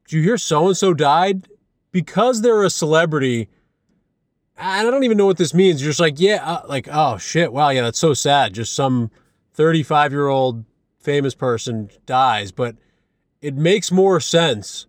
did 0.10 0.18
you 0.18 0.24
hear 0.24 0.38
so 0.38 0.68
and 0.68 0.76
so 0.76 0.94
died? 0.96 1.48
Because 1.92 2.42
they're 2.42 2.64
a 2.64 2.70
celebrity, 2.72 3.48
And 4.58 4.88
I 4.88 4.92
don't 4.92 5.04
even 5.04 5.18
know 5.18 5.26
what 5.28 5.38
this 5.38 5.54
means. 5.54 5.82
You're 5.82 5.92
just 5.92 6.00
like, 6.00 6.20
yeah, 6.20 6.44
uh, 6.44 6.62
like, 6.68 6.88
oh 6.92 7.18
shit, 7.20 7.54
wow, 7.54 7.70
yeah, 7.70 7.82
that's 7.84 8.00
so 8.00 8.14
sad. 8.16 8.54
Just 8.54 8.74
some 8.74 9.12
35 9.54 10.12
year 10.12 10.28
old 10.28 10.66
famous 11.00 11.36
person 11.36 11.90
dies, 12.06 12.52
but 12.52 12.76
it 13.42 13.56
makes 13.56 13.92
more 13.92 14.20
sense 14.20 14.88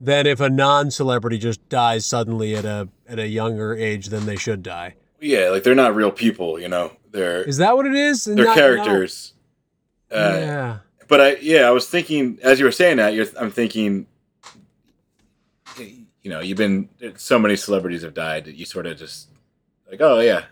than 0.00 0.26
if 0.26 0.38
a 0.40 0.48
non-celebrity 0.50 1.38
just 1.38 1.66
dies 1.68 2.04
suddenly 2.06 2.54
at 2.54 2.64
a 2.64 2.88
at 3.08 3.18
a 3.18 3.26
younger 3.26 3.74
age 3.74 4.08
than 4.08 4.26
they 4.26 4.36
should 4.36 4.62
die. 4.62 4.94
Yeah, 5.20 5.48
like 5.48 5.62
they're 5.64 5.74
not 5.74 5.94
real 5.96 6.12
people, 6.12 6.60
you 6.60 6.68
know. 6.68 6.92
They're 7.10 7.42
Is 7.42 7.56
that 7.56 7.74
what 7.74 7.86
it 7.86 7.94
is? 7.94 8.24
they're 8.26 8.44
Not- 8.44 8.54
characters. 8.56 9.32
no. 10.10 10.16
Uh, 10.18 10.36
yeah. 10.38 10.78
But 11.08 11.20
I 11.20 11.36
yeah, 11.36 11.62
I 11.66 11.70
was 11.70 11.88
thinking 11.88 12.38
as 12.42 12.58
you 12.60 12.66
were 12.66 12.70
saying 12.72 12.98
that, 12.98 13.14
you're, 13.14 13.26
I'm 13.40 13.50
thinking, 13.50 14.06
you 16.28 16.34
know, 16.34 16.40
you've 16.40 16.58
been 16.58 16.90
so 17.16 17.38
many 17.38 17.56
celebrities 17.56 18.02
have 18.02 18.12
died 18.12 18.44
that 18.44 18.54
you 18.54 18.66
sort 18.66 18.84
of 18.84 18.98
just 18.98 19.30
like, 19.90 20.02
oh 20.02 20.20
yeah, 20.20 20.44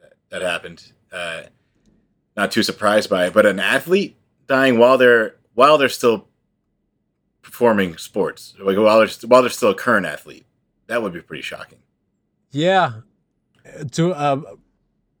that, 0.00 0.14
that 0.30 0.42
happened. 0.42 0.90
Uh, 1.12 1.42
not 2.36 2.50
too 2.50 2.64
surprised 2.64 3.08
by 3.08 3.26
it, 3.26 3.32
but 3.32 3.46
an 3.46 3.60
athlete 3.60 4.16
dying 4.48 4.76
while 4.76 4.98
they're 4.98 5.36
while 5.54 5.78
they're 5.78 5.88
still 5.88 6.26
performing 7.42 7.96
sports, 7.96 8.54
like 8.58 8.76
while 8.76 8.98
they're 8.98 9.28
while 9.28 9.40
they're 9.40 9.50
still 9.50 9.70
a 9.70 9.74
current 9.74 10.04
athlete, 10.04 10.46
that 10.88 11.00
would 11.00 11.12
be 11.12 11.20
pretty 11.20 11.42
shocking. 11.42 11.78
Yeah. 12.50 13.02
To 13.92 14.12
uh, 14.12 14.40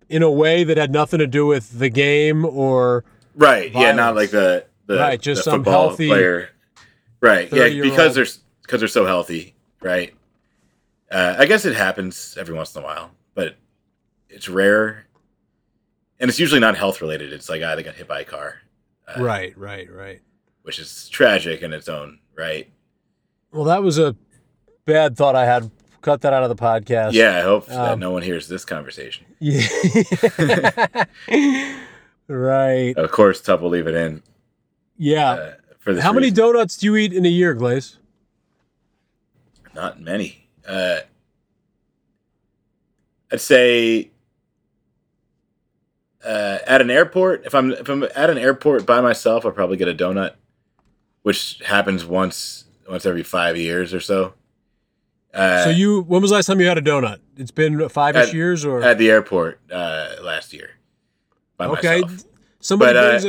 in 0.08 0.24
a 0.24 0.30
way 0.30 0.64
that 0.64 0.76
had 0.76 0.90
nothing 0.90 1.20
to 1.20 1.28
do 1.28 1.46
with 1.46 1.78
the 1.78 1.88
game 1.88 2.44
or 2.44 3.04
Right. 3.36 3.70
Yeah, 3.72 3.92
not 3.92 4.16
like 4.16 4.32
the 4.32 4.66
the, 4.86 4.96
Right, 4.98 5.20
just 5.20 5.44
the 5.44 5.52
some 5.52 5.60
football 5.60 5.90
healthy 5.90 6.08
player. 6.08 6.50
Right. 7.20 7.48
Yeah, 7.52 7.68
30-year-old. 7.68 7.92
because 7.92 8.14
they're 8.16 8.26
because 8.62 8.80
they're 8.80 8.88
so 8.88 9.06
healthy. 9.06 9.54
Right. 9.82 10.14
Uh, 11.10 11.36
I 11.38 11.46
guess 11.46 11.64
it 11.64 11.74
happens 11.74 12.36
every 12.38 12.54
once 12.54 12.74
in 12.76 12.82
a 12.82 12.84
while, 12.84 13.10
but 13.34 13.56
it's 14.28 14.48
rare, 14.48 15.06
and 16.20 16.28
it's 16.28 16.38
usually 16.38 16.60
not 16.60 16.76
health 16.76 17.00
related. 17.00 17.32
It's 17.32 17.48
like 17.48 17.62
ah, 17.64 17.74
they 17.74 17.82
got 17.82 17.94
hit 17.96 18.06
by 18.06 18.20
a 18.20 18.24
car, 18.24 18.56
uh, 19.08 19.22
right, 19.22 19.56
right, 19.58 19.90
right. 19.92 20.20
which 20.62 20.78
is 20.78 21.08
tragic 21.08 21.62
in 21.62 21.72
its 21.72 21.88
own 21.88 22.18
right. 22.36 22.70
Well, 23.52 23.64
that 23.64 23.82
was 23.82 23.98
a 23.98 24.14
bad 24.84 25.16
thought 25.16 25.34
I 25.34 25.44
had. 25.46 25.70
Cut 26.02 26.22
that 26.22 26.32
out 26.32 26.42
of 26.42 26.48
the 26.48 26.56
podcast. 26.56 27.12
Yeah, 27.12 27.36
I 27.36 27.40
hope 27.42 27.66
that 27.66 27.92
Um, 27.92 27.98
no 28.00 28.10
one 28.10 28.22
hears 28.22 28.48
this 28.48 28.64
conversation. 28.64 29.26
Yeah. 29.40 31.04
right. 32.28 32.96
Of 32.96 33.10
course, 33.10 33.40
Tup 33.40 33.60
will 33.60 33.70
leave 33.70 33.86
it 33.86 33.94
in 33.94 34.22
Yeah. 34.96 35.30
uh, 35.32 35.52
for 35.78 35.92
this. 35.92 36.02
How 36.02 36.12
many 36.12 36.26
reason. 36.28 36.36
donuts 36.36 36.76
do 36.76 36.86
you 36.86 36.96
eat 36.96 37.12
in 37.12 37.26
a 37.26 37.28
year, 37.28 37.54
Glaze? 37.54 37.98
Not 39.74 40.00
many. 40.00 40.48
Uh, 40.66 40.98
I'd 43.32 43.40
say 43.40 44.10
uh, 46.24 46.58
at 46.66 46.80
an 46.80 46.90
airport. 46.90 47.46
If 47.46 47.54
I'm 47.54 47.72
if 47.72 47.88
I'm 47.88 48.02
at 48.02 48.30
an 48.30 48.38
airport 48.38 48.86
by 48.86 49.00
myself, 49.00 49.46
I'll 49.46 49.52
probably 49.52 49.76
get 49.76 49.88
a 49.88 49.94
donut, 49.94 50.32
which 51.22 51.60
happens 51.64 52.04
once 52.04 52.64
once 52.88 53.06
every 53.06 53.22
five 53.22 53.56
years 53.56 53.94
or 53.94 54.00
so. 54.00 54.34
Uh, 55.32 55.62
so 55.64 55.70
you, 55.70 56.02
when 56.02 56.20
was 56.20 56.32
the 56.32 56.34
last 56.34 56.46
time 56.46 56.60
you 56.60 56.66
had 56.66 56.76
a 56.76 56.82
donut? 56.82 57.20
It's 57.36 57.52
been 57.52 57.88
five 57.88 58.16
ish 58.16 58.28
At- 58.28 58.34
years, 58.34 58.64
or 58.64 58.82
at 58.82 58.98
the 58.98 59.10
airport 59.10 59.60
uh, 59.70 60.16
last 60.22 60.52
year 60.52 60.70
by 61.56 61.66
okay. 61.66 62.00
myself. 62.00 62.24
Somebody 62.58 62.94
But, 62.94 62.96
uh, 62.96 63.20
brings 63.20 63.24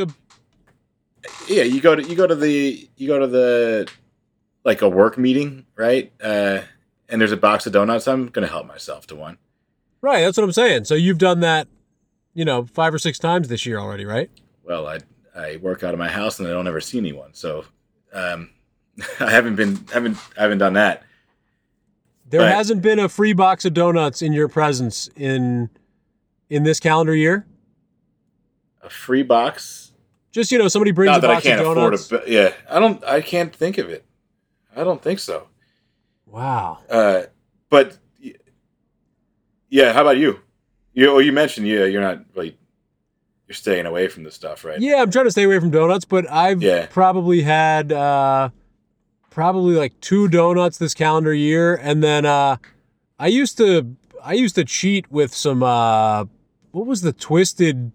a 1.48 1.52
Yeah, 1.54 1.62
you 1.62 1.80
go 1.80 1.94
to 1.94 2.02
you 2.02 2.16
go 2.16 2.26
to 2.26 2.34
the 2.34 2.88
you 2.96 3.06
go 3.06 3.20
to 3.20 3.28
the 3.28 3.88
like 4.64 4.82
a 4.82 4.88
work 4.88 5.18
meeting, 5.18 5.66
right? 5.76 6.12
Uh, 6.22 6.60
and 7.08 7.20
there's 7.20 7.32
a 7.32 7.36
box 7.36 7.66
of 7.66 7.72
donuts. 7.72 8.06
I'm 8.08 8.28
gonna 8.28 8.46
help 8.46 8.66
myself 8.66 9.06
to 9.08 9.16
one. 9.16 9.38
right. 10.00 10.20
That's 10.22 10.36
what 10.36 10.44
I'm 10.44 10.52
saying. 10.52 10.84
So 10.84 10.94
you've 10.94 11.18
done 11.18 11.40
that, 11.40 11.68
you 12.34 12.44
know, 12.44 12.64
five 12.66 12.94
or 12.94 12.98
six 12.98 13.18
times 13.18 13.48
this 13.48 13.66
year 13.66 13.78
already, 13.78 14.04
right? 14.04 14.30
Well, 14.64 14.86
I 14.86 14.98
I 15.36 15.56
work 15.58 15.82
out 15.82 15.92
of 15.94 15.98
my 15.98 16.08
house 16.08 16.38
and 16.38 16.46
I 16.48 16.52
don't 16.52 16.66
ever 16.68 16.80
see 16.80 16.98
anyone, 16.98 17.34
so 17.34 17.64
um, 18.12 18.50
I 19.20 19.30
haven't 19.30 19.56
been 19.56 19.84
haven't 19.92 20.16
I 20.38 20.42
haven't 20.42 20.58
done 20.58 20.74
that. 20.74 21.02
There 22.28 22.40
Right. 22.40 22.48
hasn't 22.54 22.80
been 22.80 22.98
a 22.98 23.08
free 23.10 23.34
box 23.34 23.64
of 23.66 23.74
donuts 23.74 24.22
in 24.22 24.32
your 24.32 24.48
presence 24.48 25.10
in 25.16 25.68
in 26.48 26.62
this 26.62 26.80
calendar 26.80 27.14
year. 27.14 27.46
A 28.82 28.88
free 28.90 29.22
box. 29.22 29.92
Just 30.32 30.50
you 30.50 30.58
know, 30.58 30.68
somebody 30.68 30.92
brings 30.92 31.10
Not 31.10 31.18
a 31.18 31.20
that 31.22 31.30
I 31.30 31.34
box 31.34 31.44
can't 31.46 31.60
of 31.60 31.66
afford 31.66 31.92
donuts. 31.92 32.10
a. 32.12 32.22
Yeah, 32.26 32.52
I 32.70 32.78
don't. 32.78 33.04
I 33.04 33.20
can't 33.20 33.54
think 33.54 33.76
of 33.78 33.90
it. 33.90 34.04
I 34.76 34.84
don't 34.84 35.02
think 35.02 35.18
so. 35.18 35.48
wow. 36.26 36.78
Uh, 36.88 37.22
but 37.70 37.98
yeah, 39.68 39.92
how 39.92 40.02
about 40.02 40.18
you? 40.18 40.40
You 40.94 41.18
you 41.20 41.32
mentioned 41.32 41.66
yeah, 41.66 41.84
you're 41.84 42.02
not 42.02 42.24
really 42.34 42.56
you're 43.48 43.54
staying 43.54 43.86
away 43.86 44.08
from 44.08 44.24
this 44.24 44.34
stuff, 44.34 44.64
right? 44.64 44.80
Yeah, 44.80 45.00
I'm 45.02 45.10
trying 45.10 45.24
to 45.24 45.30
stay 45.30 45.44
away 45.44 45.58
from 45.58 45.70
donuts, 45.70 46.04
but 46.04 46.30
I've 46.30 46.62
Yeah. 46.62 46.86
probably 46.86 47.42
had 47.42 47.92
uh 47.92 48.50
probably 49.30 49.74
like 49.74 49.98
two 50.00 50.28
donuts 50.28 50.76
this 50.78 50.92
calendar 50.94 51.32
year 51.32 51.74
and 51.76 52.02
then 52.02 52.26
uh 52.26 52.56
I 53.18 53.28
used 53.28 53.56
to 53.58 53.96
I 54.22 54.34
used 54.34 54.54
to 54.56 54.64
cheat 54.64 55.10
with 55.10 55.34
some 55.34 55.62
uh 55.62 56.26
what 56.72 56.86
was 56.86 57.00
the 57.00 57.12
twisted 57.14 57.92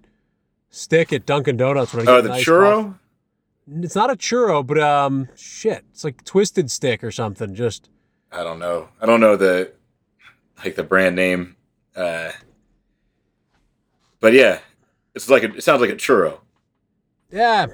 stick 0.69 1.13
at 1.13 1.25
Dunkin' 1.25 1.57
Donuts 1.57 1.93
when 1.93 2.07
I 2.07 2.11
Oh, 2.11 2.21
the 2.21 2.29
churro. 2.29 2.83
coffee. 2.85 2.99
It's 3.69 3.95
not 3.95 4.09
a 4.09 4.15
churro, 4.15 4.65
but 4.65 4.79
um 4.79 5.27
shit, 5.35 5.83
it's 5.91 6.03
like 6.03 6.23
twisted 6.23 6.71
stick 6.71 7.03
or 7.03 7.11
something. 7.11 7.53
Just 7.55 7.89
I 8.31 8.43
don't 8.43 8.59
know. 8.59 8.89
I 9.01 9.05
don't 9.05 9.19
know 9.19 9.35
the 9.35 9.73
like 10.63 10.75
the 10.75 10.83
brand 10.83 11.15
name. 11.15 11.55
Uh, 11.95 12.31
but 14.19 14.33
yeah, 14.33 14.59
it's 15.15 15.29
like 15.29 15.43
a, 15.43 15.53
it 15.55 15.63
sounds 15.63 15.81
like 15.81 15.89
a 15.89 15.95
churro. 15.95 16.39
yeah. 17.31 17.67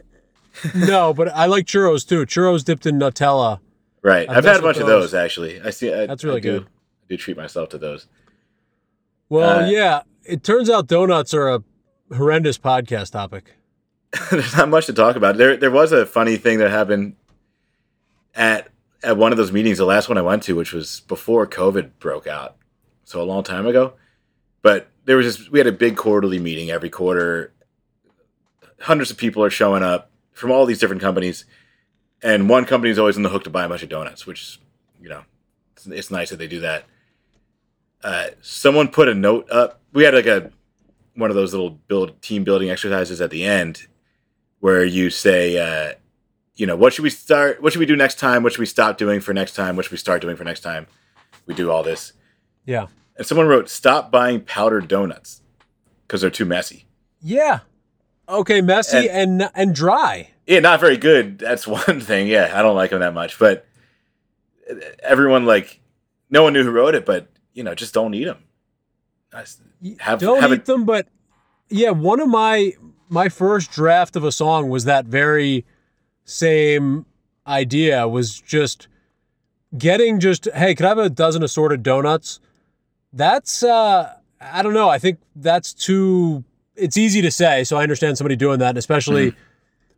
no, 0.76 1.14
but 1.14 1.30
I 1.30 1.46
like 1.48 1.66
churros 1.66 2.08
too. 2.08 2.26
Churros 2.26 2.64
dipped 2.64 2.86
in 2.86 3.00
Nutella. 3.00 3.60
Right. 4.04 4.30
I've 4.30 4.44
had 4.46 4.58
a 4.58 4.62
bunch 4.62 4.78
of 4.78 4.86
those. 4.86 5.12
those 5.12 5.14
actually. 5.14 5.60
I 5.62 5.70
see. 5.72 5.92
I, 5.94 6.06
That's 6.06 6.24
really 6.24 6.38
I 6.38 6.42
do, 6.42 6.52
good. 6.60 6.64
I 6.68 7.06
do 7.10 7.18
treat 7.18 7.38
myself 7.38 7.70
to 7.70 7.78
those. 7.78 8.08
Well, 9.30 9.62
Uh, 9.64 9.68
yeah, 9.70 10.02
it 10.26 10.44
turns 10.44 10.70
out 10.70 10.88
donuts 10.88 11.34
are 11.34 11.50
a 11.50 11.64
horrendous 12.16 12.58
podcast 12.58 13.12
topic. 13.12 13.56
There's 14.32 14.56
not 14.56 14.70
much 14.70 14.86
to 14.88 14.94
talk 14.94 15.16
about. 15.16 15.38
There, 15.38 15.58
there 15.58 15.72
was 15.72 15.92
a 15.92 16.06
funny 16.06 16.38
thing 16.38 16.60
that 16.60 16.70
happened 16.70 17.16
at 18.36 18.70
at 19.04 19.18
one 19.18 19.34
of 19.34 19.38
those 19.38 19.52
meetings, 19.52 19.78
the 19.78 19.86
last 19.86 20.08
one 20.08 20.18
I 20.18 20.22
went 20.22 20.44
to, 20.44 20.56
which 20.56 20.72
was 20.72 21.02
before 21.02 21.46
COVID 21.46 21.92
broke 22.00 22.26
out, 22.26 22.56
so 23.04 23.22
a 23.22 23.24
long 23.24 23.44
time 23.44 23.68
ago. 23.68 23.94
But 24.62 24.88
there 25.06 25.18
was 25.18 25.38
this. 25.38 25.50
We 25.50 25.60
had 25.60 25.68
a 25.68 25.74
big 25.74 25.98
quarterly 25.98 26.40
meeting 26.40 26.70
every 26.70 26.90
quarter. 26.90 27.52
Hundreds 28.82 29.12
of 29.12 29.18
people 29.18 29.44
are 29.44 29.50
showing 29.50 29.84
up 29.84 30.10
from 30.32 30.52
all 30.52 30.66
these 30.66 30.80
different 30.80 31.02
companies, 31.02 31.46
and 32.22 32.48
one 32.48 32.66
company 32.66 32.92
is 32.92 33.00
always 33.00 33.18
on 33.18 33.24
the 33.24 33.30
hook 33.30 33.44
to 33.46 33.50
buy 33.50 33.66
a 33.66 33.70
bunch 33.70 33.84
of 33.84 33.90
donuts, 33.90 34.26
which 34.26 34.60
you 35.02 35.10
know, 35.10 35.24
it's, 35.76 35.88
it's 35.88 36.12
nice 36.12 36.30
that 36.30 36.38
they 36.38 36.48
do 36.48 36.60
that. 36.62 36.86
Uh, 38.04 38.28
someone 38.42 38.88
put 38.90 39.10
a 39.10 39.14
note 39.14 39.50
up. 39.50 39.82
We 39.92 40.04
had 40.04 40.14
like 40.14 40.28
a 40.28 40.52
one 41.16 41.30
of 41.30 41.36
those 41.36 41.52
little 41.52 41.72
build 41.72 42.22
team 42.22 42.44
building 42.44 42.70
exercises 42.70 43.20
at 43.22 43.32
the 43.32 43.44
end 43.44 43.88
where 44.64 44.86
you 44.86 45.10
say, 45.10 45.58
uh, 45.58 45.94
you 46.56 46.66
know, 46.66 46.78
what 46.78 46.94
should 46.94 47.04
we 47.04 47.10
start? 47.10 47.62
What 47.62 47.74
should 47.74 47.82
we 47.82 47.86
do 47.86 47.98
next 47.98 48.18
time? 48.18 48.44
What 48.44 48.54
should 48.54 48.62
we 48.62 48.66
stop 48.66 48.98
doing 48.98 49.20
for 49.20 49.34
next 49.34 49.56
time? 49.56 49.76
What 49.76 49.84
should 49.84 49.92
we 49.92 49.98
start 49.98 50.22
doing 50.22 50.38
for 50.38 50.46
next 50.46 50.62
time? 50.62 50.88
We 51.46 51.54
do 51.54 51.70
all 51.70 51.84
this. 51.84 52.14
Yeah. 52.66 52.88
And 53.18 53.28
someone 53.28 53.48
wrote, 53.48 53.68
stop 53.70 54.10
buying 54.10 54.40
powdered 54.40 54.88
donuts 54.88 55.42
because 56.08 56.22
they're 56.22 56.30
too 56.30 56.46
messy. 56.46 56.86
Yeah. 57.22 57.60
Okay, 58.30 58.62
messy 58.62 59.10
and 59.10 59.50
and, 59.54 59.76
dry. 59.76 60.30
Yeah, 60.48 60.62
not 60.62 60.80
very 60.80 60.96
good. 60.96 61.40
That's 61.40 61.68
one 61.88 62.00
thing. 62.00 62.28
Yeah, 62.28 62.54
I 62.56 62.62
don't 62.62 62.78
like 62.78 62.92
them 62.92 63.02
that 63.02 63.14
much. 63.14 63.38
But 63.38 63.66
everyone, 65.00 65.46
like, 65.46 65.82
no 66.30 66.42
one 66.44 66.54
knew 66.54 66.64
who 66.64 66.72
wrote 66.72 66.96
it, 66.96 67.06
but, 67.06 67.28
you 67.52 67.64
know, 67.66 67.76
just 67.76 67.94
don't 67.94 68.14
eat 68.14 68.24
them. 68.24 68.38
Have, 70.00 70.22
Don't 70.22 70.40
have 70.40 70.52
eat 70.52 70.62
it, 70.62 70.66
them, 70.66 70.86
but 70.86 71.10
yeah, 71.68 71.90
one 71.90 72.22
of 72.22 72.30
my 72.30 72.72
my 73.14 73.30
first 73.30 73.72
draft 73.72 74.16
of 74.16 74.24
a 74.24 74.32
song 74.32 74.70
was 74.70 74.86
that 74.86 75.06
very 75.06 75.64
same 76.26 77.06
idea 77.46 78.08
was 78.08 78.40
just 78.42 78.88
getting 79.78 80.20
just 80.20 80.48
hey, 80.56 80.74
could 80.74 80.86
I 80.88 80.90
have 80.90 80.98
a 80.98 81.10
dozen 81.10 81.44
assorted 81.44 81.84
donuts? 81.84 82.40
That's 83.14 83.62
uh 83.64 84.14
I 84.42 84.64
don't 84.64 84.74
know. 84.74 84.90
I 84.90 84.98
think 84.98 85.20
that's 85.36 85.74
too 85.74 86.44
it's 86.76 86.98
easy 86.98 87.22
to 87.22 87.30
say, 87.30 87.64
so 87.64 87.78
I 87.78 87.84
understand 87.84 88.18
somebody 88.18 88.36
doing 88.36 88.58
that, 88.60 88.70
and 88.70 88.78
especially 88.80 89.36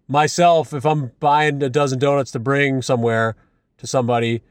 myself 0.09 0.73
if 0.73 0.85
I'm 0.85 1.11
buying 1.21 1.63
a 1.63 1.69
dozen 1.69 1.99
donuts 1.99 2.31
to 2.31 2.39
bring 2.39 2.81
somewhere 2.81 3.37
to 3.77 3.87
somebody. 3.87 4.41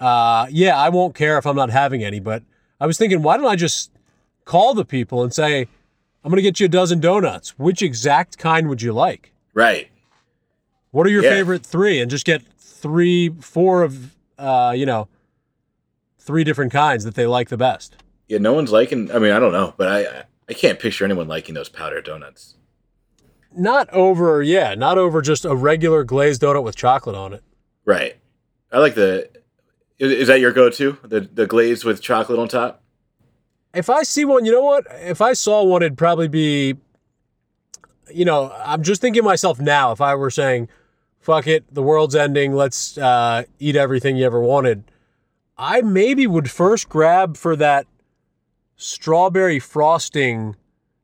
Uh 0.00 0.48
yeah, 0.50 0.76
I 0.76 0.88
won't 0.88 1.14
care 1.14 1.38
if 1.38 1.46
I'm 1.46 1.56
not 1.56 1.70
having 1.70 2.02
any, 2.02 2.18
but 2.18 2.42
I 2.80 2.86
was 2.86 2.98
thinking 2.98 3.22
why 3.22 3.36
don't 3.36 3.46
I 3.46 3.54
just 3.54 3.92
call 4.46 4.74
the 4.74 4.84
people 4.84 5.22
and 5.22 5.32
say, 5.32 5.68
I'm 6.24 6.30
going 6.30 6.36
to 6.36 6.42
get 6.42 6.60
you 6.60 6.66
a 6.66 6.68
dozen 6.68 7.00
donuts. 7.00 7.58
Which 7.58 7.82
exact 7.82 8.38
kind 8.38 8.68
would 8.68 8.82
you 8.82 8.92
like? 8.92 9.32
right. 9.54 9.88
What 10.92 11.06
are 11.06 11.10
your 11.10 11.22
Yeah. 11.22 11.30
favorite 11.30 11.64
three? 11.64 12.00
And 12.00 12.10
just 12.10 12.24
get 12.26 12.42
three, 12.58 13.28
four 13.40 13.84
of, 13.84 14.16
uh, 14.38 14.74
you 14.76 14.84
know, 14.84 15.06
three 16.18 16.42
different 16.42 16.72
kinds 16.72 17.04
that 17.04 17.14
they 17.14 17.26
like 17.26 17.48
the 17.48 17.56
best. 17.56 17.94
Yeah, 18.26 18.38
no 18.38 18.52
one's 18.52 18.72
liking, 18.72 19.08
I 19.12 19.20
mean, 19.20 19.30
I 19.30 19.38
don't 19.38 19.52
know, 19.52 19.72
but 19.76 19.86
I, 19.86 20.24
I 20.48 20.52
can't 20.52 20.80
picture 20.80 21.04
anyone 21.04 21.28
liking 21.28 21.54
those 21.54 21.68
powdered 21.68 22.04
donuts. 22.06 22.56
Not 23.56 23.88
over, 23.90 24.42
yeah, 24.42 24.74
not 24.74 24.98
over 24.98 25.22
just 25.22 25.44
a 25.44 25.54
regular 25.54 26.02
glazed 26.02 26.42
donut 26.42 26.64
with 26.64 26.74
chocolate 26.74 27.14
on 27.14 27.34
it. 27.34 27.44
Right. 27.84 28.16
I 28.72 28.78
like 28.78 28.94
the. 28.94 29.28
Is, 30.00 30.28
that 30.28 30.40
your 30.40 30.52
go-to? 30.52 30.96
The 31.02 31.20
the 31.20 31.46
glaze 31.46 31.84
with 31.84 32.00
chocolate 32.00 32.38
on 32.38 32.48
top. 32.48 32.82
If 33.74 33.88
I 33.88 34.02
see 34.02 34.24
one, 34.24 34.44
you 34.44 34.52
know 34.52 34.62
what? 34.64 34.86
If 35.00 35.20
I 35.20 35.32
saw 35.32 35.62
one, 35.62 35.82
it'd 35.82 35.96
probably 35.98 36.28
be, 36.28 36.76
you 38.12 38.24
know, 38.24 38.52
I'm 38.64 38.82
just 38.82 39.00
thinking 39.00 39.22
myself 39.24 39.60
now, 39.60 39.92
if 39.92 40.00
I 40.00 40.14
were 40.16 40.30
saying, 40.30 40.68
fuck 41.20 41.46
it, 41.46 41.72
the 41.72 41.82
world's 41.82 42.16
ending, 42.16 42.52
let's 42.52 42.98
uh, 42.98 43.44
eat 43.58 43.76
everything 43.76 44.16
you 44.16 44.26
ever 44.26 44.40
wanted, 44.40 44.84
I 45.56 45.82
maybe 45.82 46.26
would 46.26 46.50
first 46.50 46.88
grab 46.88 47.36
for 47.36 47.54
that 47.56 47.86
strawberry 48.76 49.58
frosting, 49.60 50.56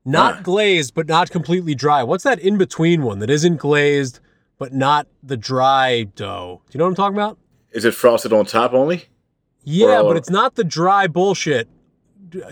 not 0.05 0.37
Huh. 0.37 0.43
glazed, 0.43 0.95
but 0.95 1.07
not 1.07 1.31
completely 1.31 1.75
dry. 1.75 2.03
What's 2.03 2.25
that 2.25 2.39
in 2.41 2.57
between 2.59 3.03
one 3.03 3.19
that 3.21 3.31
isn't 3.31 3.57
glazed, 3.59 4.19
but 4.59 4.73
not 4.73 5.07
the 5.23 5.37
dry 5.37 6.05
dough? 6.17 6.63
Do 6.69 6.77
you 6.77 6.79
know 6.79 6.85
what 6.87 6.91
I'm 6.91 6.95
talking 6.97 7.17
about? 7.17 7.39
Is 7.73 7.85
it 7.85 7.95
frosted 7.95 8.33
on 8.33 8.47
top 8.47 8.73
only? 8.73 9.05
Yeah, 9.63 10.03
but 10.03 10.17
it's 10.17 10.31
not 10.31 10.55
the 10.55 10.65
dry 10.65 11.07
bullshit 11.07 11.69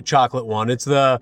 chocolate 0.05 0.47
one. 0.47 0.71
It's 0.71 0.85
the 0.85 1.21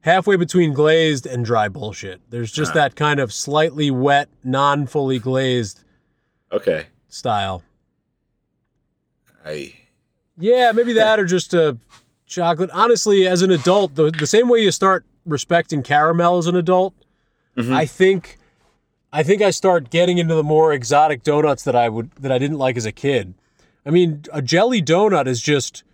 halfway 0.00 0.36
between 0.36 0.72
glazed 0.72 1.26
and 1.26 1.44
dry 1.44 1.68
bullshit. 1.68 2.20
There's 2.30 2.52
just 2.52 2.72
Ah. 2.72 2.74
that 2.74 2.96
kind 2.96 3.20
of 3.20 3.32
slightly 3.32 3.90
wet, 3.90 4.28
non 4.42 4.86
fully 4.86 5.18
glazed 5.18 5.82
Okay. 6.52 6.86
style. 7.08 7.62
I 9.44 9.74
Yeah, 10.38 10.72
maybe 10.72 10.92
that 10.94 11.20
or 11.20 11.24
just 11.24 11.54
a 11.54 11.76
chocolate. 12.26 12.70
Honestly, 12.72 13.26
as 13.26 13.42
an 13.42 13.50
adult, 13.50 13.94
the, 13.94 14.10
the 14.10 14.26
same 14.26 14.48
way 14.48 14.60
you 14.60 14.72
start 14.72 15.04
respecting 15.24 15.82
caramel 15.82 16.38
as 16.38 16.46
an 16.46 16.56
adult, 16.56 16.94
Mhm. 17.56 17.72
I 17.72 17.86
think 17.86 18.38
I 19.12 19.22
think 19.22 19.40
I 19.42 19.50
start 19.50 19.90
getting 19.90 20.18
into 20.18 20.34
the 20.34 20.42
more 20.42 20.72
exotic 20.72 21.22
donuts 21.22 21.62
that 21.62 21.76
I 21.76 21.88
would 21.88 22.10
that 22.20 22.32
I 22.32 22.38
didn't 22.38 22.58
like 22.58 22.76
as 22.76 22.84
a 22.84 22.90
kid. 22.92 23.34
I 23.86 23.90
mean, 23.90 24.24
a 24.32 24.42
jelly 24.42 24.82
donut 24.82 25.28
is 25.28 25.40
just 25.40 25.84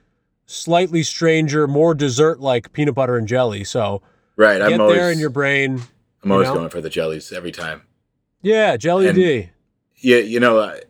slightly 0.51 1.03
stranger, 1.03 1.69
more 1.69 1.95
dessert 1.95 2.41
like 2.41 2.73
peanut 2.73 2.95
butter 2.95 3.17
and 3.17 3.29
jelly. 3.29 3.65
So 3.65 4.03
right. 4.37 4.59
get 4.59 4.73
I'm 4.73 4.81
always 4.81 4.97
there 4.97 5.13
in 5.13 5.19
your 5.19 5.31
brain. 5.31 5.83
I'm 6.23 6.33
always 6.33 6.49
you 6.49 6.55
know? 6.55 6.61
going 6.61 6.71
for 6.71 6.81
the 6.81 6.91
jellies 6.91 7.33
every 7.33 7.53
time. 7.53 7.83
Yeah, 8.43 8.77
jelly 8.77 9.09
And- 9.09 9.17
D. 9.17 9.51
Yeah, 10.03 10.19
you 10.19 10.41
know, 10.41 10.61
I, 10.61 10.81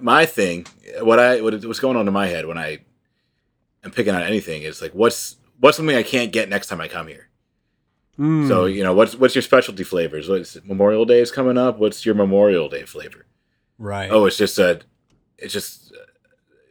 my 0.00 0.24
thing, 0.24 0.66
what 1.00 1.18
I 1.18 1.42
what 1.42 1.52
what's 1.66 1.78
going 1.78 1.96
on 1.98 2.08
in 2.08 2.14
my 2.14 2.26
head 2.26 2.46
when 2.46 2.56
I 2.56 2.78
am 3.84 3.90
picking 3.90 4.14
out 4.14 4.22
anything 4.22 4.62
is 4.62 4.80
like, 4.80 4.92
what's 4.92 5.36
what's 5.60 5.76
something 5.76 5.94
I 5.94 6.02
can't 6.02 6.32
get 6.32 6.48
next 6.48 6.68
time 6.68 6.80
I 6.80 6.88
come 6.88 7.06
here. 7.06 7.28
Mm. 8.18 8.48
So 8.48 8.64
you 8.64 8.82
know, 8.82 8.94
what's 8.94 9.14
what's 9.14 9.34
your 9.34 9.42
specialty 9.42 9.84
flavors? 9.84 10.26
What's 10.26 10.56
Memorial 10.64 11.04
Day 11.04 11.20
is 11.20 11.30
coming 11.30 11.58
up? 11.58 11.78
What's 11.78 12.06
your 12.06 12.14
Memorial 12.14 12.68
Day 12.68 12.84
flavor? 12.84 13.26
right. 13.78 14.10
Oh, 14.10 14.24
it's 14.24 14.38
just 14.38 14.58
a 14.58 14.80
it's 15.36 15.52
just 15.52 15.92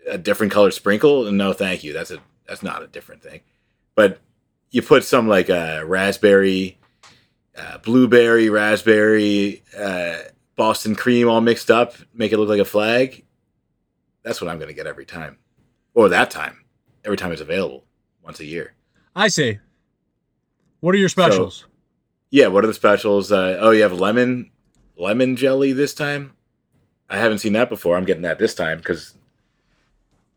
a 0.09 0.17
different 0.17 0.51
color 0.51 0.71
sprinkle. 0.71 1.31
No, 1.31 1.53
thank 1.53 1.83
you. 1.83 1.93
That's 1.93 2.11
a 2.11 2.19
that's 2.47 2.63
not 2.63 2.83
a 2.83 2.87
different 2.87 3.23
thing. 3.23 3.41
But 3.95 4.19
you 4.71 4.81
put 4.81 5.03
some 5.03 5.27
like 5.27 5.49
a 5.49 5.83
raspberry, 5.85 6.77
uh, 7.57 7.77
blueberry, 7.79 8.49
raspberry, 8.49 9.63
uh, 9.77 10.17
Boston 10.55 10.95
cream 10.95 11.27
all 11.27 11.41
mixed 11.41 11.71
up, 11.71 11.95
make 12.13 12.31
it 12.31 12.37
look 12.37 12.49
like 12.49 12.59
a 12.59 12.65
flag. 12.65 13.23
That's 14.23 14.41
what 14.41 14.49
I'm 14.49 14.57
going 14.57 14.69
to 14.69 14.73
get 14.73 14.87
every 14.87 15.05
time, 15.05 15.37
or 15.93 16.09
that 16.09 16.31
time, 16.31 16.65
every 17.03 17.17
time 17.17 17.31
it's 17.31 17.41
available, 17.41 17.83
once 18.23 18.39
a 18.39 18.45
year. 18.45 18.73
I 19.15 19.27
see. 19.27 19.59
What 20.79 20.95
are 20.95 20.97
your 20.97 21.09
specials? 21.09 21.65
Yeah, 22.31 22.47
what 22.47 22.63
are 22.63 22.67
the 22.67 22.73
specials? 22.73 23.31
Uh, 23.31 23.57
oh, 23.59 23.71
you 23.71 23.83
have 23.83 23.93
lemon, 23.93 24.51
lemon 24.97 25.35
jelly 25.35 25.73
this 25.73 25.93
time. 25.93 26.33
I 27.09 27.17
haven't 27.17 27.39
seen 27.39 27.53
that 27.53 27.69
before. 27.69 27.97
I'm 27.97 28.05
getting 28.05 28.23
that 28.23 28.39
this 28.39 28.55
time 28.55 28.79
because 28.79 29.15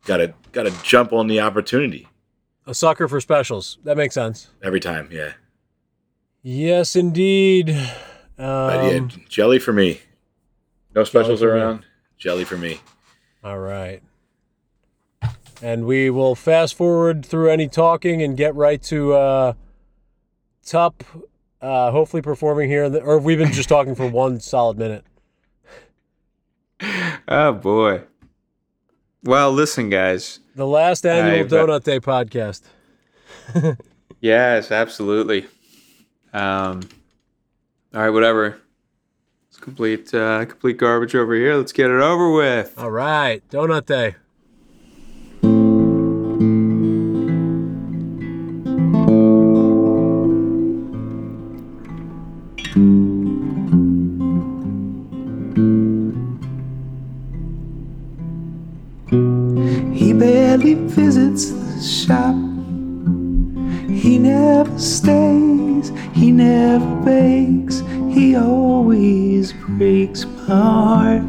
gotta 0.09 0.35
gotta 0.51 0.73
jump 0.83 1.13
on 1.13 1.29
the 1.29 1.39
opportunity 1.39 2.09
a 2.67 2.75
sucker 2.75 3.07
for 3.09 3.21
specials. 3.21 3.79
That 3.85 3.97
makes 3.97 4.15
sense. 4.15 4.49
every 4.63 4.81
time. 4.81 5.09
Yeah, 5.13 5.33
Yes, 6.43 6.97
indeed. 6.97 7.67
but 8.37 8.85
yeah, 8.85 8.99
Um, 8.99 9.11
jelly 9.29 9.59
for 9.59 9.73
me. 9.73 10.01
No 10.95 11.05
specials 11.05 11.41
for 11.41 11.55
me. 11.55 11.61
around. 11.61 11.85
Jelly 12.19 12.45
for 12.45 12.57
me. 12.57 12.81
All 13.45 13.59
right. 13.59 14.03
And 15.63 15.87
we 15.87 16.11
will 16.11 16.35
fast 16.35 16.75
forward 16.75 17.25
through 17.25 17.51
any 17.51 17.69
talking 17.69 18.23
and 18.23 18.37
get 18.37 18.55
right 18.55 18.83
to 18.85 19.15
uh, 19.15 19.53
Tup, 20.65 21.03
uh, 21.63 21.91
hopefully 21.91 22.21
performing 22.23 22.69
here. 22.69 22.85
In 22.85 22.93
the, 22.93 23.01
or 23.01 23.19
we've 23.19 23.39
been 23.39 23.53
just 23.53 23.69
talking 23.69 23.95
for 23.95 24.07
one 24.07 24.41
solid 24.41 24.77
minute. 24.79 25.05
Oh 27.27 27.53
boy. 27.53 28.03
Well, 29.25 29.53
listen, 29.53 29.91
guys. 29.91 30.41
The 30.55 30.67
last 30.67 31.05
annual 31.07 31.41
I've- 31.41 31.49
Donut 31.55 31.85
Day 31.85 32.01
podcast. 32.01 32.63
Yes, 34.21 34.73
absolutely. 34.73 35.47
Um, 36.33 36.81
all 37.95 38.01
right, 38.03 38.11
whatever. 38.11 38.59
It's 39.49 39.59
complete, 39.59 40.13
uh, 40.13 40.45
complete 40.45 40.77
garbage 40.77 41.15
over 41.15 41.35
here. 41.37 41.55
Let's 41.55 41.71
get 41.71 41.89
it 41.89 42.01
over 42.01 42.33
with. 42.33 42.75
All 42.77 42.91
right, 42.91 43.49
Donut 43.49 43.87
Day. 43.87 44.17
Breaks 69.99 70.25
my 70.27 70.45
heart. 70.47 71.23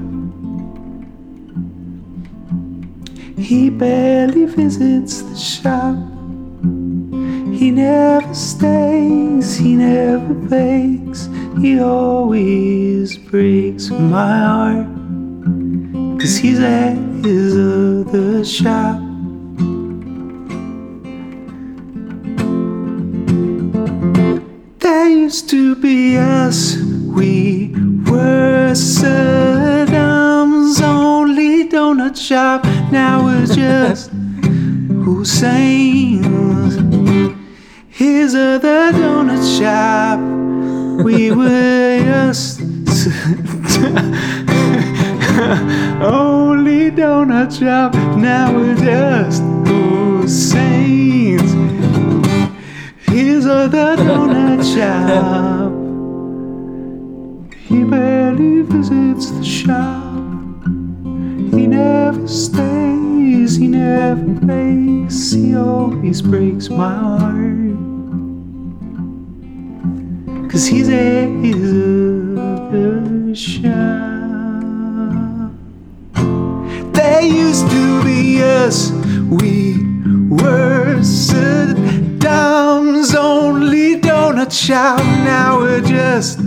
He 3.35 3.71
barely 3.71 4.45
visits 4.45 5.23
the 5.23 5.35
shop. 5.35 5.95
He 7.59 7.71
never 7.71 8.33
stays, 8.35 9.55
he 9.55 9.75
never 9.75 10.35
bakes, 10.35 11.29
he 11.59 11.79
always 11.79 13.17
breaks 13.17 13.89
my 13.89 14.37
heart. 14.37 14.87
Cause 16.19 16.37
he's 16.37 16.59
at 16.59 16.95
his 17.25 17.57
other 17.57 18.45
shop. 18.45 18.99
That 24.79 25.07
used 25.09 25.49
to 25.49 25.75
be 25.75 26.17
us. 26.17 26.77
We 27.17 27.73
were 28.11 28.71
Saddam's 28.73 30.81
only 30.95 31.69
donut 31.69 32.17
shop. 32.17 32.63
Now 32.91 33.25
we're 33.25 33.45
just 33.45 34.09
Hussein's. 35.05 36.75
His 37.89 38.33
other 38.35 38.91
donut 38.93 39.43
shop. 39.57 40.19
We 41.03 41.31
were 41.31 41.99
just 42.03 42.61
only 46.01 46.91
donut 46.91 47.51
shop. 47.59 47.93
Now 48.17 48.53
we're 48.55 48.75
just 48.75 49.41
Hussein's. 49.67 51.51
Here's 53.07 53.45
other 53.45 53.95
donut 53.97 54.63
shop. 54.75 55.48
Barely 57.89 58.61
visits 58.61 59.31
the 59.31 59.43
shop. 59.43 60.03
He 61.55 61.65
never 61.67 62.27
stays, 62.27 63.55
he 63.55 63.67
never 63.67 64.21
bakes, 64.45 65.31
he 65.31 65.55
always 65.55 66.21
breaks 66.21 66.69
my 66.69 66.93
heart. 66.93 67.49
Cause 70.51 70.67
he's 70.67 70.89
other 72.39 73.35
shop. 73.35 73.71
They 76.93 77.27
used 77.27 77.69
to 77.69 78.03
be 78.03 78.43
us. 78.43 78.91
We 79.29 79.77
were 80.29 80.99
Saddam's 81.01 81.95
only 83.15 83.99
donut 83.99 84.51
shop. 84.51 84.99
Now 84.99 85.59
we're 85.59 85.81
just 85.81 86.39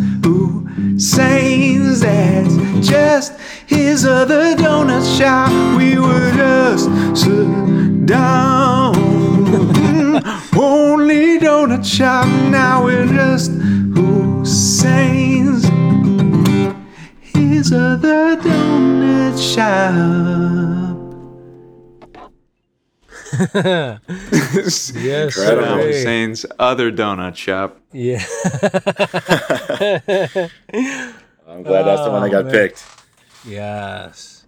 Hussein's. 0.93 2.01
That's 2.01 2.89
just 2.89 3.39
his 3.67 4.05
other 4.05 4.55
donut 4.55 5.05
shop. 5.19 5.51
We 5.77 5.99
were 5.99 6.33
just 6.33 6.89
Saddam 7.21 8.97
only 10.59 11.39
donut 11.39 11.85
shop. 11.85 12.27
Now 12.51 12.85
we're 12.85 13.07
just 13.07 13.51
Hussein's. 13.95 15.65
His 17.21 17.73
other 17.73 18.37
donut 18.37 19.55
shop. 19.55 20.82
Yes, 23.55 24.91
Incredible. 24.91 25.33
Sir. 25.37 25.87
Hussein's 25.87 26.47
other 26.59 26.91
donut 26.93 27.37
shop. 27.37 27.79
Yeah. 27.93 28.19
I'm 31.49 31.63
glad 31.63 31.83
that's 31.85 32.03
the 32.05 32.11
one 32.11 32.23
that 32.23 32.29
Oh, 32.29 32.31
got 32.31 32.45
man. 32.47 32.53
picked. 32.53 32.85
yes. 33.47 34.45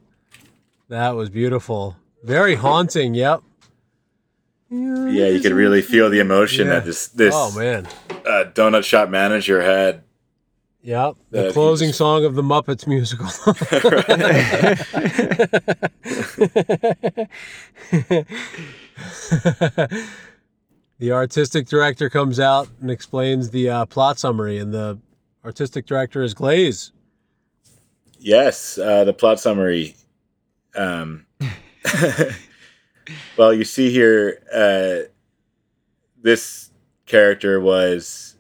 That 0.89 1.11
was 1.17 1.31
beautiful. 1.31 1.97
Very 2.23 2.55
haunting. 2.55 3.15
Yep. 3.15 3.43
Yeah, 4.71 5.29
you 5.29 5.41
could 5.41 5.53
really 5.53 5.83
feel 5.83 6.11
the 6.11 6.21
emotion 6.21 6.67
Yeah. 6.67 6.75
that 6.75 6.85
this 6.85 7.09
this 7.09 7.35
Oh 7.37 7.53
man. 7.57 7.87
uh, 8.27 8.45
donut 8.55 8.85
shop 8.85 9.09
manager 9.09 9.63
had. 9.63 10.03
Yep. 10.83 11.15
The 11.31 11.53
closing 11.53 11.89
he's- 11.89 11.97
song 11.99 12.25
of 12.25 12.35
the 12.35 12.43
Muppets 12.43 12.87
musical. 12.87 13.27
the 20.99 21.13
artistic 21.13 21.67
director 21.67 22.09
comes 22.09 22.39
out 22.39 22.69
and 22.81 22.91
explains 22.91 23.51
the 23.51 23.69
uh, 23.69 23.87
plot 23.87 24.19
summary, 24.19 24.59
and 24.59 24.73
the 24.73 24.99
artistic 25.45 25.87
director 25.87 26.23
is 26.23 26.35
Glaze. 26.35 26.93
Yes, 28.19 28.79
uh, 28.79 29.05
the 29.05 29.13
plot 29.13 29.41
summary. 29.41 29.97
Um, 30.75 31.27
well, 33.37 33.53
you 33.53 33.65
see 33.65 33.91
here, 33.91 34.41
uh, 34.53 35.09
this 36.23 36.71
character 37.07 37.61
was, 37.61 38.37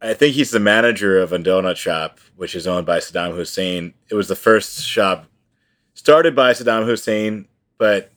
I 0.00 0.14
think 0.14 0.34
he's 0.34 0.50
the 0.50 0.60
manager 0.60 1.18
of 1.18 1.32
a 1.32 1.38
donut 1.38 1.76
shop, 1.76 2.20
which 2.36 2.54
is 2.54 2.66
owned 2.66 2.86
by 2.86 2.98
Saddam 2.98 3.34
Hussein. 3.34 3.94
It 4.08 4.14
was 4.14 4.28
the 4.28 4.36
first 4.36 4.82
shop 4.84 5.26
started 5.94 6.36
by 6.36 6.52
Saddam 6.52 6.84
Hussein, 6.84 7.48
but 7.78 8.12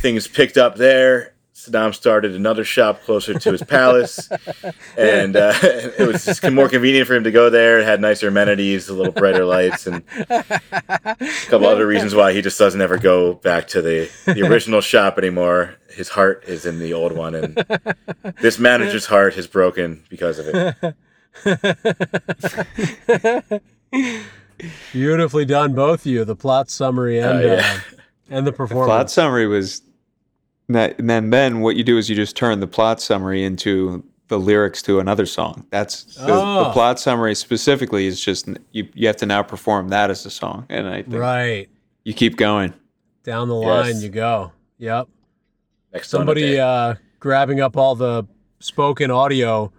things 0.00 0.26
picked 0.28 0.56
up 0.56 0.76
there. 0.76 1.34
Saddam 1.54 1.94
started 1.94 2.34
another 2.34 2.64
shop 2.64 3.02
closer 3.02 3.38
to 3.38 3.52
his 3.52 3.62
palace, 3.62 4.30
and 4.96 5.36
uh, 5.36 5.52
it 5.62 6.06
was 6.06 6.24
just 6.24 6.42
more 6.50 6.70
convenient 6.70 7.06
for 7.06 7.14
him 7.14 7.24
to 7.24 7.30
go 7.30 7.50
there. 7.50 7.80
It 7.80 7.84
had 7.84 8.00
nicer 8.00 8.28
amenities, 8.28 8.88
a 8.88 8.94
little 8.94 9.12
brighter 9.12 9.44
lights, 9.44 9.86
and 9.86 10.02
a 10.30 10.42
couple 11.48 11.66
other 11.66 11.86
reasons 11.86 12.14
why 12.14 12.32
he 12.32 12.40
just 12.40 12.58
doesn't 12.58 12.80
ever 12.80 12.96
go 12.96 13.34
back 13.34 13.66
to 13.68 13.82
the, 13.82 14.10
the 14.24 14.40
original 14.48 14.80
shop 14.80 15.18
anymore. 15.18 15.74
His 15.90 16.08
heart 16.08 16.44
is 16.46 16.64
in 16.64 16.78
the 16.78 16.94
old 16.94 17.12
one, 17.12 17.34
and 17.34 17.62
this 18.40 18.58
manager's 18.58 19.04
heart 19.04 19.36
is 19.36 19.46
broken 19.46 20.02
because 20.08 20.38
of 20.38 20.46
it. 20.54 20.94
Beautifully 24.92 25.44
done, 25.44 25.74
both 25.74 26.00
of 26.00 26.06
you. 26.06 26.24
The 26.24 26.36
plot 26.36 26.70
summary 26.70 27.18
and 27.18 27.38
Oh, 27.38 27.40
yeah. 27.54 27.76
uh, 27.76 27.80
and 28.30 28.46
the 28.46 28.52
performance 28.52 28.86
plot 28.86 29.10
summary 29.10 29.46
was 29.46 29.82
that, 30.74 30.98
and 30.98 31.08
then 31.10 31.30
then 31.30 31.60
what 31.60 31.76
you 31.76 31.84
do 31.84 31.98
is 31.98 32.08
you 32.10 32.16
just 32.16 32.36
turn 32.36 32.60
the 32.60 32.66
plot 32.66 33.00
summary 33.00 33.44
into 33.44 34.04
the 34.28 34.38
lyrics 34.38 34.80
to 34.82 35.00
another 35.00 35.26
song. 35.26 35.66
That's 35.70 36.04
the, 36.16 36.26
the 36.26 36.32
Oh. 36.32 36.70
plot 36.72 37.00
summary 37.00 37.34
specifically 37.34 38.06
is 38.06 38.20
just 38.20 38.48
you 38.72 38.88
you 38.94 39.06
have 39.06 39.16
to 39.16 39.26
now 39.26 39.42
perform 39.42 39.88
that 39.88 40.10
as 40.10 40.24
a 40.26 40.30
song, 40.30 40.66
and 40.68 40.86
I 40.88 41.02
think 41.02 41.14
right 41.16 41.68
you 42.04 42.14
keep 42.14 42.36
going. 42.36 42.72
down 43.24 43.48
the 43.48 43.58
Yes. 43.60 43.66
line 43.94 44.00
you 44.02 44.08
go. 44.08 44.52
Yep. 44.78 45.08
Next 45.92 46.08
Somebody 46.08 46.58
uh, 46.58 46.94
grabbing 47.18 47.60
up 47.60 47.76
all 47.76 47.94
the 47.94 48.24
spoken 48.60 49.10
audio 49.10 49.72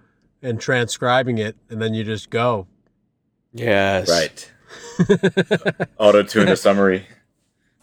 and 0.43 0.59
transcribing 0.59 1.37
it, 1.37 1.55
and 1.69 1.81
then 1.81 1.93
you 1.93 2.03
just 2.03 2.29
go. 2.29 2.67
Yes, 3.53 4.09
right. 4.09 4.51
Auto 5.97 6.23
tune 6.23 6.45
the 6.47 6.55
summary. 6.55 7.05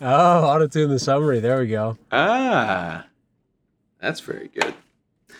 Oh, 0.00 0.44
auto 0.44 0.66
tune 0.68 0.90
the 0.90 0.98
summary. 0.98 1.40
There 1.40 1.58
we 1.60 1.66
go. 1.68 1.98
Ah, 2.12 3.06
that's 4.00 4.20
very 4.20 4.48
good. 4.48 4.74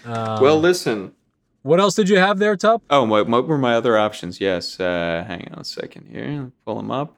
Um, 0.05 0.41
well, 0.43 0.59
listen. 0.59 1.13
what 1.63 1.81
else 1.81 1.95
did 1.95 2.09
you 2.09 2.17
have 2.19 2.39
there, 2.39 2.57
Tup? 2.57 2.83
Oh, 2.91 3.05
what, 3.05 3.29
what 3.29 3.47
were 3.47 3.59
my 3.59 3.75
other 3.75 3.97
options? 3.97 4.41
Yes. 4.41 4.81
Uh, 4.81 5.25
hang 5.27 5.49
on 5.53 5.61
a 5.61 5.65
second 5.65 6.09
here. 6.11 6.51
Pull 6.65 6.77
them 6.77 6.91
up. 6.91 7.15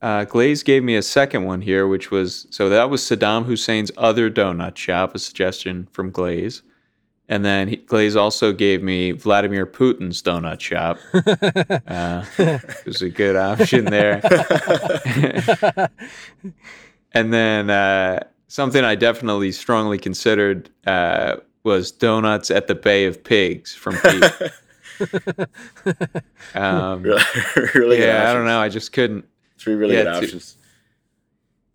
Uh, 0.00 0.24
Glaze 0.24 0.62
gave 0.62 0.82
me 0.82 0.96
a 0.96 1.02
second 1.02 1.44
one 1.44 1.60
here, 1.60 1.86
which 1.86 2.10
was 2.10 2.46
so 2.50 2.70
that 2.70 2.88
was 2.88 3.02
Saddam 3.02 3.44
Hussein's 3.44 3.90
other 3.98 4.30
donut 4.30 4.76
shop, 4.76 5.14
a 5.14 5.18
suggestion 5.18 5.88
from 5.92 6.10
Glaze. 6.10 6.62
And 7.30 7.44
then 7.44 7.68
he, 7.68 7.76
Glaze 7.76 8.16
also 8.16 8.52
gave 8.52 8.82
me 8.82 9.12
Vladimir 9.12 9.64
Putin's 9.64 10.20
donut 10.20 10.60
shop. 10.60 10.98
Uh, 11.90 12.24
it 12.38 12.84
was 12.86 13.02
a 13.02 13.08
good 13.08 13.36
option 13.36 13.84
there. 13.86 14.20
and 17.12 17.32
then 17.32 17.70
uh, 17.70 18.20
something 18.48 18.84
I 18.84 18.94
definitely 18.94 19.52
strongly 19.52 19.98
considered 19.98 20.70
uh, 20.86 21.36
was 21.64 21.90
donuts 21.90 22.50
at 22.50 22.66
the 22.66 22.74
Bay 22.74 23.06
of 23.06 23.22
Pigs 23.24 23.74
from 23.74 23.96
Pete. 24.04 24.24
um, 26.54 27.02
Really, 27.02 27.22
really 27.74 27.96
good 27.96 28.06
yeah, 28.08 28.30
I 28.30 28.34
don't 28.34 28.44
know. 28.46 28.60
I 28.60 28.68
just 28.68 28.92
couldn't. 28.92 29.24
Three 29.58 29.74
really 29.74 29.94
Yeah, 29.94 30.04
good 30.04 30.20
two- 30.20 30.26
options. 30.26 30.56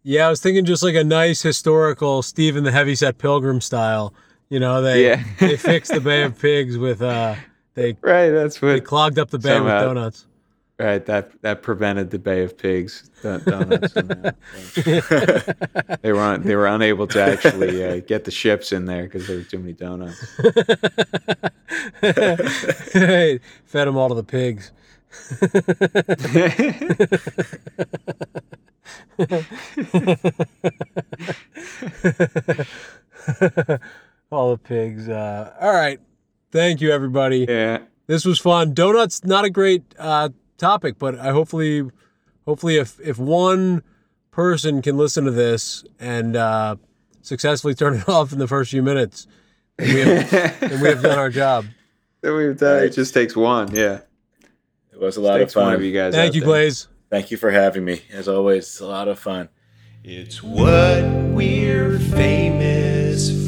Yeah, 0.03 0.27
I 0.27 0.30
was 0.30 0.40
thinking 0.40 0.65
just 0.65 0.84
like 0.84 0.94
a 0.95 1.03
nice 1.03 1.41
historical 1.41 2.22
Stephen 2.22 2.64
the 2.64 2.72
Heavyset 2.72 3.18
Pilgrim 3.18 3.60
style. 3.60 4.14
You 4.50 4.60
know, 4.60 4.82
they 4.82 5.06
Yeah. 5.06 5.24
they 5.40 5.58
fixed 5.58 5.92
the 5.94 6.02
Bay 6.02 6.24
of 6.24 6.38
Pigs 6.46 6.78
with 6.78 7.02
uh 7.02 7.36
they 7.74 7.98
Right, 8.02 8.30
that's 8.30 8.60
they 8.60 8.76
what. 8.76 8.86
clogged 8.86 9.20
up 9.20 9.30
the 9.30 9.40
bay 9.40 9.50
Somehow. 9.50 9.80
with 9.80 9.84
donuts. 9.96 10.28
Right, 10.78 11.06
that 11.06 11.42
that 11.42 11.62
prevented 11.62 12.12
the 12.12 12.20
Bay 12.20 12.44
of 12.44 12.58
Pigs 12.58 13.10
don- 13.24 13.42
donuts. 13.46 13.94
they 16.02 16.12
were 16.12 16.20
un, 16.20 16.42
they 16.44 16.56
were 16.56 16.68
unable 16.68 17.08
to 17.08 17.22
actually 17.22 17.84
uh, 17.84 18.00
get 18.02 18.26
the 18.26 18.32
ships 18.32 18.74
in 18.74 18.86
there 18.86 19.04
because 19.04 19.26
there 19.28 19.38
were 19.38 19.44
too 19.44 19.60
many 19.60 19.72
donuts. 19.74 20.20
Hey, 22.02 23.40
Fed 23.66 23.88
them 23.88 23.96
all 23.96 24.10
to 24.10 24.16
the 24.16 24.24
pigs. 24.24 24.72
all 34.31 34.52
the 34.52 34.57
pigs. 34.57 35.07
Uh, 35.10 35.53
all 35.60 35.73
right. 35.73 35.99
Thank 36.52 36.81
you, 36.81 36.91
everybody. 36.91 37.45
yeah, 37.49 37.80
This 38.07 38.23
was 38.26 38.39
fun. 38.39 38.73
Donuts, 38.73 39.23
not 39.26 39.43
a 39.45 39.49
great 39.49 39.84
uh, 39.99 40.30
topic, 40.57 40.97
but 40.97 41.18
I 41.19 41.31
hopefully, 41.31 41.84
hopefully, 42.45 42.77
if 42.77 42.99
if 43.02 43.18
one 43.18 43.84
person 44.31 44.81
can 44.81 44.97
listen 44.97 45.26
to 45.26 45.31
this 45.31 45.84
and 45.99 46.35
uh, 46.35 46.76
successfully 47.22 47.73
turn 47.76 47.95
it 47.95 48.07
off 48.10 48.31
in 48.31 48.39
the 48.39 48.47
first 48.47 48.72
few 48.72 48.84
minutes, 48.84 49.27
then 49.77 49.93
we 49.95 49.99
have, 50.02 50.60
then 50.61 50.81
we 50.81 50.88
have 50.88 51.02
done 51.02 51.18
our 51.19 51.30
job. 51.30 51.65
that 52.22 52.34
we've 52.34 52.57
done. 52.57 52.84
It 52.84 52.89
just 52.91 53.14
takes 53.14 53.35
one. 53.35 53.73
Yeah, 53.76 53.99
It 54.93 54.99
was 54.99 55.18
a 55.18 55.22
lot 55.22 55.41
of 55.41 55.47
takes 55.47 55.56
one 55.56 55.65
fun. 55.65 55.73
of 55.76 55.84
you 55.84 55.91
guys. 55.91 56.14
Thank 56.14 56.30
out 56.30 56.35
you, 56.35 56.41
there. 56.41 56.47
Glaze. 56.47 56.88
Thank 57.10 57.31
you 57.31 57.38
for 57.38 57.52
having 57.52 57.84
me. 57.85 58.02
As 58.14 58.27
always, 58.30 58.64
it's 58.65 58.80
a 58.80 58.88
lot 58.88 59.07
of 59.10 59.19
fun. 59.19 59.49
It's 60.03 60.41
what 60.43 61.03
we're 61.34 61.99
famous 61.99 63.45